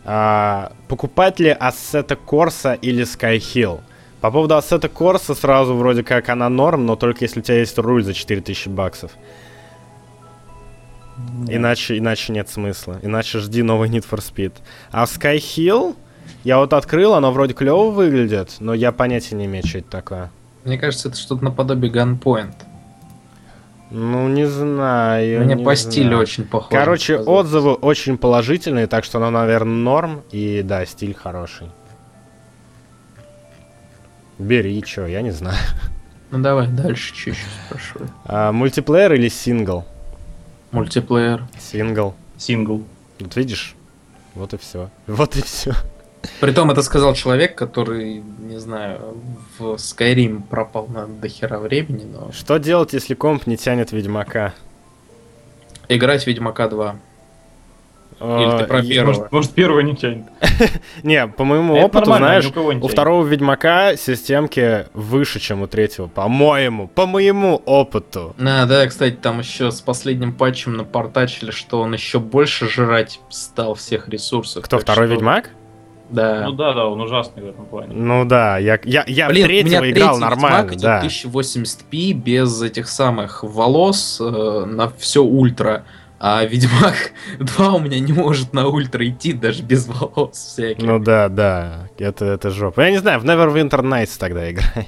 [0.04, 3.82] А, покупать ли Assetto Corsa или Skyhill?
[4.22, 7.78] По поводу Assetto Corsa сразу вроде как она норм, но только если у тебя есть
[7.78, 9.12] руль за 4000 баксов.
[11.48, 12.98] Иначе, иначе нет смысла.
[13.04, 14.54] Иначе жди новый Need for Speed.
[14.92, 15.96] А Skyhill,
[16.44, 20.32] я вот открыл, оно вроде клево выглядит, но я понятия не имею, что это такое.
[20.64, 22.56] Мне кажется, это что-то наподобие Gunpoint.
[23.92, 25.44] Ну, не знаю.
[25.44, 26.22] Мне не по стилю знаю.
[26.22, 26.80] очень похоже.
[26.80, 27.46] Короче, показалось.
[27.46, 30.24] отзывы очень положительные, так что оно, наверное, норм.
[30.32, 31.68] И да, стиль хороший.
[34.40, 35.58] Бери, чё, я не знаю.
[36.32, 38.10] Ну давай дальше чуть-чуть спрашиваю.
[38.24, 39.84] А, мультиплеер или сингл?
[40.72, 41.44] Мультиплеер.
[41.60, 42.16] Сингл.
[42.38, 42.86] Сингл.
[43.20, 43.76] Вот видишь?
[44.34, 44.90] Вот и все.
[45.08, 45.74] Вот и все.
[46.40, 49.18] Притом это сказал человек, который, не знаю,
[49.58, 54.54] в Skyrim пропал на дохера времени, но Что делать, если комп не тянет Ведьмака?
[55.90, 56.96] играть в Ведьмака 2.
[58.22, 59.14] Или ты про первого?
[59.16, 60.26] Может, может, первый не тянет.
[61.04, 66.06] Не, по моему Это опыту, знаешь, у у второго Ведьмака системки выше, чем у третьего.
[66.06, 68.36] По-моему, по моему опыту.
[68.40, 73.74] А, да, кстати, там еще с последним патчем напортачили, что он еще больше жрать стал
[73.74, 74.64] всех ресурсов.
[74.64, 75.50] Кто, второй что- Ведьмак?
[76.12, 76.44] Да.
[76.46, 77.94] Ну да, да, он ужасный в этом плане.
[77.94, 81.06] Ну да, я, я, я Блин, у третьего меня играл третий нормально, Ведьмак да.
[81.06, 85.86] 1080p без этих самых волос э, на все ультра.
[86.20, 90.84] А Ведьмак 2 у меня не может на ультра идти даже без волос всяких.
[90.84, 92.82] Ну да, да, это, это жопа.
[92.82, 94.88] Я не знаю, в Neverwinter Nights тогда играй.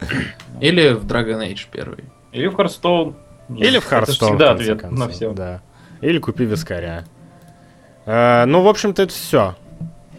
[0.60, 2.04] Или в Dragon Age первый.
[2.32, 3.14] Или в Hearthstone.
[3.50, 5.32] Или в Это Hearthstone, всегда в конце ответ концов, на все.
[5.32, 5.62] Да.
[6.00, 7.04] Или купи вискаря.
[8.06, 9.54] Э, ну, в общем-то, это все.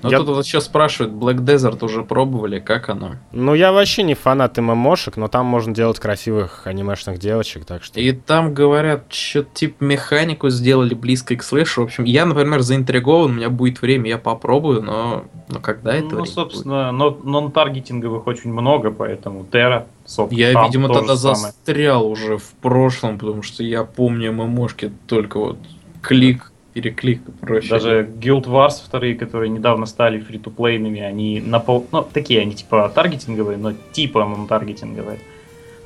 [0.03, 3.15] Ну Я- тут вот сейчас спрашивают, Black Desert уже пробовали, как оно?
[3.31, 7.99] Ну, я вообще не фанат ММОшек, но там можно делать красивых анимешных девочек, так что...
[7.99, 11.81] И там говорят, что типа механику сделали близко к слэшу.
[11.81, 16.09] В общем, я, например, заинтригован, у меня будет время, я попробую, но, но когда это
[16.09, 16.29] Ну, будет?
[16.33, 21.37] собственно, но- нон-таргетинговых очень много, поэтому Terra, собственно, Я, видимо, тогда самое.
[21.37, 25.57] застрял уже в прошлом, потому что я помню ММОшки только вот
[26.01, 27.69] клик, переклик и прочее.
[27.69, 31.87] Даже Guild Wars вторые, которые недавно стали фри-то-плейными, они на пол...
[31.91, 35.19] Ну, такие они типа таргетинговые, но типа таргетинговые.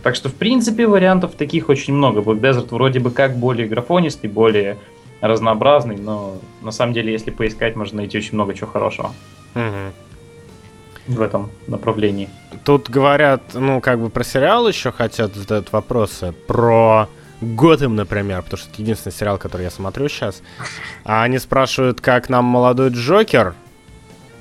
[0.04, 2.22] Так что, в принципе, вариантов таких очень много.
[2.22, 4.78] Black Desert вроде бы как более графонистый, более
[5.22, 9.12] разнообразный, но на самом деле, если поискать, можно найти очень много чего хорошего
[11.08, 12.30] в этом направлении.
[12.64, 16.34] Тут говорят, ну, как бы про сериал еще хотят задать вопросы.
[16.48, 17.08] Про
[17.42, 20.42] Готэм, например, потому что это единственный сериал, который я смотрю сейчас.
[21.04, 23.54] А они спрашивают, как нам молодой Джокер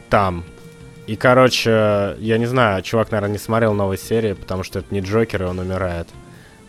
[0.08, 0.44] там.
[1.06, 5.00] И, короче, я не знаю, чувак, наверное, не смотрел новой серии, потому что это не
[5.00, 6.08] Джокер, и он умирает.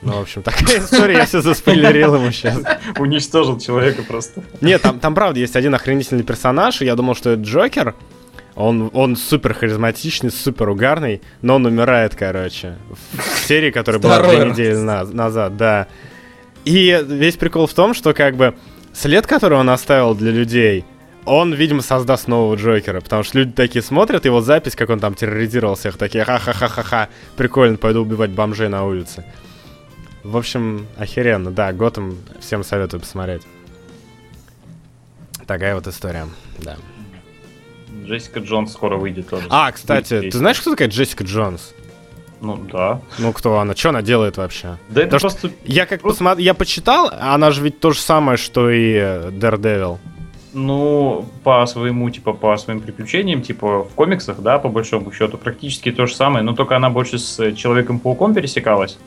[0.03, 2.59] Ну, в общем, такая история, я все заспойлерил ему сейчас.
[2.99, 4.43] Уничтожил человека просто.
[4.61, 7.95] Нет, там, там правда есть один охренительный персонаж, и я думал, что это Джокер.
[8.55, 12.77] Он, он супер харизматичный, супер угарный, но он умирает, короче.
[13.11, 14.53] В серии, которая была Второй две раз.
[14.57, 15.87] недели на- назад, да.
[16.67, 18.53] И весь прикол в том, что как бы
[18.91, 20.83] след, который он оставил для людей,
[21.23, 25.15] он, видимо, создаст нового Джокера, потому что люди такие смотрят его запись, как он там
[25.15, 27.07] терроризировал всех, такие ха-ха-ха-ха-ха,
[27.37, 29.23] прикольно, пойду убивать бомжей на улице.
[30.25, 33.43] В общем, охеренно, да, Готэм всем советую посмотреть.
[35.45, 36.27] Такая вот история,
[36.59, 36.75] да.
[38.03, 39.47] Джессика Джонс скоро выйдет тоже.
[39.49, 41.73] А, кстати, ты знаешь, кто такая Джессика Джонс?
[42.41, 43.01] Ну да.
[43.19, 43.75] Ну, кто она?
[43.75, 44.77] Что она делает вообще?
[44.89, 46.41] Да это Потому что просто Я как Просто- посмотр...
[46.41, 49.97] я почитал, а она же ведь то же самое, что и э, Daredevil.
[50.53, 55.91] Ну, по своему, типа, по своим приключениям, типа, в комиксах, да, по большому счету, практически
[55.91, 58.97] то же самое, но только она больше с э, Человеком-пауком пересекалась.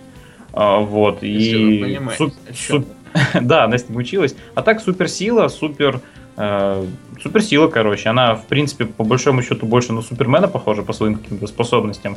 [0.53, 1.83] А, вот, Если и...
[1.83, 2.89] понимаете, суп- суп-
[3.41, 4.35] Да, она с ним училась.
[4.55, 6.01] А так суперсила, супер...
[6.37, 6.85] э,
[7.23, 8.09] суперсила, короче.
[8.11, 12.17] Она, в принципе, по большому счету, больше на Супермена похожа по своим каким-то способностям.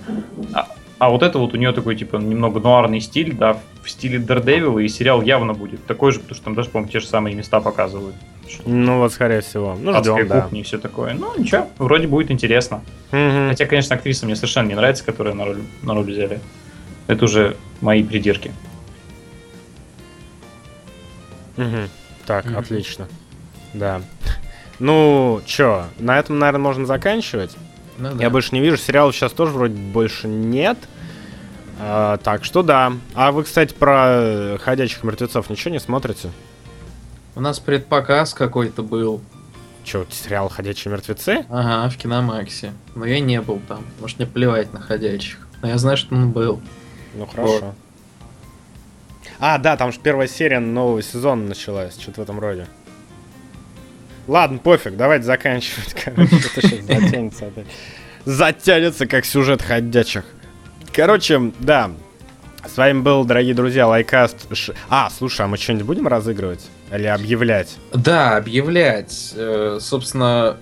[0.53, 0.67] А,
[1.05, 4.81] а вот это вот у нее такой, типа, немного нуарный стиль, да, в стиле Daredevil,
[4.81, 7.59] и сериал явно будет такой же, потому что там даже, по-моему, те же самые места
[7.59, 8.15] показывают.
[8.65, 9.75] Ну, вот, скорее всего.
[9.79, 10.41] Ну, Адская ждем, да.
[10.41, 11.13] кухня и все такое.
[11.13, 12.81] Ну, ничего, вроде будет интересно.
[13.11, 13.49] Мгм.
[13.49, 16.39] Хотя, конечно, актриса мне совершенно не нравится, которая на роль, на роль взяли.
[17.07, 18.51] Это уже мои придирки.
[21.57, 21.89] Мгм.
[22.25, 22.57] Так, Мгм.
[22.57, 23.07] отлично.
[23.73, 24.01] Да.
[24.79, 27.55] Ну, чё, на этом, наверное, можно заканчивать.
[27.97, 28.23] Ну да.
[28.23, 30.77] Я больше не вижу, сериалов сейчас тоже вроде больше нет.
[31.79, 32.93] А, так что да.
[33.13, 36.31] А вы, кстати, про э, ходячих мертвецов ничего не смотрите?
[37.35, 39.21] У нас предпоказ какой-то был.
[39.83, 41.45] Че, сериал Ходячие мертвецы?
[41.49, 42.73] Ага, в Киномаксе.
[42.95, 43.83] Но я не был там.
[43.99, 45.39] Может, мне плевать на ходячих.
[45.61, 46.61] Но я знаю, что он был.
[47.15, 47.75] Ну хорошо.
[49.39, 52.67] А, да, там же первая серия нового сезона началась, что-то в этом роде.
[54.27, 55.93] Ладно, пофиг, давайте заканчивать.
[56.05, 57.67] Короче, это сейчас затянется опять.
[58.25, 60.23] Затянется, как сюжет ходячих.
[60.93, 61.91] Короче, да.
[62.65, 64.47] С вами был, дорогие друзья, Лайкаст.
[64.89, 66.69] А, слушай, а мы что-нибудь будем разыгрывать?
[66.93, 67.75] Или объявлять?
[67.93, 69.33] Да, объявлять.
[69.35, 70.57] Э, собственно,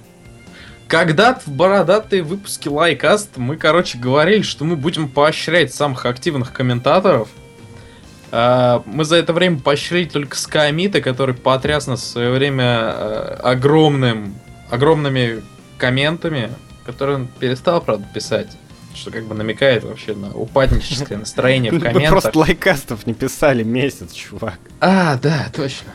[0.88, 7.28] когда-то в бородатые выпуски Лайкаст мы, короче, говорили, что мы будем поощрять самых активных комментаторов.
[8.32, 13.40] А, Мы за это время поощрили только Скамита, который потряс нас в свое время э,
[13.44, 14.34] огромным,
[14.70, 15.44] огромными
[15.78, 16.50] комментами,
[16.86, 18.48] которые он перестал, правда, писать.
[18.94, 22.10] Что как бы намекает вообще на упадническое настроение в комментах.
[22.10, 24.60] просто лайкастов не писали месяц, чувак.
[24.80, 25.92] А, да, точно.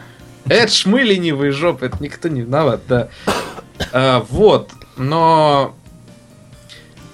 [0.49, 3.09] Это ж мы ленивые жопы, это никто не виноват, да.
[3.93, 5.75] А, вот, но...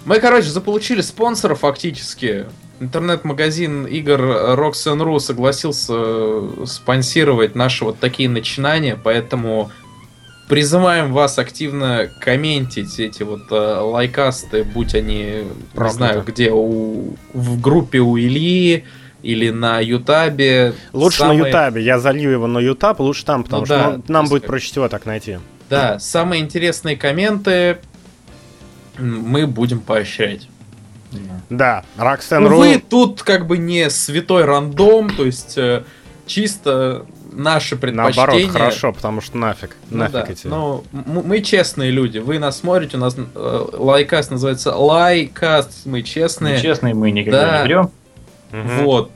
[0.04, 2.46] Мы, короче, заполучили спонсора фактически.
[2.80, 9.70] Интернет-магазин игр Roxen.ru согласился э, спонсировать наши вот такие начинания, поэтому
[10.48, 15.44] призываем вас активно комментить эти вот э, лайкасты, будь они, не
[15.74, 15.96] Прокляты.
[15.96, 18.84] знаю, где, у, в группе у Ильи
[19.22, 20.74] или на Ютабе.
[20.92, 21.82] Лучше Самые- на Ютабе.
[21.84, 24.66] Я залью его на Ютаб, лучше там, потому Ну что да, нам то будет проще
[24.70, 25.38] всего так найти.
[25.70, 27.78] Да, самые интересные комменты
[28.98, 30.48] мы будем поощрять.
[31.50, 32.82] Да, Roxanne Увы, Rule.
[32.88, 35.82] тут как бы не святой рандом, то есть э,
[36.26, 38.26] чисто наши предпочтения.
[38.26, 39.76] Наоборот, хорошо, потому что нафиг.
[39.90, 40.46] Ну нафиг да, эти.
[40.46, 42.18] м- мы честные люди.
[42.18, 46.56] Вы нас смотрите, у нас э, лайкаст называется лайкаст, мы честные.
[46.56, 47.58] Ну, честные мы никогда Да.
[47.62, 47.90] не берем.
[48.52, 48.84] Мгм.
[48.84, 49.10] Вот.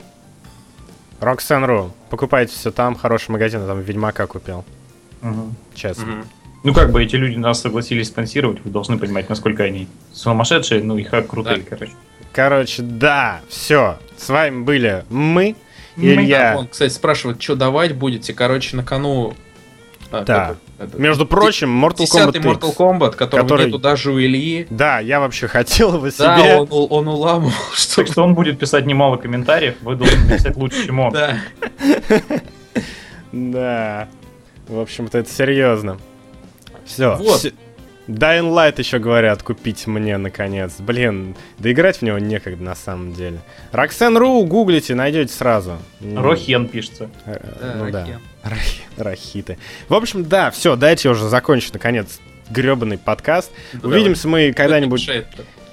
[1.20, 1.90] Roxanne.ru.
[2.10, 4.64] Покупайте все там, хороший магазин, я там Ведьмака купил.
[5.22, 5.54] Мгм.
[5.74, 6.04] Честно.
[6.06, 6.24] Мгм.
[6.64, 10.98] Ну как бы эти люди нас согласились спонсировать, вы должны понимать, насколько они сумасшедшие, ну
[10.98, 11.62] и как крутые, Да.
[11.70, 11.92] короче.
[12.32, 13.98] Короче, да, все.
[14.18, 15.56] С вами были мы, Мы,
[15.96, 16.56] Илья.
[16.58, 18.32] Он, кстати, спрашивает, что давать будете.
[18.34, 19.34] Короче, на кону...
[20.10, 20.56] а, Да.
[20.78, 20.98] это?
[20.98, 22.76] Между прочим, Mortal Kombat Десятый Mortal X.
[22.76, 24.66] Kombat, которого который- нету даже у Ильи.
[24.70, 26.56] Да, я вообще хотел его Да, себе.
[26.56, 27.96] он, у- он уламывал, что...
[27.96, 31.12] Так что он будет писать немало комментариев, вы должны написать лучше, чем он.
[31.14, 31.38] Да.
[33.32, 34.08] Да.
[34.68, 35.98] В общем-то, это серьезно.
[36.84, 37.16] Все.
[37.16, 37.44] Вот.
[38.08, 40.74] Dying Light еще говорят, купить мне наконец.
[40.78, 43.38] Блин, да играть в него некогда на самом деле.
[43.72, 45.78] Roxanne.ru гуглите, найдете сразу.
[46.00, 47.10] М, Рохен пишется.
[47.24, 48.06] э, Да, ну да.
[48.96, 49.58] Рахиты.
[49.88, 52.20] В общем, да, все, дайте уже закончить наконец
[52.50, 53.50] гребаный подкаст.
[53.82, 55.00] Увидимся мы когда-нибудь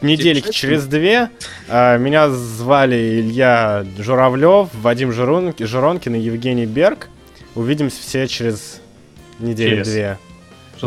[0.02, 1.30] недельки через две.
[1.70, 7.10] А, Меня звали Илья Журавлев, Вадим Жирон- Жиронкин и Евгений Берг.
[7.56, 8.82] Увидимся все через
[9.40, 10.18] неделю-две.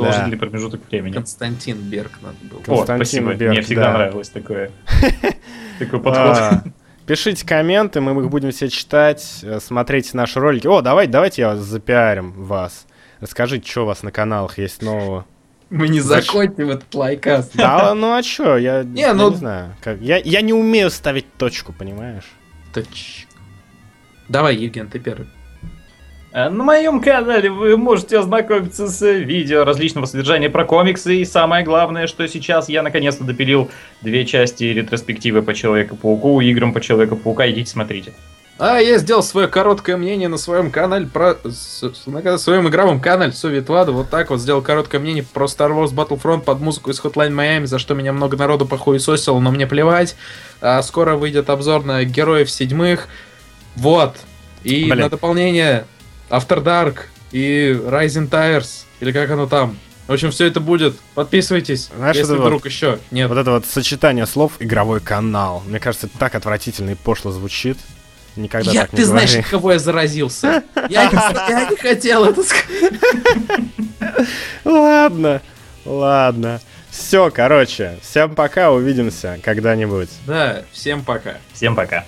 [0.03, 1.13] Продолжительный промежуток времени.
[1.15, 2.59] Константин Берг надо было.
[2.61, 3.35] Кон- О, Константин спасибо.
[3.35, 3.93] Берг, Мне всегда да.
[3.93, 4.71] нравилось такое.
[5.79, 6.37] Такой подход.
[6.37, 6.65] А,
[7.07, 10.67] Пишите комменты, мы их будем все читать, э, смотрите наши ролики.
[10.67, 12.87] О, давайте, давайте я вас запиарим вас.
[13.21, 15.25] Расскажите, что у вас на каналах есть нового.
[15.71, 17.55] Мы не закончим этот лайкаст.
[17.57, 19.75] Да, ну а чё, я, Не, ну- не знаю.
[20.01, 22.25] я, я не умею ставить точку, понимаешь?
[22.75, 23.29] Точно.
[24.29, 25.27] Давай, Евген, ты первый.
[26.37, 31.17] Э, На моем канале вы можете ознакомиться с видео различного содержания про комиксы.
[31.17, 33.71] И самое главное, что сейчас я наконец-то допилил
[34.03, 37.51] две части ретроспективы по Человеку-пауку, играм по Человеку-паука.
[37.51, 38.13] Идите смотрите.
[38.59, 43.93] А я сделал свое короткое мнение на своем канале про на своем игровом канале Советвада.
[43.93, 47.65] Вот так вот сделал короткое мнение про Star Wars Battlefront под музыку из Hotline Miami,
[47.65, 50.17] за что меня много народу похуесосило, но мне плевать.
[50.61, 53.09] А скоро выйдет обзор на героев седьмых.
[53.75, 54.17] Вот.
[54.65, 55.01] И Блин.
[55.01, 55.87] на дополнение
[56.31, 59.77] After Dark и Rising Tires, или как оно там.
[60.07, 60.97] В общем, все это будет.
[61.15, 63.29] Подписывайтесь, Знаешь, если это вот- вдруг еще нет.
[63.29, 65.63] Вот это вот сочетание слов «игровой канал».
[65.67, 67.77] Мне кажется, это так отвратительно и пошло звучит.
[68.37, 69.43] Никогда я, так не ты знаешь, говори.
[69.45, 70.63] от кого я заразился?
[70.91, 72.93] Я не, я не хотел это сказать.
[74.65, 75.41] Ладно,
[75.85, 76.61] ладно.
[76.91, 80.09] Все, короче, всем пока, увидимся когда-нибудь.
[80.27, 81.39] Да, всем пока.
[81.53, 82.05] Всем пока.